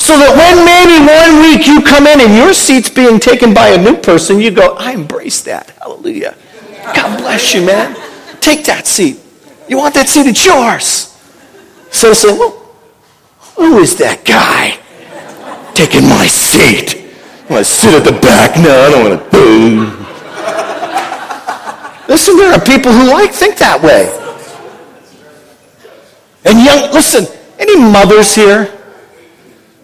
So 0.06 0.16
that 0.18 0.38
when 0.38 0.62
maybe 0.62 1.02
one 1.02 1.42
week 1.42 1.66
you 1.66 1.82
come 1.82 2.06
in 2.06 2.20
and 2.20 2.32
your 2.36 2.54
seat's 2.54 2.88
being 2.88 3.18
taken 3.18 3.52
by 3.52 3.70
a 3.70 3.76
new 3.76 3.96
person, 3.96 4.38
you 4.38 4.52
go, 4.52 4.76
I 4.76 4.92
embrace 4.92 5.40
that. 5.42 5.70
Hallelujah. 5.82 6.36
God 6.94 7.18
bless 7.18 7.52
you, 7.52 7.66
man. 7.66 7.96
Take 8.40 8.64
that 8.66 8.86
seat. 8.86 9.18
You 9.68 9.78
want 9.78 9.94
that 9.94 10.08
seat? 10.08 10.28
It's 10.28 10.46
yours. 10.46 11.18
So 11.90 12.12
say, 12.12 12.28
well, 12.28 12.52
who 13.56 13.78
is 13.78 13.96
that 13.96 14.24
guy 14.24 14.78
taking 15.74 16.08
my 16.08 16.28
seat? 16.28 17.10
I 17.50 17.54
want 17.54 17.66
to 17.66 17.72
sit 17.72 17.92
at 17.92 18.04
the 18.04 18.16
back. 18.20 18.56
No, 18.62 18.70
I 18.70 18.90
don't 18.90 19.10
want 19.10 19.18
to. 19.18 19.30
Boom. 19.30 20.06
Listen, 22.06 22.36
there 22.36 22.52
are 22.52 22.64
people 22.64 22.92
who 22.92 23.10
like 23.10 23.32
think 23.32 23.58
that 23.58 23.82
way. 23.82 24.06
And 26.44 26.64
young, 26.64 26.92
listen, 26.92 27.26
any 27.58 27.74
mothers 27.74 28.36
here? 28.36 28.75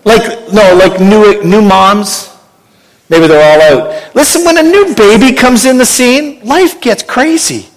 Like, 0.04 0.52
no, 0.52 0.74
like 0.74 1.00
new, 1.00 1.42
new 1.44 1.62
moms. 1.62 2.30
Maybe 3.08 3.26
they're 3.26 3.42
all 3.42 3.60
out. 3.60 4.14
Listen, 4.14 4.44
when 4.44 4.58
a 4.58 4.62
new 4.62 4.94
baby 4.94 5.36
comes 5.36 5.64
in 5.64 5.76
the 5.78 5.84
scene, 5.84 6.44
life 6.44 6.80
gets 6.80 7.02
crazy. 7.02 7.68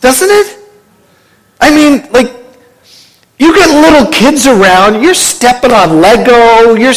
Doesn't 0.00 0.28
it? 0.30 0.58
I 1.60 1.70
mean, 1.70 2.10
like, 2.12 2.32
you 3.38 3.54
get 3.54 3.70
little 3.70 4.10
kids 4.12 4.46
around, 4.46 5.02
you're 5.02 5.14
stepping 5.14 5.72
on 5.72 6.00
Lego, 6.00 6.74
you're, 6.74 6.94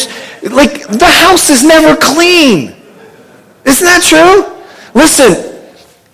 like, 0.50 0.86
the 0.86 1.08
house 1.08 1.50
is 1.50 1.62
never 1.64 1.96
clean. 1.96 2.74
Isn't 3.64 3.86
that 3.86 4.02
true? 4.02 4.56
Listen, 4.94 5.60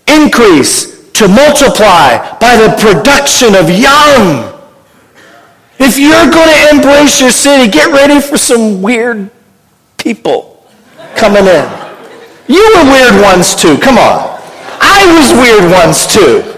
increase 0.07 1.11
to 1.13 1.29
multiply 1.29 2.19
by 2.39 2.57
the 2.57 2.77
production 2.79 3.55
of 3.55 3.69
young. 3.71 4.56
If 5.79 5.99
you're 5.99 6.31
going 6.31 6.49
to 6.49 6.77
embrace 6.77 7.21
your 7.21 7.31
city, 7.31 7.71
get 7.71 7.93
ready 7.93 8.21
for 8.21 8.39
some 8.39 8.83
weird 8.83 9.31
people 9.99 10.67
coming 11.17 11.47
in. 11.47 11.69
You 12.49 12.63
were 12.77 12.91
weird 12.91 13.23
ones 13.23 13.55
too. 13.55 13.77
Come 13.79 13.99
on. 13.99 14.41
I 14.81 15.05
was 15.19 15.33
weird 15.33 15.71
ones 15.71 16.07
too. 16.07 16.53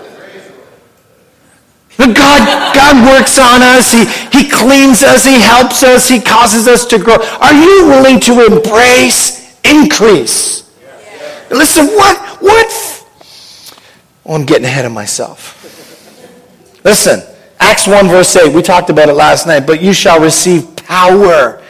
But 1.97 2.15
God, 2.15 2.75
God 2.75 3.07
works 3.07 3.39
on 3.39 3.61
us. 3.61 3.91
He, 3.91 4.05
he 4.39 4.49
cleans 4.49 5.03
us. 5.03 5.25
He 5.25 5.41
helps 5.41 5.83
us. 5.83 6.09
He 6.09 6.21
causes 6.21 6.69
us 6.69 6.87
to 6.87 6.99
grow. 6.99 7.17
Are 7.41 7.53
you 7.53 7.87
willing 7.89 8.21
to 8.21 8.47
embrace 8.47 9.59
increase? 9.65 10.59
Listen, 11.51 11.87
what, 11.89 12.19
what? 12.41 13.05
Oh, 14.27 14.35
I'm 14.35 14.47
getting 14.47 14.67
ahead 14.67 14.85
of 14.85 14.93
myself. 14.93 15.55
Listen, 16.85 17.21
Acts 17.69 17.87
1 17.87 18.09
verse 18.09 18.35
8, 18.35 18.55
we 18.55 18.63
talked 18.63 18.89
about 18.89 19.11
it 19.11 19.13
last 19.13 19.47
night, 19.47 19.67
but 19.67 19.83
you 19.83 19.93
shall 19.93 20.19
receive 20.19 20.75
power. 20.75 21.63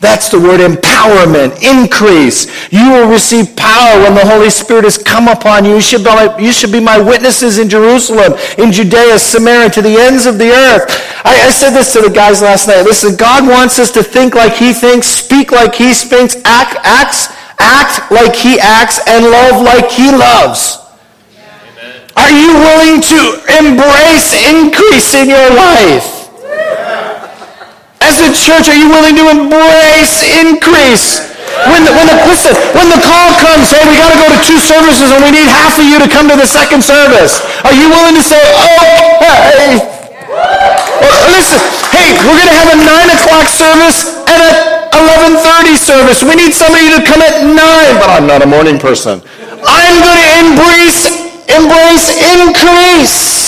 That's 0.00 0.28
the 0.28 0.40
word 0.40 0.58
empowerment, 0.58 1.62
increase. 1.62 2.50
You 2.72 2.90
will 2.90 3.08
receive 3.08 3.54
power 3.54 4.02
when 4.02 4.16
the 4.16 4.26
Holy 4.26 4.50
Spirit 4.50 4.82
has 4.82 4.98
come 4.98 5.28
upon 5.28 5.64
you. 5.64 5.76
You 5.76 5.80
should, 5.80 6.02
be 6.02 6.10
my, 6.10 6.38
you 6.40 6.50
should 6.50 6.72
be 6.72 6.80
my 6.80 6.98
witnesses 6.98 7.58
in 7.58 7.68
Jerusalem, 7.68 8.34
in 8.58 8.72
Judea, 8.72 9.16
Samaria, 9.16 9.70
to 9.70 9.80
the 9.80 9.96
ends 9.96 10.26
of 10.26 10.38
the 10.38 10.50
earth. 10.50 10.90
I, 11.24 11.46
I 11.46 11.50
said 11.50 11.70
this 11.70 11.92
to 11.92 12.00
the 12.00 12.10
guys 12.10 12.42
last 12.42 12.66
night. 12.66 12.82
Listen, 12.82 13.14
God 13.14 13.48
wants 13.48 13.78
us 13.78 13.92
to 13.92 14.02
think 14.02 14.34
like 14.34 14.54
he 14.54 14.72
thinks, 14.72 15.06
speak 15.06 15.52
like 15.52 15.76
he 15.76 15.94
speaks, 15.94 16.34
act, 16.44 16.76
acts, 16.82 17.28
act 17.60 18.10
like 18.10 18.34
he 18.34 18.58
acts, 18.58 18.98
and 19.06 19.24
love 19.24 19.62
like 19.62 19.88
he 19.88 20.10
loves. 20.10 20.83
Are 22.14 22.30
you 22.30 22.54
willing 22.54 23.02
to 23.02 23.18
embrace 23.58 24.30
increase 24.46 25.14
in 25.18 25.26
your 25.28 25.48
life? 25.50 26.30
As 27.98 28.22
a 28.22 28.30
church, 28.30 28.70
are 28.70 28.78
you 28.78 28.86
willing 28.86 29.18
to 29.18 29.26
embrace 29.34 30.22
increase? 30.38 31.34
When 31.70 31.82
the, 31.86 31.90
when 31.94 32.06
the, 32.06 32.16
listen, 32.26 32.54
when 32.74 32.90
the 32.90 33.00
call 33.02 33.30
comes, 33.42 33.70
hey, 33.70 33.82
we 33.86 33.96
got 33.98 34.10
to 34.14 34.20
go 34.20 34.28
to 34.30 34.40
two 34.46 34.58
services 34.58 35.10
and 35.10 35.22
we 35.22 35.30
need 35.32 35.48
half 35.48 35.78
of 35.78 35.86
you 35.86 35.98
to 35.98 36.06
come 36.10 36.28
to 36.30 36.36
the 36.36 36.46
second 36.46 36.82
service. 36.82 37.42
Are 37.66 37.74
you 37.74 37.88
willing 37.90 38.14
to 38.14 38.22
say, 38.22 38.38
okay? 38.38 39.80
listen, 41.34 41.58
hey, 41.90 42.14
we're 42.22 42.36
going 42.38 42.50
to 42.50 42.58
have 42.58 42.70
a 42.74 42.78
9 42.78 43.16
o'clock 43.16 43.46
service 43.48 44.12
and 44.28 44.38
a 44.38 44.52
11.30 44.92 45.74
service. 45.78 46.22
We 46.22 46.34
need 46.36 46.52
somebody 46.52 46.90
to 46.94 47.02
come 47.02 47.22
at 47.22 47.42
9, 47.42 47.54
but 47.98 48.10
I'm 48.10 48.26
not 48.26 48.42
a 48.42 48.46
morning 48.46 48.78
person. 48.78 49.22
I'm 49.66 49.96
going 50.04 50.20
to 50.20 50.30
embrace 50.44 51.23
Embrace 51.48 52.20
increase. 52.40 53.44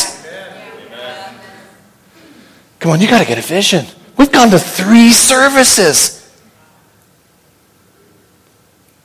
Come 2.79 2.93
on, 2.93 3.01
you 3.01 3.09
got 3.09 3.21
to 3.21 3.27
get 3.27 3.39
a 3.39 3.43
vision. 3.43 3.87
We've 4.17 4.31
gone 4.31 4.51
to 4.51 4.59
three 4.59 5.11
services. 5.11 6.17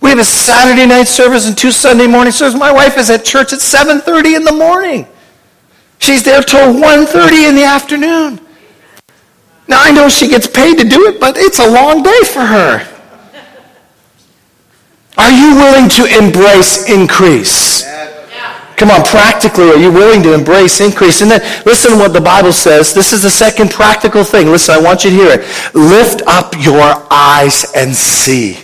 We 0.01 0.09
have 0.09 0.19
a 0.19 0.23
Saturday 0.25 0.85
night 0.85 1.07
service 1.07 1.47
and 1.47 1.57
two 1.57 1.71
Sunday 1.71 2.07
morning 2.07 2.31
services. 2.31 2.59
My 2.59 2.71
wife 2.71 2.97
is 2.97 3.09
at 3.09 3.23
church 3.23 3.53
at 3.53 3.59
7:30 3.59 4.35
in 4.35 4.43
the 4.43 4.51
morning. 4.51 5.07
She's 5.99 6.23
there 6.23 6.41
till 6.41 6.73
1:30 6.73 7.47
in 7.47 7.55
the 7.55 7.63
afternoon. 7.63 8.39
Now 9.67 9.81
I 9.81 9.91
know 9.91 10.09
she 10.09 10.27
gets 10.27 10.47
paid 10.47 10.77
to 10.79 10.83
do 10.83 11.07
it, 11.07 11.19
but 11.19 11.37
it's 11.37 11.59
a 11.59 11.69
long 11.69 12.03
day 12.03 12.21
for 12.25 12.41
her. 12.41 12.87
Are 15.17 15.31
you 15.31 15.55
willing 15.55 15.87
to 15.89 16.05
embrace 16.05 16.89
increase? 16.89 17.83
Come 18.81 18.89
on, 18.89 19.03
practically, 19.03 19.69
are 19.69 19.77
you 19.77 19.91
willing 19.91 20.23
to 20.23 20.33
embrace 20.33 20.81
increase? 20.81 21.21
And 21.21 21.29
then 21.29 21.39
listen 21.67 21.91
to 21.91 21.97
what 21.97 22.13
the 22.13 22.19
Bible 22.19 22.51
says. 22.51 22.95
This 22.95 23.13
is 23.13 23.21
the 23.21 23.29
second 23.29 23.69
practical 23.69 24.23
thing. 24.23 24.47
Listen, 24.47 24.73
I 24.73 24.81
want 24.81 25.03
you 25.03 25.11
to 25.11 25.15
hear 25.15 25.29
it. 25.29 25.75
Lift 25.75 26.23
up 26.25 26.55
your 26.57 27.05
eyes 27.11 27.71
and 27.75 27.93
see. 27.95 28.57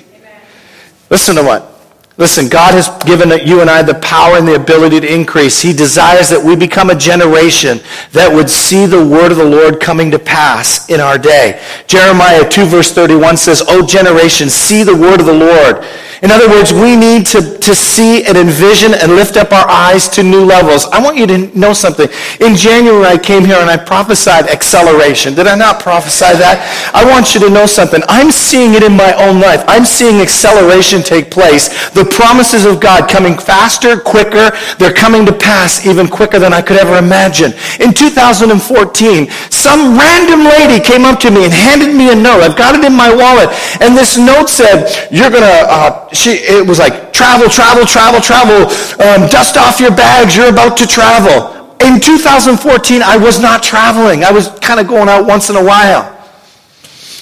Listen 1.11 1.35
to 1.35 1.43
what? 1.43 1.71
Listen, 2.17 2.49
God 2.49 2.73
has 2.73 2.89
given 3.03 3.29
you 3.47 3.61
and 3.61 3.69
I 3.69 3.83
the 3.83 3.93
power 3.93 4.37
and 4.37 4.47
the 4.47 4.55
ability 4.55 5.01
to 5.01 5.13
increase. 5.13 5.61
He 5.61 5.71
desires 5.71 6.29
that 6.29 6.43
we 6.43 6.55
become 6.55 6.89
a 6.89 6.95
generation 6.95 7.79
that 8.13 8.27
would 8.33 8.49
see 8.49 8.87
the 8.87 9.05
word 9.05 9.31
of 9.31 9.37
the 9.37 9.45
Lord 9.45 9.79
coming 9.79 10.09
to 10.09 10.17
pass 10.17 10.89
in 10.89 10.99
our 10.99 11.19
day. 11.19 11.61
Jeremiah 11.85 12.49
2 12.49 12.65
verse 12.65 12.91
31 12.91 13.37
says, 13.37 13.63
O 13.67 13.85
generation, 13.85 14.49
see 14.49 14.81
the 14.81 14.95
word 14.95 15.19
of 15.19 15.27
the 15.27 15.33
Lord. 15.33 15.85
In 16.23 16.31
other 16.31 16.49
words, 16.49 16.73
we 16.73 16.95
need 16.95 17.27
to, 17.27 17.56
to 17.67 17.75
see 17.75 18.23
and 18.23 18.37
envision 18.37 18.93
and 18.93 19.11
lift 19.11 19.35
up 19.35 19.51
our 19.51 19.67
eyes 19.67 20.07
to 20.07 20.23
new 20.23 20.39
levels. 20.39 20.85
I 20.85 21.03
want 21.03 21.17
you 21.17 21.27
to 21.27 21.37
know 21.51 21.73
something. 21.73 22.07
In 22.39 22.55
January, 22.55 23.05
I 23.05 23.17
came 23.17 23.43
here 23.43 23.59
and 23.59 23.69
I 23.69 23.75
prophesied 23.75 24.47
acceleration. 24.47 25.35
Did 25.35 25.47
I 25.47 25.55
not 25.55 25.81
prophesy 25.81 26.31
that? 26.39 26.63
I 26.95 27.03
want 27.03 27.35
you 27.35 27.41
to 27.41 27.49
know 27.49 27.65
something. 27.65 27.99
I'm 28.07 28.31
seeing 28.31 28.73
it 28.73 28.83
in 28.83 28.95
my 28.95 29.11
own 29.19 29.41
life. 29.41 29.67
I'm 29.67 29.83
seeing 29.83 30.21
acceleration 30.23 31.03
take 31.03 31.29
place. 31.29 31.91
The 31.91 32.05
promises 32.07 32.63
of 32.63 32.79
God 32.79 33.09
coming 33.09 33.37
faster, 33.37 33.99
quicker. 33.99 34.55
They're 34.79 34.95
coming 34.95 35.25
to 35.25 35.33
pass 35.33 35.85
even 35.85 36.07
quicker 36.07 36.39
than 36.39 36.53
I 36.53 36.61
could 36.61 36.77
ever 36.77 36.95
imagine. 36.95 37.51
In 37.83 37.91
2014, 37.91 39.27
some 39.51 39.99
random 39.99 40.47
lady 40.47 40.79
came 40.79 41.03
up 41.03 41.19
to 41.19 41.31
me 41.31 41.43
and 41.43 41.51
handed 41.51 41.91
me 41.91 42.13
a 42.13 42.15
note. 42.15 42.47
I've 42.47 42.55
got 42.55 42.79
it 42.79 42.85
in 42.87 42.95
my 42.95 43.11
wallet. 43.11 43.51
And 43.83 43.91
this 43.91 44.17
note 44.17 44.47
said, 44.47 44.87
you're 45.11 45.29
going 45.29 45.43
to, 45.43 45.59
uh, 45.67 46.07
she, 46.15 46.39
it 46.47 46.65
was 46.65 46.79
like, 46.79 47.11
travel, 47.11 47.49
travel, 47.57 47.85
travel, 47.89 48.21
travel. 48.21 48.69
Um, 49.01 49.27
dust 49.29 49.57
off 49.57 49.79
your 49.79 49.91
bags. 49.91 50.37
You're 50.37 50.53
about 50.53 50.77
to 50.77 50.85
travel. 50.85 51.57
In 51.81 51.99
2014, 51.99 53.01
I 53.01 53.17
was 53.17 53.39
not 53.39 53.63
traveling. 53.63 54.23
I 54.23 54.31
was 54.31 54.49
kind 54.61 54.79
of 54.79 54.87
going 54.87 55.09
out 55.09 55.25
once 55.25 55.49
in 55.49 55.55
a 55.55 55.63
while. 55.63 56.13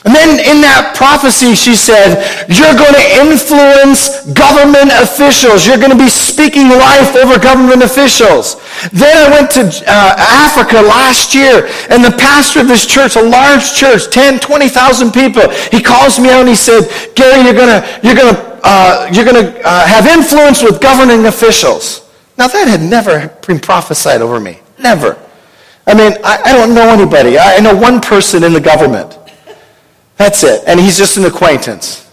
And 0.06 0.14
then 0.14 0.38
in 0.38 0.62
that 0.62 0.94
prophecy, 0.94 1.58
she 1.58 1.74
said, 1.74 2.22
You're 2.46 2.78
going 2.78 2.94
to 2.94 3.08
influence 3.26 4.22
government 4.38 4.94
officials. 5.02 5.66
You're 5.66 5.82
going 5.82 5.90
to 5.90 5.98
be 5.98 6.14
speaking 6.14 6.70
life 6.70 7.18
over 7.18 7.42
government 7.42 7.82
officials. 7.82 8.62
Then 8.94 9.18
I 9.18 9.34
went 9.34 9.50
to 9.58 9.66
uh, 9.66 10.14
Africa 10.46 10.78
last 10.78 11.34
year, 11.34 11.66
and 11.90 12.06
the 12.06 12.14
pastor 12.22 12.62
of 12.62 12.70
this 12.70 12.86
church, 12.86 13.18
a 13.18 13.26
large 13.26 13.74
church, 13.74 14.14
10, 14.14 14.46
20,000 14.46 15.10
people, 15.10 15.50
he 15.74 15.82
calls 15.82 16.20
me 16.22 16.30
out 16.30 16.46
and 16.46 16.50
he 16.50 16.56
said, 16.56 16.86
Gary, 17.18 17.42
you're 17.42 17.58
going 17.58 17.74
to, 17.74 17.82
you're 18.06 18.14
going 18.14 18.30
to, 18.30 18.55
uh, 18.68 19.10
you're 19.14 19.26
going 19.26 19.46
to 19.46 19.62
uh, 19.64 19.86
have 19.86 20.08
influence 20.08 20.64
with 20.64 20.82
governing 20.82 21.26
officials. 21.28 22.12
Now, 22.36 22.48
that 22.48 22.68
had 22.68 22.82
never 22.82 23.28
been 23.46 23.60
prophesied 23.60 24.22
over 24.22 24.40
me. 24.40 24.60
Never. 24.80 25.22
I 25.86 25.94
mean, 25.94 26.14
I, 26.24 26.42
I 26.46 26.54
don't 26.54 26.74
know 26.74 26.90
anybody. 26.90 27.38
I 27.38 27.60
know 27.60 27.76
one 27.76 28.02
person 28.02 28.44
in 28.44 28.54
the 28.54 28.60
government. 28.60 29.20
That's 30.18 30.44
it. 30.44 30.64
And 30.66 30.80
he's 30.80 30.98
just 30.98 31.16
an 31.18 31.26
acquaintance. 31.26 32.12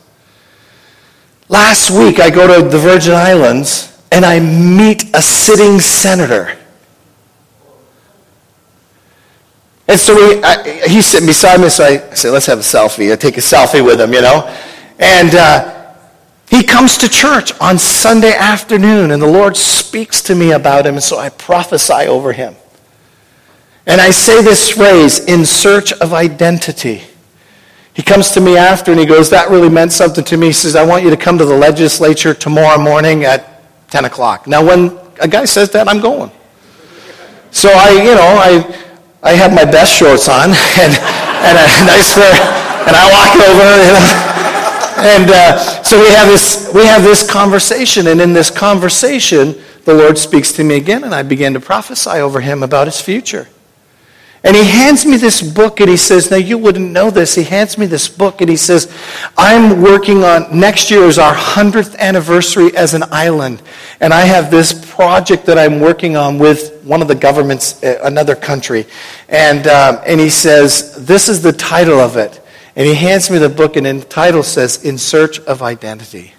Last 1.48 1.90
week, 1.90 2.20
I 2.20 2.28
go 2.28 2.46
to 2.46 2.68
the 2.68 2.78
Virgin 2.78 3.14
Islands 3.14 4.03
and 4.12 4.24
I 4.24 4.38
meet 4.38 5.16
a 5.16 5.22
sitting 5.22 5.80
senator. 5.80 6.59
And 9.88 9.98
so 9.98 10.14
we, 10.14 10.42
I, 10.42 10.86
he's 10.86 11.07
sitting 11.07 11.26
beside 11.26 11.61
me, 11.61 11.70
so 11.70 11.84
I 11.84 12.14
say, 12.14 12.28
let's 12.28 12.46
have 12.46 12.59
a 12.59 12.62
selfie. 12.62 13.11
I 13.11 13.16
take 13.16 13.38
a 13.38 13.40
selfie 13.40 13.84
with 13.84 14.00
him, 14.00 14.12
you 14.12 14.20
know. 14.20 14.55
And 14.98 15.34
uh, 15.34 15.81
he 16.53 16.62
comes 16.62 16.98
to 16.98 17.09
church 17.09 17.59
on 17.62 17.78
Sunday 17.78 18.34
afternoon, 18.34 19.11
and 19.11 19.22
the 19.22 19.26
Lord 19.26 19.57
speaks 19.57 20.20
to 20.24 20.34
me 20.34 20.53
about 20.53 20.84
him, 20.84 20.96
and 20.96 21.03
so 21.03 21.16
I 21.16 21.30
prophesy 21.30 22.07
over 22.07 22.34
him. 22.34 22.55
And 23.86 24.03
I 24.03 24.11
say 24.11 24.42
this 24.42 24.68
phrase, 24.68 25.24
in 25.24 25.46
search 25.46 25.94
of 25.94 26.12
identity. 26.12 27.05
He 27.94 28.03
comes 28.03 28.32
to 28.32 28.42
me 28.42 28.59
after 28.59 28.90
and 28.90 29.00
he 29.00 29.07
goes, 29.07 29.30
That 29.30 29.48
really 29.48 29.70
meant 29.70 29.92
something 29.92 30.22
to 30.24 30.36
me. 30.36 30.48
He 30.48 30.53
says, 30.53 30.76
I 30.76 30.84
want 30.84 31.05
you 31.05 31.09
to 31.09 31.16
come 31.16 31.38
to 31.38 31.46
the 31.46 31.57
legislature 31.57 32.34
tomorrow 32.34 32.78
morning 32.78 33.24
at 33.24 33.90
10 33.90 34.05
o'clock. 34.05 34.46
Now, 34.46 34.62
when 34.62 34.98
a 35.20 35.28
guy 35.28 35.46
says 35.46 35.70
that, 35.70 35.88
I'm 35.88 36.00
going. 36.00 36.30
So 37.50 37.70
I, 37.72 37.92
you 37.92 38.14
know, 38.14 38.36
I, 38.40 38.84
I 39.22 39.32
have 39.32 39.55
my 39.55 39.64
best 39.64 39.96
shorts 39.96 40.28
on 40.28 40.50
and, 40.80 40.92
and 40.92 41.57
a 41.57 41.64
nice 41.88 42.12
pair, 42.12 42.28
and 42.84 42.94
I 42.94 43.09
walk 43.09 43.40
over, 43.40 43.86
you 43.86 43.92
know. 43.94 44.31
And 44.97 45.30
uh, 45.30 45.82
so 45.82 46.01
we 46.01 46.09
have, 46.11 46.28
this, 46.28 46.70
we 46.74 46.84
have 46.86 47.03
this 47.03 47.28
conversation, 47.28 48.07
and 48.09 48.20
in 48.20 48.32
this 48.32 48.51
conversation, 48.51 49.61
the 49.84 49.95
Lord 49.95 50.16
speaks 50.18 50.53
to 50.53 50.64
me 50.64 50.76
again, 50.76 51.05
and 51.05 51.14
I 51.14 51.22
begin 51.22 51.55
to 51.55 51.61
prophesy 51.61 52.11
over 52.11 52.40
him 52.40 52.62
about 52.62 52.86
his 52.86 53.01
future. 53.01 53.49
And 54.45 54.57
he 54.57 54.64
hands 54.64 55.07
me 55.07 55.16
this 55.18 55.40
book 55.40 55.78
and 55.78 55.88
he 55.88 55.97
says, 55.97 56.30
Now 56.30 56.36
you 56.36 56.59
wouldn't 56.59 56.90
know 56.90 57.11
this. 57.11 57.36
He 57.36 57.45
hands 57.45 57.78
me 57.78 57.86
this 57.86 58.09
book 58.09 58.40
and 58.40 58.51
he 58.51 58.57
says, 58.57 58.93
I'm 59.38 59.80
working 59.80 60.24
on, 60.24 60.59
next 60.59 60.90
year 60.90 61.05
is 61.05 61.16
our 61.16 61.34
100th 61.34 61.97
anniversary 61.99 62.76
as 62.76 62.95
an 62.95 63.05
island. 63.12 63.62
And 64.01 64.12
I 64.12 64.22
have 64.22 64.51
this 64.51 64.72
project 64.97 65.47
that 65.47 65.59
I'm 65.59 65.78
working 65.78 66.16
on 66.16 66.38
with 66.38 66.82
one 66.82 67.03
of 67.03 67.07
the 67.07 67.14
governments, 67.14 67.82
uh, 67.84 68.01
another 68.03 68.34
country. 68.34 68.86
And, 69.28 69.68
um, 69.68 70.01
and 70.05 70.18
he 70.18 70.28
says, 70.28 71.07
This 71.07 71.28
is 71.28 71.40
the 71.40 71.53
title 71.53 72.01
of 72.01 72.16
it. 72.16 72.41
And 72.74 72.86
he 72.86 72.94
hands 72.94 73.30
me 73.30 73.38
the 73.38 73.48
book 73.48 73.76
and 73.76 73.86
the 73.86 74.04
title 74.04 74.42
says, 74.42 74.84
In 74.84 74.96
Search 74.96 75.40
of 75.40 75.62
Identity. 75.62 76.32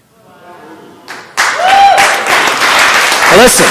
Now 3.34 3.38
listen. 3.38 3.66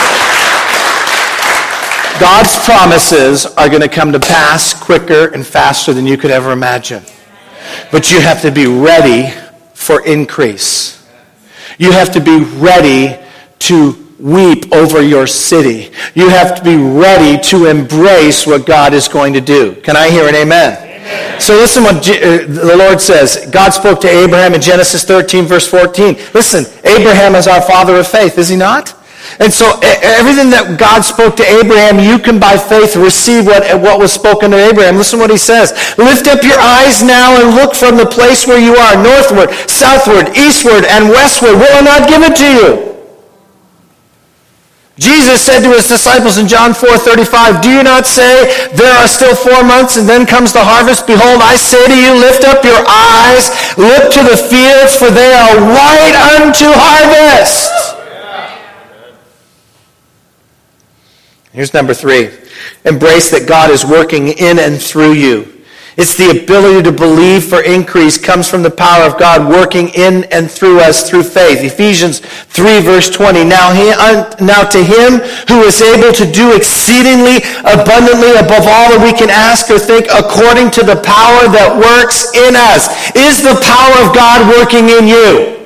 God's 2.21 2.57
promises 2.65 3.47
are 3.47 3.69
going 3.69 3.83
to 3.83 3.89
come 3.89 4.13
to 4.13 4.21
pass 4.21 4.75
quicker 4.75 5.33
and 5.35 5.45
faster 5.45 5.93
than 5.93 6.07
you 6.07 6.17
could 6.17 6.31
ever 6.31 6.53
imagine. 6.53 7.03
But 7.91 8.13
you 8.13 8.21
have 8.21 8.43
to 8.43 8.53
be 8.53 8.67
ready 8.67 9.33
for 9.75 10.05
increase. 10.07 11.05
You 11.79 11.91
have 11.93 12.13
to 12.13 12.21
be 12.21 12.45
ready 12.45 13.19
to 13.61 14.15
weep 14.21 14.73
over 14.73 15.03
your 15.03 15.27
city. 15.27 15.91
You 16.15 16.29
have 16.29 16.55
to 16.57 16.63
be 16.63 16.77
ready 16.77 17.43
to 17.49 17.67
embrace 17.67 18.47
what 18.47 18.67
God 18.67 18.95
is 18.95 19.09
going 19.09 19.33
to 19.33 19.41
do. 19.41 19.75
Can 19.83 19.97
I 19.97 20.09
hear 20.11 20.29
an 20.29 20.35
amen? 20.37 20.92
So 21.41 21.55
listen 21.55 21.83
what 21.83 21.97
uh, 21.97 22.47
the 22.47 22.75
Lord 22.77 23.01
says. 23.01 23.49
God 23.51 23.71
spoke 23.71 24.01
to 24.03 24.09
Abraham 24.09 24.55
in 24.55 24.61
Genesis 24.61 25.05
13 25.05 25.45
verse 25.45 25.67
14. 25.67 26.17
Listen, 26.35 26.65
Abraham 26.85 27.35
is 27.35 27.47
our 27.47 27.63
father 27.63 27.97
of 27.97 28.07
faith, 28.07 28.39
is 28.39 28.49
he 28.49 28.57
not? 28.57 28.95
And 29.41 29.53
so 29.53 29.81
everything 29.83 30.51
that 30.53 30.77
God 30.77 31.03
spoke 31.03 31.37
to 31.41 31.47
Abraham, 31.47 31.97
you 31.97 32.19
can 32.19 32.37
by 32.37 32.59
faith 32.59 32.97
receive 32.97 33.47
what, 33.47 33.65
what 33.81 33.99
was 33.99 34.13
spoken 34.13 34.51
to 34.51 34.59
Abraham. 34.59 34.97
Listen 35.01 35.19
what 35.19 35.31
he 35.31 35.41
says. 35.41 35.73
Lift 35.97 36.29
up 36.29 36.43
your 36.45 36.59
eyes 36.59 37.03
now 37.03 37.41
and 37.41 37.57
look 37.57 37.73
from 37.75 37.97
the 37.97 38.05
place 38.07 38.47
where 38.47 38.61
you 38.61 38.77
are, 38.77 38.95
northward, 39.01 39.55
southward, 39.71 40.37
eastward, 40.37 40.85
and 40.85 41.09
westward. 41.09 41.57
Will 41.57 41.75
I 41.75 41.81
not 41.81 42.09
give 42.09 42.23
it 42.23 42.37
to 42.37 42.49
you? 42.53 42.92
Jesus 44.99 45.41
said 45.41 45.63
to 45.63 45.71
his 45.71 45.89
disciples 45.89 46.37
in 46.37 46.47
John 46.47 46.75
4:35, 46.75 47.63
"Do 47.63 47.71
you 47.71 47.83
not 47.83 48.07
say, 48.07 48.69
there 48.75 48.93
are 48.93 49.09
still 49.09 49.35
4 49.35 49.65
months 49.65 49.97
and 49.97 50.07
then 50.07 50.27
comes 50.27 50.53
the 50.53 50.63
harvest? 50.63 51.07
Behold, 51.07 51.41
I 51.41 51.57
say 51.57 51.87
to 51.87 51.97
you, 51.97 52.13
lift 52.15 52.45
up 52.45 52.63
your 52.63 52.85
eyes, 52.87 53.51
look 53.79 54.13
to 54.13 54.23
the 54.23 54.37
fields, 54.37 54.95
for 54.95 55.11
they 55.11 55.33
are 55.33 55.57
white 55.57 56.15
unto 56.37 56.71
harvest." 56.71 57.73
Here's 61.53 61.73
number 61.75 61.95
three. 61.95 62.31
Embrace 62.85 63.31
that 63.31 63.47
God 63.47 63.71
is 63.71 63.85
working 63.85 64.29
in 64.29 64.59
and 64.59 64.81
through 64.81 65.13
you. 65.13 65.62
It's 65.95 66.17
the 66.17 66.33
ability 66.33 66.89
to 66.89 66.93
believe 66.93 67.45
for 67.45 67.61
increase 67.61 68.17
comes 68.17 68.49
from 68.49 68.63
the 68.63 68.71
power 68.71 69.05
of 69.05 69.19
God 69.19 69.45
working 69.45 69.91
in 69.91 70.25
and 70.33 70.51
through 70.51 70.81
us 70.81 71.05
through 71.05 71.25
faith. 71.25 71.61
Ephesians 71.61 72.21
3 72.21 72.81
verse 72.81 73.11
20. 73.11 73.45
Now, 73.45 73.77
he, 73.77 73.93
now 74.41 74.65
to 74.65 74.81
him 74.81 75.21
who 75.53 75.61
is 75.69 75.83
able 75.83 76.13
to 76.17 76.25
do 76.25 76.57
exceedingly 76.57 77.45
abundantly 77.69 78.33
above 78.41 78.65
all 78.65 78.89
that 78.89 79.05
we 79.05 79.13
can 79.13 79.29
ask 79.29 79.69
or 79.69 79.79
think 79.79 80.09
according 80.09 80.73
to 80.73 80.83
the 80.83 80.97
power 81.05 81.45
that 81.53 81.77
works 81.77 82.33
in 82.33 82.57
us. 82.57 82.89
Is 83.13 83.45
the 83.45 83.61
power 83.61 83.97
of 84.01 84.17
God 84.17 84.49
working 84.49 84.89
in 84.89 85.05
you? 85.05 85.61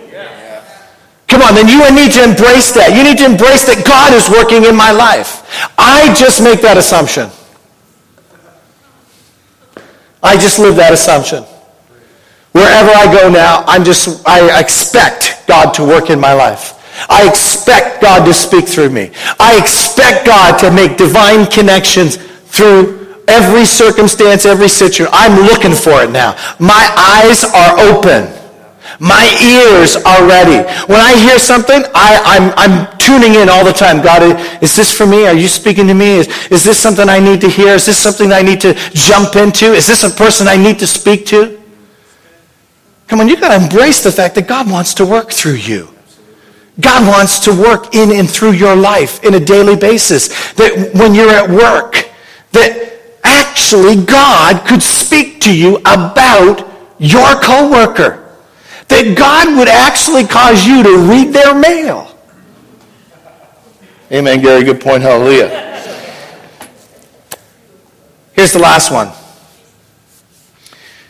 Come 1.30 1.42
on, 1.42 1.54
then 1.54 1.70
you 1.70 1.78
need 1.94 2.10
to 2.18 2.22
embrace 2.22 2.74
that. 2.74 2.94
You 2.98 3.02
need 3.06 3.18
to 3.18 3.26
embrace 3.26 3.66
that 3.66 3.86
God 3.86 4.10
is 4.10 4.26
working 4.26 4.66
in 4.66 4.74
my 4.74 4.90
life. 4.90 5.46
I 5.78 6.10
just 6.14 6.42
make 6.42 6.62
that 6.62 6.76
assumption. 6.76 7.30
I 10.22 10.36
just 10.36 10.58
live 10.58 10.76
that 10.76 10.92
assumption. 10.92 11.44
Wherever 12.52 12.90
I 12.90 13.12
go 13.12 13.28
now, 13.28 13.64
I'm 13.66 13.84
just, 13.84 14.26
I 14.26 14.60
expect 14.60 15.46
God 15.46 15.72
to 15.74 15.84
work 15.84 16.08
in 16.10 16.18
my 16.18 16.32
life. 16.32 16.72
I 17.10 17.28
expect 17.28 18.00
God 18.00 18.24
to 18.24 18.32
speak 18.32 18.66
through 18.66 18.90
me. 18.90 19.10
I 19.38 19.58
expect 19.60 20.24
God 20.24 20.58
to 20.60 20.70
make 20.70 20.96
divine 20.96 21.46
connections 21.46 22.16
through 22.16 23.22
every 23.28 23.66
circumstance, 23.66 24.46
every 24.46 24.68
situation. 24.68 25.12
I'm 25.12 25.46
looking 25.46 25.72
for 25.72 26.02
it 26.02 26.10
now. 26.10 26.32
My 26.58 26.88
eyes 26.96 27.44
are 27.44 27.78
open. 27.78 28.32
My 28.98 29.24
ears 29.44 29.96
are 29.96 30.26
ready. 30.26 30.66
When 30.86 31.00
I 31.00 31.14
hear 31.16 31.38
something, 31.38 31.82
I, 31.94 32.54
am 32.56 32.98
tuning 32.98 33.34
in 33.34 33.48
all 33.48 33.64
the 33.64 33.72
time. 33.72 34.02
God, 34.02 34.22
is 34.62 34.74
this 34.74 34.96
for 34.96 35.06
me? 35.06 35.26
Are 35.26 35.34
you 35.34 35.48
speaking 35.48 35.86
to 35.88 35.94
me? 35.94 36.18
Is, 36.18 36.28
is 36.50 36.64
this 36.64 36.78
something 36.78 37.08
I 37.08 37.20
need 37.20 37.40
to 37.42 37.48
hear? 37.48 37.74
Is 37.74 37.86
this 37.86 37.98
something 37.98 38.32
I 38.32 38.42
need 38.42 38.60
to 38.62 38.74
jump 38.94 39.36
into? 39.36 39.66
Is 39.72 39.86
this 39.86 40.04
a 40.04 40.10
person 40.10 40.48
I 40.48 40.56
need 40.56 40.78
to 40.78 40.86
speak 40.86 41.26
to? 41.26 41.60
Come 43.06 43.20
on, 43.20 43.28
you've 43.28 43.40
got 43.40 43.56
to 43.56 43.62
embrace 43.62 44.02
the 44.02 44.10
fact 44.10 44.34
that 44.36 44.48
God 44.48 44.70
wants 44.70 44.94
to 44.94 45.04
work 45.04 45.30
through 45.30 45.56
you. 45.56 45.88
God 46.80 47.06
wants 47.06 47.38
to 47.40 47.52
work 47.52 47.94
in 47.94 48.12
and 48.12 48.28
through 48.28 48.52
your 48.52 48.76
life 48.76 49.22
in 49.24 49.34
a 49.34 49.40
daily 49.40 49.76
basis. 49.76 50.52
That 50.54 50.90
when 50.94 51.14
you're 51.14 51.30
at 51.30 51.48
work, 51.48 52.10
that 52.52 53.20
actually 53.24 54.04
God 54.04 54.66
could 54.66 54.82
speak 54.82 55.40
to 55.42 55.56
you 55.56 55.76
about 55.78 56.66
your 56.98 57.40
coworker 57.40 58.25
that 58.88 59.16
God 59.16 59.56
would 59.58 59.68
actually 59.68 60.24
cause 60.24 60.66
you 60.66 60.82
to 60.82 60.98
read 61.10 61.32
their 61.32 61.54
mail. 61.54 62.16
Amen, 64.12 64.40
Gary. 64.40 64.62
Good 64.62 64.80
point. 64.80 65.02
Hallelujah. 65.02 65.64
Here's 68.32 68.52
the 68.52 68.58
last 68.58 68.92
one. 68.92 69.10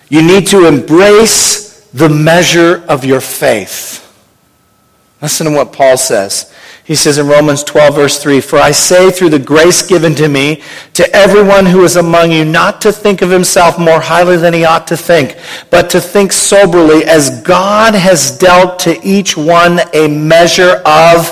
You 0.09 0.23
need 0.23 0.47
to 0.49 0.67
embrace 0.67 1.89
the 1.91 2.09
measure 2.09 2.85
of 2.89 3.05
your 3.05 3.21
faith. 3.21 4.03
Listen 5.21 5.47
to 5.47 5.53
what 5.53 5.73
Paul 5.73 5.97
says. 5.97 6.53
He 6.87 6.95
says 6.95 7.19
in 7.19 7.27
Romans 7.27 7.65
12, 7.65 7.95
verse 7.97 8.23
3 8.23 8.41
For 8.41 8.61
I 8.61 8.71
say, 8.71 9.11
through 9.11 9.31
the 9.31 9.41
grace 9.41 9.85
given 9.85 10.15
to 10.15 10.29
me, 10.29 10.63
to 10.95 11.17
everyone 11.17 11.67
who 11.67 11.83
is 11.83 11.97
among 11.97 12.31
you, 12.31 12.45
not 12.45 12.81
to 12.83 12.93
think 12.93 13.23
of 13.23 13.31
himself 13.31 13.77
more 13.77 14.01
highly 14.01 14.37
than 14.37 14.55
he 14.55 14.65
ought 14.65 14.87
to 14.87 14.97
think, 14.97 15.37
but 15.69 15.91
to 15.91 16.01
think 16.01 16.31
soberly, 16.31 17.05
as 17.05 17.43
God 17.43 17.97
has 17.97 18.39
dealt 18.39 18.79
to 18.81 19.01
each 19.05 19.37
one 19.37 19.81
a 19.95 20.07
measure 20.07 20.81
of 20.87 21.29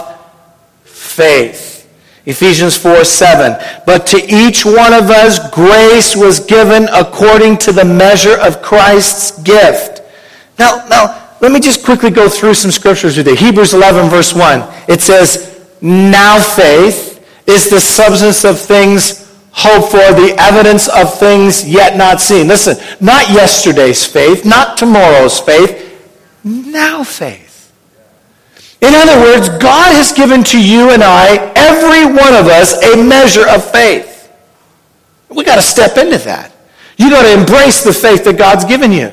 faith. 0.83 1.89
Ephesians 2.27 2.77
4 2.77 3.05
7. 3.05 3.83
But 3.87 4.09
to 4.09 4.17
each 4.27 4.65
one 4.65 4.93
of 4.93 5.11
us 5.11 5.39
grace 5.51 6.17
was 6.17 6.41
given 6.41 6.89
according 6.93 7.59
to 7.59 7.73
the 7.73 7.85
measure 7.85 8.37
of 8.39 8.61
Christ's 8.61 9.41
gift. 9.43 10.03
Now, 10.59 10.85
now, 10.89 11.24
let 11.41 11.53
me 11.53 11.61
just 11.61 11.85
quickly 11.85 12.11
go 12.11 12.29
through 12.29 12.55
some 12.55 12.71
scriptures 12.71 13.17
with 13.17 13.27
you. 13.27 13.35
Hebrews 13.35 13.75
11, 13.75 14.09
verse 14.09 14.33
1. 14.35 14.63
It 14.89 15.01
says, 15.01 15.67
Now 15.81 16.41
faith 16.41 17.15
is 17.47 17.69
the 17.69 17.81
substance 17.81 18.45
of 18.45 18.59
things 18.59 19.25
hoped 19.53 19.91
for, 19.91 19.99
the 19.99 20.35
evidence 20.39 20.89
of 20.89 21.19
things 21.19 21.69
yet 21.69 21.97
not 21.97 22.21
seen. 22.21 22.49
Listen, 22.49 22.77
not 23.01 23.31
yesterday's 23.31 24.05
faith, 24.05 24.45
not 24.45 24.77
tomorrow's 24.77 25.39
faith, 25.39 25.81
now 26.43 27.05
faith. 27.05 27.73
In 28.81 28.95
other 28.95 29.19
words, 29.21 29.49
God 29.49 29.95
has 29.95 30.13
given 30.13 30.45
to 30.45 30.63
you 30.63 30.91
and 30.91 31.03
I, 31.03 31.53
every 31.57 32.05
one 32.05 32.35
of 32.35 32.47
us, 32.47 32.83
a 32.83 33.03
measure 33.03 33.49
of 33.49 33.65
faith. 33.71 34.31
We 35.31 35.45
got 35.45 35.57
to 35.57 35.63
step 35.63 35.97
into 35.97 36.19
that. 36.19 36.53
You 36.97 37.11
got 37.11 37.23
to 37.23 37.33
embrace 37.33 37.83
the 37.83 37.93
faith 37.93 38.25
that 38.25 38.37
God's 38.37 38.65
given 38.65 38.93
you. 38.93 39.13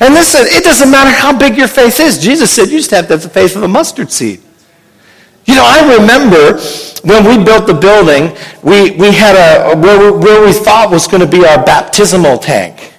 And 0.00 0.14
listen, 0.14 0.42
it 0.44 0.64
doesn't 0.64 0.90
matter 0.90 1.10
how 1.10 1.36
big 1.36 1.56
your 1.56 1.68
faith 1.68 2.00
is. 2.00 2.18
Jesus 2.18 2.50
said 2.50 2.68
you 2.68 2.78
just 2.78 2.90
have 2.90 3.06
to 3.08 3.14
have 3.14 3.22
the 3.22 3.28
faith 3.28 3.56
of 3.56 3.62
a 3.62 3.68
mustard 3.68 4.10
seed. 4.10 4.40
You 5.46 5.54
know, 5.54 5.64
I 5.64 5.96
remember 5.96 6.60
when 7.02 7.24
we 7.24 7.42
built 7.42 7.66
the 7.66 7.74
building, 7.74 8.36
we, 8.62 8.92
we 8.92 9.12
had 9.12 9.34
a, 9.34 9.76
where 9.78 10.12
we, 10.12 10.18
where 10.18 10.44
we 10.44 10.52
thought 10.52 10.90
was 10.90 11.06
going 11.06 11.22
to 11.22 11.26
be 11.26 11.46
our 11.46 11.64
baptismal 11.64 12.38
tank. 12.38 12.92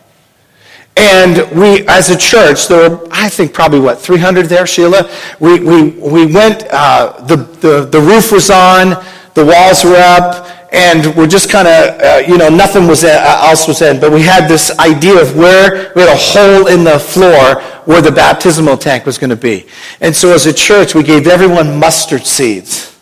And 0.98 1.50
we, 1.58 1.88
as 1.88 2.10
a 2.10 2.18
church, 2.18 2.68
there 2.68 2.90
were, 2.90 3.08
I 3.12 3.30
think, 3.30 3.54
probably 3.54 3.80
what, 3.80 4.00
300 4.00 4.48
there, 4.48 4.68
Sheila? 4.68 5.10
We, 5.40 5.60
we, 5.60 5.90
we 5.92 6.26
went, 6.26 6.66
uh, 6.70 7.24
the, 7.26 7.38
the, 7.38 7.86
the 7.86 8.02
roof 8.02 8.32
was 8.32 8.50
on, 8.50 9.02
the 9.34 9.46
walls 9.46 9.86
were 9.86 9.96
up, 9.96 10.61
and 10.72 11.14
we're 11.16 11.28
just 11.28 11.50
kind 11.50 11.68
of, 11.68 12.02
uh, 12.02 12.24
you 12.26 12.38
know, 12.38 12.48
nothing 12.48 12.88
was 12.88 13.04
in, 13.04 13.10
uh, 13.10 13.48
else 13.50 13.68
was 13.68 13.82
in. 13.82 14.00
But 14.00 14.12
we 14.12 14.22
had 14.22 14.48
this 14.48 14.78
idea 14.80 15.22
of 15.22 15.36
where, 15.36 15.92
we 15.96 16.02
had 16.02 16.14
a 16.14 16.18
hole 16.18 16.68
in 16.68 16.86
the 16.86 16.98
floor 16.98 17.62
where 17.84 18.02
the 18.02 18.12
baptismal 18.12 18.78
tank 18.78 19.06
was 19.06 19.18
going 19.18 19.32
to 19.32 19.36
be. 19.36 19.66
And 20.00 20.16
so 20.16 20.34
as 20.34 20.46
a 20.46 20.54
church, 20.54 20.96
we 20.96 21.04
gave 21.04 21.28
everyone 21.28 21.78
mustard 21.78 22.26
seeds. 22.26 22.98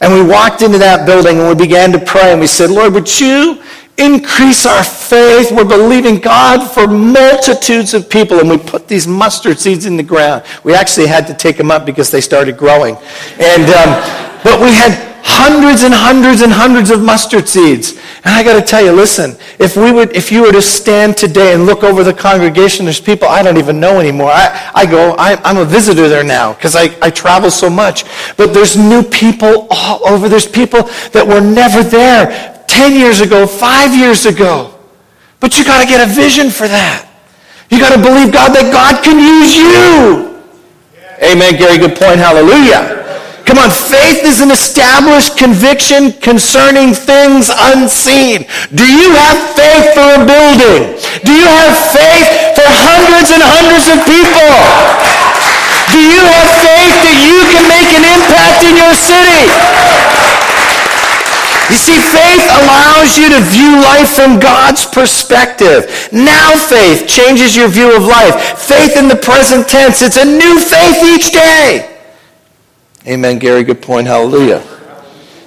And 0.00 0.12
we 0.12 0.22
walked 0.22 0.62
into 0.62 0.78
that 0.78 1.06
building 1.06 1.38
and 1.38 1.48
we 1.48 1.54
began 1.54 1.92
to 1.92 1.98
pray 1.98 2.32
and 2.32 2.40
we 2.40 2.46
said, 2.46 2.70
Lord, 2.70 2.94
would 2.94 3.20
you 3.20 3.62
increase 3.98 4.64
our 4.64 4.84
faith. 4.84 5.50
We're 5.50 5.64
believing 5.64 6.20
God 6.20 6.68
for 6.68 6.86
multitudes 6.86 7.94
of 7.94 8.08
people. 8.08 8.38
And 8.38 8.48
we 8.48 8.56
put 8.56 8.86
these 8.86 9.06
mustard 9.06 9.58
seeds 9.58 9.86
in 9.86 9.96
the 9.96 10.02
ground. 10.04 10.44
We 10.62 10.72
actually 10.72 11.08
had 11.08 11.26
to 11.26 11.34
take 11.34 11.56
them 11.56 11.70
up 11.70 11.84
because 11.84 12.10
they 12.10 12.20
started 12.20 12.56
growing. 12.56 12.96
And, 13.40 13.64
um, 13.64 14.40
but 14.44 14.60
we 14.60 14.72
had 14.72 15.07
hundreds 15.22 15.82
and 15.82 15.94
hundreds 15.94 16.42
and 16.42 16.52
hundreds 16.52 16.90
of 16.90 17.02
mustard 17.02 17.48
seeds. 17.48 17.92
And 18.24 18.34
I 18.34 18.42
got 18.42 18.58
to 18.58 18.64
tell 18.64 18.84
you, 18.84 18.92
listen, 18.92 19.36
if 19.58 19.76
we 19.76 19.92
would, 19.92 20.14
if 20.16 20.32
you 20.32 20.42
were 20.42 20.52
to 20.52 20.62
stand 20.62 21.16
today 21.16 21.54
and 21.54 21.66
look 21.66 21.82
over 21.82 22.02
the 22.02 22.12
congregation, 22.12 22.84
there's 22.84 23.00
people 23.00 23.28
I 23.28 23.42
don't 23.42 23.56
even 23.56 23.80
know 23.80 24.00
anymore. 24.00 24.30
I, 24.30 24.70
I 24.74 24.86
go, 24.86 25.12
I, 25.18 25.38
am 25.48 25.58
a 25.58 25.64
visitor 25.64 26.08
there 26.08 26.24
now 26.24 26.52
because 26.52 26.76
I, 26.76 26.96
I 27.00 27.10
travel 27.10 27.50
so 27.50 27.70
much. 27.70 28.04
But 28.36 28.52
there's 28.52 28.76
new 28.76 29.02
people 29.02 29.68
all 29.70 30.06
over. 30.06 30.28
There's 30.28 30.48
people 30.48 30.82
that 31.12 31.26
were 31.26 31.40
never 31.40 31.82
there 31.82 32.64
10 32.68 32.92
years 32.94 33.20
ago, 33.20 33.46
five 33.46 33.94
years 33.94 34.26
ago. 34.26 34.74
But 35.40 35.58
you 35.58 35.64
got 35.64 35.80
to 35.80 35.86
get 35.86 36.06
a 36.06 36.12
vision 36.12 36.50
for 36.50 36.68
that. 36.68 37.08
You 37.70 37.78
got 37.78 37.94
to 37.94 38.00
believe 38.00 38.32
God 38.32 38.54
that 38.56 38.72
God 38.72 39.04
can 39.04 39.18
use 39.20 39.56
you. 39.56 40.28
Amen, 41.22 41.58
Gary. 41.58 41.78
Good 41.78 41.98
point. 41.98 42.18
Hallelujah. 42.18 42.98
Come 43.48 43.64
on, 43.64 43.72
faith 43.72 44.28
is 44.28 44.44
an 44.44 44.52
established 44.52 45.40
conviction 45.40 46.12
concerning 46.20 46.92
things 46.92 47.48
unseen. 47.48 48.44
Do 48.76 48.84
you 48.84 49.08
have 49.16 49.40
faith 49.56 49.96
for 49.96 50.04
a 50.04 50.20
building? 50.20 50.92
Do 51.24 51.32
you 51.32 51.48
have 51.48 51.72
faith 51.88 52.28
for 52.60 52.68
hundreds 52.68 53.32
and 53.32 53.40
hundreds 53.40 53.88
of 53.88 54.04
people? 54.04 54.52
Do 55.88 55.96
you 55.96 56.20
have 56.28 56.48
faith 56.60 56.92
that 57.08 57.18
you 57.24 57.40
can 57.48 57.64
make 57.72 57.88
an 57.96 58.04
impact 58.04 58.68
in 58.68 58.76
your 58.76 58.92
city? 58.92 59.48
You 61.72 61.80
see, 61.80 61.96
faith 62.04 62.44
allows 62.52 63.16
you 63.16 63.32
to 63.32 63.40
view 63.48 63.80
life 63.80 64.12
from 64.12 64.36
God's 64.36 64.84
perspective. 64.84 65.88
Now 66.12 66.52
faith 66.52 67.08
changes 67.08 67.56
your 67.56 67.68
view 67.68 67.96
of 67.96 68.04
life. 68.04 68.60
Faith 68.60 69.00
in 69.00 69.08
the 69.08 69.16
present 69.16 69.68
tense. 69.68 70.04
It's 70.04 70.20
a 70.20 70.28
new 70.28 70.60
faith 70.60 71.00
each 71.00 71.32
day. 71.32 71.97
Amen, 73.08 73.38
Gary. 73.38 73.64
Good 73.64 73.80
point. 73.80 74.06
Hallelujah. 74.06 74.60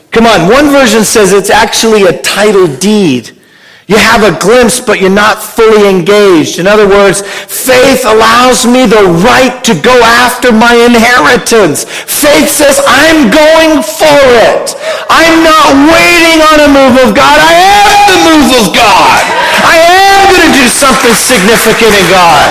Come 0.09 0.25
on. 0.25 0.49
One 0.49 0.73
version 0.73 1.05
says 1.05 1.31
it's 1.31 1.53
actually 1.53 2.09
a 2.09 2.21
title 2.21 2.65
deed. 2.65 3.37
You 3.85 4.01
have 4.01 4.23
a 4.23 4.33
glimpse, 4.39 4.79
but 4.79 4.97
you're 4.97 5.13
not 5.13 5.43
fully 5.43 5.85
engaged. 5.85 6.57
In 6.57 6.65
other 6.65 6.87
words, 6.87 7.21
faith 7.21 8.01
allows 8.07 8.65
me 8.65 8.87
the 8.87 9.03
right 9.21 9.61
to 9.67 9.75
go 9.77 9.93
after 10.25 10.49
my 10.49 10.73
inheritance. 10.73 11.83
Faith 12.07 12.49
says, 12.49 12.79
I'm 12.87 13.29
going 13.29 13.83
for 13.83 14.21
it. 14.47 14.73
I'm 15.11 15.43
not 15.43 15.91
waiting 15.91 16.39
on 16.39 16.57
a 16.65 16.69
move 16.71 16.95
of 17.03 17.13
God. 17.13 17.35
I 17.35 17.51
am 17.51 17.99
the 18.09 18.19
move 18.31 18.49
of 18.63 18.65
God. 18.73 19.21
I 19.69 19.77
am 19.77 20.33
going 20.33 20.49
to 20.49 20.53
do 20.55 20.65
something 20.71 21.13
significant 21.13 21.93
in 21.93 22.07
God. 22.09 22.47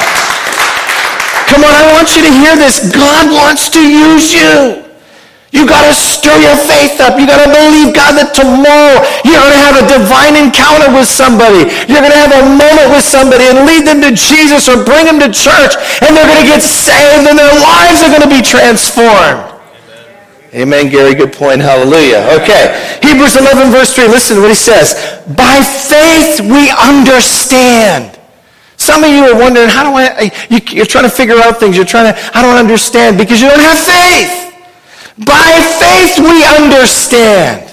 Come 1.50 1.64
on, 1.64 1.72
I 1.72 1.88
want 1.96 2.14
you 2.14 2.22
to 2.22 2.30
hear 2.30 2.54
this. 2.54 2.92
God 2.92 3.32
wants 3.32 3.70
to 3.74 3.80
use 3.80 4.30
you. 4.30 4.89
You 5.50 5.66
got 5.66 5.82
to 5.82 5.94
stir 5.94 6.38
your 6.38 6.54
faith 6.54 7.02
up. 7.02 7.18
You 7.18 7.26
got 7.26 7.42
to 7.42 7.50
believe, 7.50 7.90
God, 7.90 8.14
that 8.14 8.30
tomorrow 8.38 9.02
you're 9.26 9.42
going 9.42 9.50
to 9.50 9.64
have 9.66 9.76
a 9.82 9.86
divine 9.90 10.38
encounter 10.38 10.86
with 10.94 11.10
somebody. 11.10 11.66
You're 11.90 11.98
going 11.98 12.14
to 12.14 12.22
have 12.22 12.34
a 12.38 12.46
moment 12.46 12.94
with 12.94 13.02
somebody 13.02 13.50
and 13.50 13.66
lead 13.66 13.82
them 13.82 13.98
to 14.06 14.14
Jesus 14.14 14.70
or 14.70 14.78
bring 14.86 15.10
them 15.10 15.18
to 15.18 15.26
church 15.26 15.74
and 16.06 16.14
they're 16.14 16.30
going 16.30 16.46
to 16.46 16.50
get 16.50 16.62
saved 16.62 17.26
and 17.26 17.34
their 17.34 17.50
lives 17.50 17.98
are 18.06 18.14
going 18.14 18.22
to 18.22 18.30
be 18.30 18.46
transformed. 18.46 19.50
Amen, 20.54 20.86
Gary. 20.86 21.18
Good 21.18 21.34
point. 21.34 21.58
Hallelujah. 21.58 22.22
Okay. 22.38 22.70
Hebrews 23.02 23.34
11, 23.34 23.74
verse 23.74 23.94
3. 23.94 24.06
Listen 24.06 24.38
to 24.38 24.42
what 24.46 24.54
he 24.54 24.58
says. 24.58 24.94
By 25.34 25.62
faith 25.66 26.46
we 26.46 26.70
understand. 26.70 28.18
Some 28.78 29.02
of 29.02 29.10
you 29.10 29.26
are 29.26 29.38
wondering, 29.38 29.68
how 29.68 29.82
do 29.82 29.98
I, 29.98 30.30
you, 30.46 30.82
are 30.82 30.86
trying 30.86 31.04
to 31.04 31.10
figure 31.10 31.36
out 31.42 31.58
things. 31.58 31.76
You're 31.76 31.84
trying 31.84 32.14
to, 32.14 32.18
I 32.34 32.42
don't 32.42 32.56
understand 32.56 33.18
because 33.18 33.42
you 33.42 33.48
don't 33.50 33.60
have 33.60 33.78
faith. 33.78 34.49
By 35.26 35.52
faith 35.80 36.18
we 36.18 36.44
understand. 36.56 37.66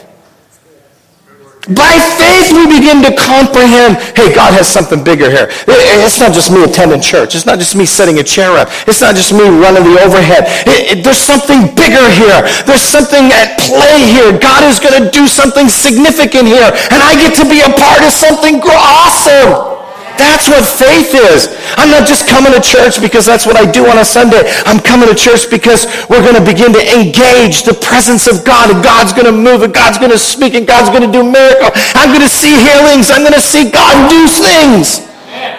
By 1.67 1.99
faith 2.15 2.55
we 2.55 2.63
begin 2.79 3.03
to 3.03 3.11
comprehend, 3.15 3.99
hey, 4.15 4.31
God 4.31 4.55
has 4.55 4.71
something 4.71 5.03
bigger 5.03 5.29
here. 5.29 5.51
It's 5.67 6.19
not 6.19 6.31
just 6.31 6.51
me 6.51 6.63
attending 6.63 7.01
church. 7.01 7.35
It's 7.35 7.45
not 7.45 7.59
just 7.59 7.75
me 7.75 7.85
setting 7.85 8.19
a 8.19 8.23
chair 8.23 8.55
up. 8.55 8.71
It's 8.87 9.01
not 9.03 9.15
just 9.15 9.35
me 9.35 9.43
running 9.43 9.83
the 9.83 9.99
overhead. 9.99 10.47
It, 10.63 10.99
it, 10.99 11.03
there's 11.03 11.19
something 11.19 11.67
bigger 11.75 12.07
here. 12.07 12.39
There's 12.63 12.83
something 12.83 13.31
at 13.35 13.59
play 13.59 13.99
here. 14.07 14.31
God 14.39 14.63
is 14.63 14.79
going 14.79 14.95
to 14.95 15.11
do 15.11 15.27
something 15.27 15.67
significant 15.67 16.47
here. 16.47 16.71
And 16.91 17.03
I 17.03 17.19
get 17.19 17.35
to 17.35 17.45
be 17.47 17.59
a 17.59 17.71
part 17.75 17.99
of 17.99 18.15
something 18.15 18.63
awesome. 18.63 19.76
That's 20.17 20.49
what 20.49 20.65
faith 20.65 21.13
is. 21.13 21.53
I'm 21.77 21.89
not 21.93 22.09
just 22.09 22.27
coming 22.27 22.51
to 22.51 22.61
church 22.61 22.99
because 22.99 23.25
that's 23.25 23.45
what 23.45 23.55
I 23.55 23.69
do 23.69 23.85
on 23.87 24.01
a 24.01 24.05
Sunday. 24.05 24.43
I'm 24.65 24.81
coming 24.81 25.07
to 25.07 25.15
church 25.15 25.49
because 25.49 25.85
we're 26.09 26.25
going 26.25 26.35
to 26.37 26.43
begin 26.43 26.73
to 26.73 26.83
engage 26.97 27.63
the 27.63 27.77
presence 27.77 28.25
of 28.25 28.43
God 28.43 28.73
and 28.73 28.83
God's 28.83 29.13
going 29.13 29.29
to 29.29 29.35
move 29.35 29.61
and 29.61 29.73
God's 29.73 29.97
going 29.97 30.11
to 30.11 30.19
speak 30.19 30.53
and 30.57 30.65
God's 30.65 30.89
going 30.89 31.05
to 31.05 31.13
do 31.13 31.21
miracles. 31.23 31.71
I'm 31.93 32.09
going 32.09 32.25
to 32.25 32.31
see 32.31 32.57
healings. 32.57 33.13
I'm 33.13 33.21
going 33.21 33.37
to 33.37 33.43
see 33.43 33.69
God 33.69 34.09
do 34.09 34.25
things. 34.25 35.05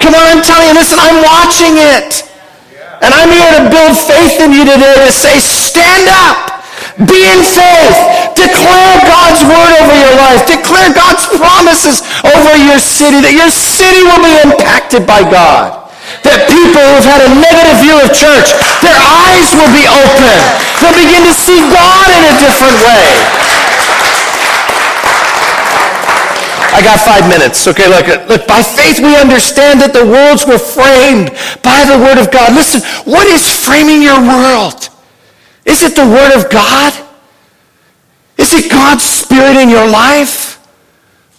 Come 0.03 0.15
on, 0.15 0.27
I'm 0.27 0.43
telling 0.43 0.69
you, 0.69 0.75
listen, 0.75 0.99
I'm 0.99 1.23
watching 1.23 1.79
it. 1.79 2.27
And 2.99 3.15
I'm 3.15 3.31
here 3.31 3.63
to 3.63 3.71
build 3.71 3.95
faith 3.95 4.43
in 4.43 4.51
you 4.51 4.67
today 4.67 4.95
to 5.07 5.13
say, 5.15 5.39
stand 5.39 6.11
up. 6.11 6.59
Be 6.99 7.31
in 7.31 7.41
faith. 7.47 8.28
Declare 8.39 9.03
God's 9.03 9.43
word 9.43 9.73
over 9.83 9.95
your 9.99 10.15
life. 10.15 10.47
Declare 10.47 10.95
God's 10.95 11.27
promises 11.35 12.07
over 12.23 12.55
your 12.55 12.79
city, 12.79 13.19
that 13.27 13.35
your 13.35 13.51
city 13.51 14.07
will 14.07 14.23
be 14.23 14.35
impacted 14.47 15.03
by 15.03 15.27
God. 15.27 15.91
That 16.23 16.47
people 16.47 16.81
who've 16.81 17.05
had 17.05 17.21
a 17.27 17.31
negative 17.35 17.83
view 17.83 17.99
of 17.99 18.09
church, 18.15 18.55
their 18.81 18.97
eyes 18.97 19.51
will 19.59 19.71
be 19.75 19.85
open. 19.91 20.39
They'll 20.79 20.95
begin 20.95 21.27
to 21.27 21.35
see 21.35 21.59
God 21.69 22.07
in 22.15 22.23
a 22.31 22.35
different 22.39 22.79
way. 22.79 23.07
I 26.71 26.81
got 26.81 27.03
five 27.03 27.27
minutes. 27.27 27.67
Okay, 27.67 27.91
look, 27.91 28.07
look, 28.31 28.47
by 28.47 28.63
faith 28.63 29.03
we 29.03 29.19
understand 29.19 29.83
that 29.83 29.91
the 29.91 30.07
worlds 30.07 30.47
were 30.47 30.63
framed 30.63 31.35
by 31.67 31.83
the 31.91 31.99
word 31.99 32.23
of 32.23 32.31
God. 32.31 32.55
Listen, 32.55 32.87
what 33.03 33.27
is 33.27 33.43
framing 33.51 33.99
your 33.99 34.23
world? 34.23 34.89
Is 35.67 35.83
it 35.83 35.99
the 35.99 36.07
word 36.07 36.39
of 36.39 36.47
God? 36.49 37.08
Is 38.39 38.55
it 38.55 38.71
God's 38.71 39.03
spirit 39.03 39.57
in 39.57 39.69
your 39.69 39.89
life? 39.89 40.67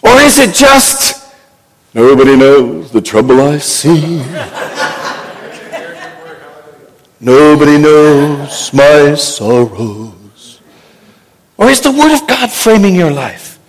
Or 0.04 0.12
is 0.20 0.38
it 0.38 0.54
just, 0.54 1.34
nobody 1.94 2.36
knows 2.36 2.92
the 2.92 3.02
trouble 3.02 3.42
I 3.42 3.58
see? 3.58 4.18
nobody 7.20 7.78
knows 7.78 8.74
my 8.74 9.16
sorrows. 9.16 10.62
Or 11.58 11.70
is 11.70 11.82
the 11.82 11.92
word 11.92 12.14
of 12.14 12.28
God 12.28 12.52
framing 12.52 12.96
your 12.96 13.12
life? 13.12 13.60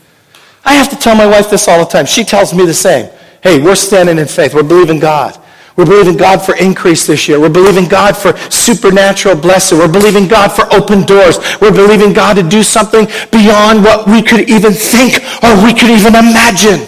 I 0.64 0.74
have 0.74 0.88
to 0.90 0.96
tell 0.96 1.16
my 1.16 1.26
wife 1.26 1.50
this 1.50 1.66
all 1.66 1.84
the 1.84 1.90
time. 1.90 2.06
She 2.06 2.24
tells 2.24 2.52
me 2.52 2.66
the 2.66 2.74
same. 2.74 3.10
Hey, 3.42 3.60
we're 3.60 3.74
standing 3.74 4.18
in 4.18 4.26
faith. 4.26 4.54
We're 4.54 4.62
believing 4.62 5.00
God. 5.00 5.39
We're 5.80 5.86
believing 5.86 6.18
God 6.18 6.44
for 6.44 6.54
increase 6.56 7.06
this 7.06 7.26
year. 7.26 7.40
We're 7.40 7.48
believing 7.48 7.88
God 7.88 8.14
for 8.14 8.36
supernatural 8.50 9.34
blessing. 9.34 9.78
We're 9.78 9.90
believing 9.90 10.28
God 10.28 10.48
for 10.48 10.70
open 10.74 11.06
doors. 11.06 11.38
We're 11.58 11.72
believing 11.72 12.12
God 12.12 12.34
to 12.34 12.42
do 12.42 12.62
something 12.62 13.06
beyond 13.32 13.82
what 13.82 14.06
we 14.06 14.20
could 14.20 14.50
even 14.50 14.74
think 14.74 15.24
or 15.42 15.56
we 15.64 15.72
could 15.72 15.88
even 15.88 16.14
imagine. 16.14 16.86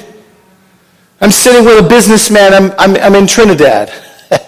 I'm 1.22 1.30
sitting 1.30 1.64
with 1.64 1.82
a 1.82 1.88
businessman. 1.88 2.52
I'm, 2.52 2.72
I'm, 2.76 2.96
I'm 2.96 3.14
in 3.14 3.26
Trinidad. 3.26 3.90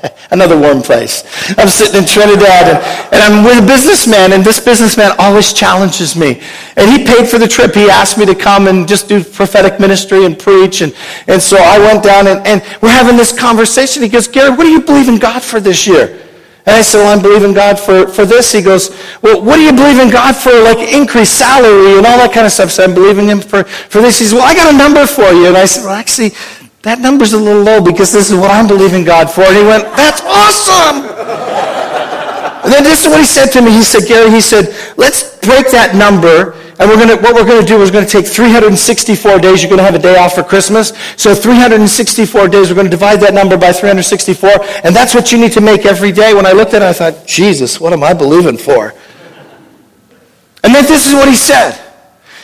Another 0.30 0.58
warm 0.58 0.82
place. 0.82 1.24
I'm 1.58 1.68
sitting 1.68 2.02
in 2.02 2.06
Trinidad 2.06 2.68
and, 2.68 2.78
and, 3.12 3.22
I'm 3.22 3.44
with 3.44 3.62
a 3.62 3.66
businessman, 3.66 4.32
and 4.32 4.44
this 4.44 4.60
businessman 4.60 5.12
always 5.18 5.52
challenges 5.52 6.16
me. 6.16 6.42
And 6.76 6.90
he 6.90 7.06
paid 7.06 7.28
for 7.28 7.38
the 7.38 7.48
trip. 7.48 7.74
He 7.74 7.88
asked 7.88 8.18
me 8.18 8.26
to 8.26 8.34
come 8.34 8.68
and 8.68 8.86
just 8.86 9.08
do 9.08 9.22
prophetic 9.22 9.80
ministry 9.80 10.24
and 10.24 10.38
preach. 10.38 10.82
And, 10.82 10.94
and 11.26 11.40
so 11.40 11.56
I 11.58 11.78
went 11.78 12.02
down 12.02 12.26
and, 12.26 12.46
and 12.46 12.62
we're 12.82 12.90
having 12.90 13.16
this 13.16 13.36
conversation. 13.36 14.02
He 14.02 14.08
goes, 14.08 14.28
Gary, 14.28 14.50
what 14.50 14.64
do 14.64 14.70
you 14.70 14.82
believe 14.82 15.08
in 15.08 15.18
God 15.18 15.42
for 15.42 15.60
this 15.60 15.86
year? 15.86 16.20
And 16.66 16.74
I 16.76 16.80
said, 16.80 16.98
well, 16.98 17.14
I'm 17.14 17.22
believing 17.22 17.52
God 17.52 17.78
for, 17.78 18.06
for 18.08 18.24
this. 18.24 18.50
He 18.50 18.62
goes, 18.62 18.90
well, 19.20 19.42
what 19.42 19.56
do 19.56 19.62
you 19.62 19.72
believe 19.72 19.98
in 19.98 20.10
God 20.10 20.34
for, 20.34 20.50
like 20.62 20.78
increased 20.78 21.38
salary 21.38 21.98
and 21.98 22.06
all 22.06 22.16
that 22.16 22.32
kind 22.32 22.46
of 22.46 22.52
stuff? 22.52 22.70
So 22.70 22.84
I'm 22.84 22.94
believing 22.94 23.26
him 23.26 23.40
for, 23.40 23.64
for 23.64 24.00
this. 24.00 24.18
He 24.18 24.24
says, 24.24 24.32
well, 24.32 24.44
I 24.44 24.54
got 24.54 24.72
a 24.72 24.76
number 24.76 25.06
for 25.06 25.30
you. 25.30 25.48
And 25.48 25.58
I 25.58 25.66
said, 25.66 25.84
well, 25.84 25.92
actually, 25.92 26.32
that 26.84 27.00
number's 27.00 27.32
a 27.32 27.38
little 27.38 27.62
low 27.62 27.80
because 27.80 28.12
this 28.12 28.30
is 28.30 28.36
what 28.36 28.50
I'm 28.50 28.68
believing 28.68 29.04
God 29.04 29.30
for. 29.30 29.40
And 29.40 29.56
he 29.56 29.64
went, 29.64 29.84
that's 29.96 30.20
awesome. 30.20 31.08
and 32.60 32.70
then 32.72 32.84
this 32.84 33.04
is 33.04 33.08
what 33.08 33.20
he 33.20 33.26
said 33.26 33.48
to 33.56 33.62
me. 33.62 33.72
He 33.72 33.82
said, 33.82 34.06
Gary, 34.06 34.30
he 34.30 34.40
said, 34.40 34.76
let's 34.96 35.40
break 35.40 35.70
that 35.72 35.96
number. 35.96 36.52
And 36.78 36.90
we're 36.90 37.00
gonna, 37.00 37.16
what 37.16 37.34
we're 37.34 37.46
going 37.46 37.62
to 37.62 37.66
do 37.66 37.80
is 37.80 37.88
we're 37.88 38.04
going 38.04 38.06
to 38.06 38.10
take 38.10 38.26
364 38.26 39.38
days. 39.38 39.62
You're 39.62 39.70
going 39.70 39.78
to 39.78 39.84
have 39.84 39.94
a 39.94 39.98
day 39.98 40.18
off 40.18 40.34
for 40.34 40.42
Christmas. 40.42 40.92
So 41.16 41.34
364 41.34 42.48
days, 42.48 42.68
we're 42.68 42.74
going 42.74 42.86
to 42.86 42.90
divide 42.90 43.20
that 43.20 43.32
number 43.32 43.56
by 43.56 43.72
364. 43.72 44.84
And 44.84 44.94
that's 44.94 45.14
what 45.14 45.32
you 45.32 45.38
need 45.38 45.52
to 45.52 45.62
make 45.62 45.86
every 45.86 46.12
day. 46.12 46.34
When 46.34 46.44
I 46.44 46.52
looked 46.52 46.74
at 46.74 46.82
it, 46.82 46.86
I 46.86 46.92
thought, 46.92 47.26
Jesus, 47.26 47.80
what 47.80 47.94
am 47.94 48.04
I 48.04 48.12
believing 48.12 48.58
for? 48.58 48.92
And 50.62 50.74
then 50.74 50.84
this 50.84 51.06
is 51.06 51.14
what 51.14 51.28
he 51.28 51.34
said. 51.34 51.80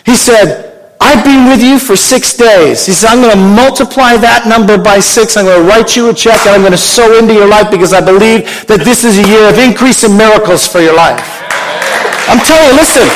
He 0.07 0.15
said, 0.15 0.70
I've 1.01 1.25
been 1.25 1.49
with 1.49 1.63
you 1.63 1.79
for 1.79 1.97
six 1.97 2.35
days. 2.35 2.85
He 2.85 2.93
said, 2.93 3.09
I'm 3.09 3.23
going 3.23 3.33
to 3.33 3.41
multiply 3.41 4.19
that 4.19 4.45
number 4.47 4.77
by 4.77 5.01
six. 5.01 5.37
I'm 5.37 5.47
going 5.47 5.63
to 5.63 5.67
write 5.67 5.97
you 5.97 6.11
a 6.11 6.15
check 6.15 6.45
and 6.47 6.55
I'm 6.55 6.61
going 6.61 6.73
to 6.73 6.79
sow 6.79 7.19
into 7.19 7.33
your 7.33 7.49
life 7.49 7.71
because 7.71 7.95
I 7.95 8.05
believe 8.05 8.45
that 8.69 8.85
this 8.85 9.05
is 9.05 9.19
a 9.19 9.27
year 9.27 9.49
of 9.49 9.59
increase 9.59 10.05
in 10.05 10.17
miracles 10.17 10.69
for 10.69 10.81
your 10.81 10.95
life. 10.95 11.25
I'm 12.29 12.39
telling 12.45 12.69
you, 12.69 12.77
listen. 12.77 13.09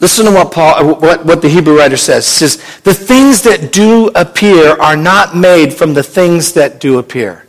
Listen 0.00 0.24
to 0.26 0.32
what 0.32 0.50
Paul, 0.50 0.96
what, 0.96 1.24
what 1.24 1.42
the 1.42 1.48
Hebrew 1.48 1.78
writer 1.78 1.96
says. 1.96 2.26
Says, 2.26 2.56
the 2.80 2.94
things 2.94 3.42
that 3.42 3.72
do 3.72 4.08
appear 4.14 4.72
are 4.80 4.96
not 4.96 5.36
made 5.36 5.72
from 5.72 5.92
the 5.94 6.02
things 6.02 6.54
that 6.54 6.80
do 6.80 6.98
appear. 6.98 7.46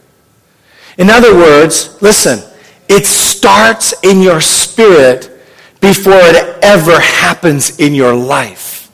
In 0.98 1.10
other 1.10 1.34
words, 1.34 2.02
listen, 2.02 2.40
it 2.88 3.06
starts 3.06 3.94
in 4.04 4.22
your 4.22 4.42
spirit 4.42 5.35
before 5.82 6.14
it 6.14 6.58
ever 6.64 7.00
happens 7.00 7.80
in 7.80 7.94
your 7.94 8.14
life. 8.14 8.92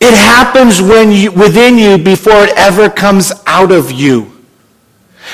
It 0.00 0.14
happens 0.14 0.82
when 0.82 1.12
you, 1.12 1.30
within 1.30 1.78
you 1.78 1.96
before 1.96 2.44
it 2.44 2.52
ever 2.56 2.90
comes 2.90 3.32
out 3.46 3.70
of 3.70 3.92
you. 3.92 4.32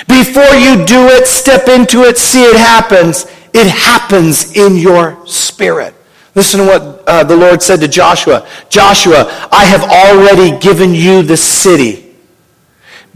Before 0.07 0.55
you 0.55 0.85
do 0.85 1.09
it, 1.09 1.27
step 1.27 1.69
into 1.69 2.03
it, 2.03 2.19
see 2.19 2.45
it 2.45 2.57
happens, 2.57 3.25
it 3.55 3.66
happens 3.66 4.55
in 4.57 4.77
your 4.77 5.27
spirit. 5.27 5.95
Listen 6.35 6.61
to 6.61 6.66
what 6.66 7.09
uh, 7.09 7.25
the 7.25 7.37
Lord 7.37 7.62
said 7.62 7.81
to 7.81 7.89
Joshua. 7.89 8.47
Joshua, 8.69 9.49
I 9.51 9.64
have 9.64 9.83
already 9.83 10.59
given 10.59 10.95
you 10.95 11.23
the 11.23 11.37
city. 11.37 12.14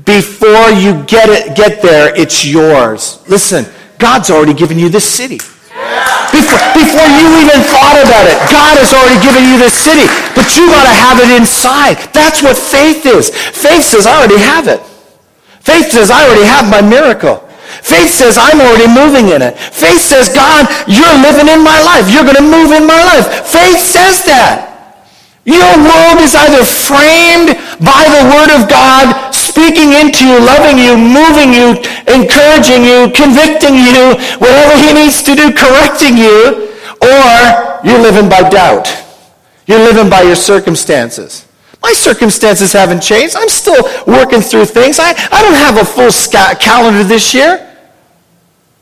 Before 0.04 0.70
you 0.70 1.04
get 1.04 1.28
it, 1.28 1.54
get 1.54 1.82
there, 1.82 2.16
it's 2.16 2.44
yours. 2.44 3.22
Listen, 3.28 3.66
God's 3.98 4.30
already 4.30 4.54
given 4.54 4.78
you 4.78 4.88
this 4.88 5.08
city. 5.08 5.38
Before, 6.32 6.64
before 6.72 7.08
you 7.12 7.28
even 7.44 7.60
thought 7.68 8.00
about 8.00 8.24
it, 8.24 8.40
God 8.48 8.80
has 8.80 8.96
already 8.96 9.20
given 9.20 9.44
you 9.44 9.60
this 9.60 9.76
city, 9.76 10.08
but 10.32 10.48
you 10.56 10.64
got 10.72 10.88
to 10.88 10.94
have 10.96 11.20
it 11.20 11.28
inside. 11.28 12.00
That's 12.16 12.40
what 12.40 12.56
faith 12.56 13.04
is. 13.04 13.28
Faith 13.30 13.84
says, 13.84 14.08
I 14.08 14.16
already 14.16 14.40
have 14.40 14.66
it. 14.66 14.80
Faith 15.60 15.92
says, 15.92 16.10
I 16.10 16.24
already 16.24 16.48
have 16.48 16.66
my 16.66 16.80
miracle. 16.80 17.36
Faith 17.84 18.10
says, 18.10 18.40
I'm 18.40 18.60
already 18.60 18.88
moving 18.88 19.28
in 19.34 19.42
it. 19.42 19.58
Faith 19.58 20.00
says, 20.00 20.32
God, 20.32 20.66
you're 20.88 21.18
living 21.20 21.52
in 21.52 21.60
my 21.60 21.78
life. 21.82 22.08
You're 22.08 22.24
going 22.24 22.40
to 22.40 22.48
move 22.48 22.72
in 22.72 22.86
my 22.86 23.00
life. 23.04 23.28
Faith 23.46 23.80
says 23.80 24.24
that. 24.24 24.72
Your 25.44 25.74
world 25.74 26.22
is 26.22 26.38
either 26.38 26.62
framed 26.62 27.58
by 27.82 28.06
the 28.14 28.22
Word 28.30 28.54
of 28.54 28.70
God, 28.70 29.31
speaking 29.52 29.92
into 29.92 30.24
you, 30.24 30.40
loving 30.40 30.80
you, 30.80 30.96
moving 30.96 31.52
you, 31.52 31.76
encouraging 32.08 32.88
you, 32.88 33.12
convicting 33.12 33.76
you, 33.76 34.16
whatever 34.40 34.74
He 34.80 34.96
needs 34.96 35.22
to 35.28 35.36
do, 35.36 35.52
correcting 35.52 36.16
you, 36.16 36.72
or 37.04 37.28
you're 37.84 38.00
living 38.00 38.28
by 38.32 38.48
doubt. 38.48 38.88
You're 39.66 39.84
living 39.84 40.08
by 40.08 40.22
your 40.22 40.36
circumstances. 40.36 41.46
My 41.82 41.92
circumstances 41.92 42.72
haven't 42.72 43.02
changed. 43.02 43.36
I'm 43.36 43.48
still 43.48 43.82
working 44.06 44.40
through 44.40 44.66
things. 44.66 44.98
I, 44.98 45.10
I 45.10 45.42
don't 45.42 45.58
have 45.58 45.76
a 45.76 45.84
full 45.84 46.10
calendar 46.58 47.04
this 47.04 47.34
year. 47.34 47.68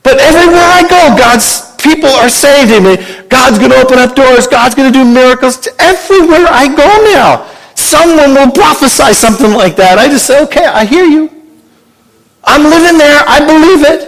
But 0.03 0.19
everywhere 0.19 0.65
I 0.65 0.81
go, 0.87 1.17
God's 1.17 1.75
people 1.77 2.09
are 2.09 2.29
saying 2.29 2.69
to 2.69 2.79
me, 2.79 3.27
God's 3.27 3.57
going 3.57 3.71
to 3.71 3.77
open 3.77 3.99
up 3.99 4.15
doors. 4.15 4.47
God's 4.47 4.75
going 4.75 4.91
to 4.91 4.97
do 4.97 5.03
miracles. 5.03 5.67
Everywhere 5.79 6.45
I 6.49 6.67
go 6.67 6.89
now, 7.13 7.49
someone 7.91 8.33
will 8.33 8.51
prophesy 8.51 9.11
something 9.11 9.51
like 9.51 9.75
that. 9.75 9.99
I 9.99 10.07
just 10.07 10.25
say, 10.25 10.41
okay, 10.47 10.65
I 10.65 10.85
hear 10.85 11.03
you. 11.03 11.27
I'm 12.43 12.63
living 12.63 12.97
there. 12.97 13.19
I 13.27 13.43
believe 13.43 13.83
it. 13.83 14.01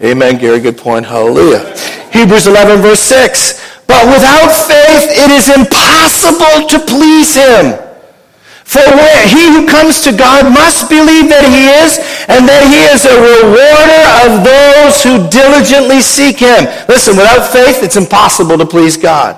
Amen, 0.00 0.38
Gary. 0.38 0.60
Good 0.60 0.78
point. 0.78 1.04
Hallelujah. 1.04 1.76
Hebrews 2.10 2.46
11, 2.46 2.80
verse 2.80 3.00
6. 3.00 3.84
But 3.86 4.08
without 4.08 4.48
faith, 4.64 5.12
it 5.12 5.30
is 5.30 5.52
impossible 5.52 6.64
to 6.72 6.78
please 6.88 7.36
him. 7.36 7.76
For 8.64 8.86
where 8.86 9.26
he 9.28 9.50
who 9.52 9.66
comes 9.66 10.00
to 10.06 10.16
God 10.16 10.48
must 10.48 10.88
believe 10.88 11.28
that 11.28 11.42
he 11.44 11.68
is, 11.84 11.98
and 12.30 12.46
that 12.48 12.62
he 12.70 12.86
is 12.88 13.02
a 13.04 13.18
rewarder 13.18 14.06
of 14.24 14.46
those 14.46 15.02
who 15.02 15.28
diligently 15.28 16.00
seek 16.00 16.38
him. 16.38 16.64
Listen, 16.88 17.18
without 17.18 17.50
faith, 17.50 17.82
it's 17.82 17.96
impossible 17.96 18.56
to 18.56 18.64
please 18.64 18.96
God. 18.96 19.36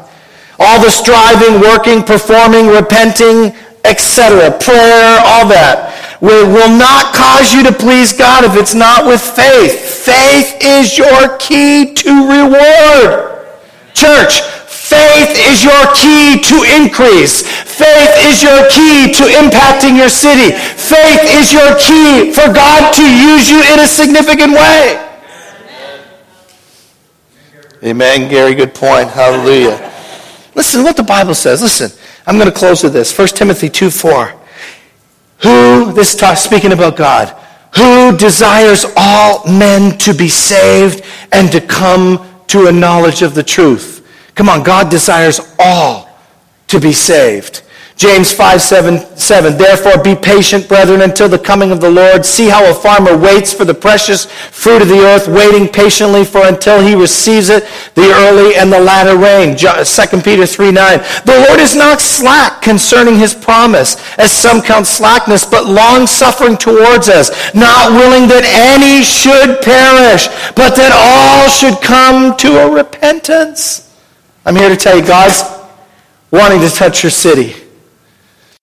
All 0.63 0.81
the 0.81 0.91
striving, 0.91 1.61
working, 1.61 2.03
performing, 2.03 2.69
repenting, 2.69 3.53
etc., 3.85 4.55
prayer, 4.59 5.19
all 5.27 5.49
that, 5.51 5.91
will, 6.21 6.47
will 6.47 6.71
not 6.71 7.15
cause 7.15 7.53
you 7.53 7.65
to 7.65 7.73
please 7.73 8.13
God 8.13 8.45
if 8.45 8.55
it's 8.55 8.75
not 8.75 9.07
with 9.07 9.21
faith. 9.21 9.75
Faith 10.07 10.57
is 10.63 10.97
your 10.97 11.37
key 11.39 11.93
to 11.95 12.11
reward. 12.31 13.43
Church, 13.93 14.41
Faith 14.93 15.39
is 15.49 15.65
your 15.65 15.85
key 15.95 16.37
to 16.43 16.57
increase. 16.77 17.41
Faith 17.47 18.13
is 18.29 18.43
your 18.43 18.69
key 18.69 19.11
to 19.15 19.25
impacting 19.41 19.97
your 19.97 20.11
city. 20.11 20.53
Faith 20.53 21.23
is 21.33 21.51
your 21.51 21.79
key 21.79 22.31
for 22.31 22.53
God 22.53 22.93
to 22.93 23.03
use 23.03 23.49
you 23.49 23.63
in 23.73 23.81
a 23.81 23.87
significant 23.87 24.53
way. 24.53 25.09
Amen, 27.85 28.29
Gary. 28.29 28.55
Good 28.55 28.75
point. 28.75 29.09
Hallelujah. 29.09 29.92
Listen 30.55 30.83
what 30.83 30.97
the 30.97 31.03
Bible 31.03 31.35
says. 31.35 31.63
Listen, 31.63 31.91
I'm 32.27 32.37
going 32.37 32.51
to 32.51 32.57
close 32.57 32.83
with 32.83 32.93
this. 32.93 33.17
1 33.17 33.29
Timothy 33.29 33.69
2 33.69 33.91
4. 33.91 34.35
Who, 35.43 35.93
this 35.93 36.15
talk, 36.15 36.37
speaking 36.37 36.73
about 36.73 36.97
God, 36.97 37.37
who 37.75 38.17
desires 38.17 38.85
all 38.97 39.45
men 39.47 39.99
to 39.99 40.15
be 40.15 40.29
saved 40.29 41.05
and 41.33 41.51
to 41.51 41.61
come 41.61 42.29
to 42.49 42.67
a 42.67 42.73
knowledge 42.73 43.23
of 43.23 43.35
the 43.35 43.43
truth. 43.43 44.07
Come 44.35 44.49
on, 44.49 44.63
God 44.63 44.91
desires 44.91 45.41
all 45.59 46.09
to 46.69 46.79
be 46.79 46.93
saved. 46.93 47.63
James 48.03 48.33
5, 48.33 48.61
7, 48.61 49.17
7. 49.17 49.57
Therefore 49.57 50.03
be 50.03 50.17
patient, 50.17 50.67
brethren, 50.67 51.03
until 51.03 51.29
the 51.29 51.39
coming 51.39 51.71
of 51.71 51.81
the 51.81 51.89
Lord. 51.89 52.27
See 52.27 52.49
how 52.49 52.69
a 52.69 52.75
farmer 52.75 53.17
waits 53.17 53.53
for 53.53 53.65
the 53.65 53.75
precious 53.75 54.27
fruit 54.27 54.83
of 54.83 54.89
the 54.89 54.99
earth, 54.99 55.29
waiting 55.29 55.69
patiently 55.69 56.25
for 56.25 56.45
until 56.45 56.85
he 56.85 56.97
receives 56.97 57.49
it, 57.49 57.63
the 57.95 58.11
early 58.27 58.57
and 58.57 58.73
the 58.73 58.81
latter 58.81 59.17
rain. 59.17 59.57
2 59.57 60.21
Peter 60.23 60.47
3, 60.47 60.73
9. 60.73 60.99
The 61.25 61.47
Lord 61.47 61.61
is 61.61 61.77
not 61.77 62.01
slack 62.01 62.61
concerning 62.61 63.15
his 63.15 63.35
promise, 63.37 63.95
as 64.19 64.33
some 64.33 64.61
count 64.61 64.89
slackness, 64.89 65.45
but 65.45 65.67
long 65.67 66.09
suffering 66.09 66.57
towards 66.57 67.09
us, 67.09 67.31
not 67.55 67.93
willing 67.93 68.27
that 68.27 68.43
any 68.43 69.05
should 69.05 69.63
perish, 69.63 70.27
but 70.57 70.75
that 70.75 70.91
all 70.91 71.49
should 71.49 71.81
come 71.81 72.37
to 72.39 72.67
a 72.67 72.69
repentance. 72.69 73.97
I'm 74.45 74.57
here 74.57 74.71
to 74.71 74.77
tell 74.77 74.99
you, 74.99 75.07
God's 75.07 75.45
wanting 76.33 76.59
to 76.63 76.69
touch 76.69 77.05
your 77.05 77.11
city. 77.11 77.62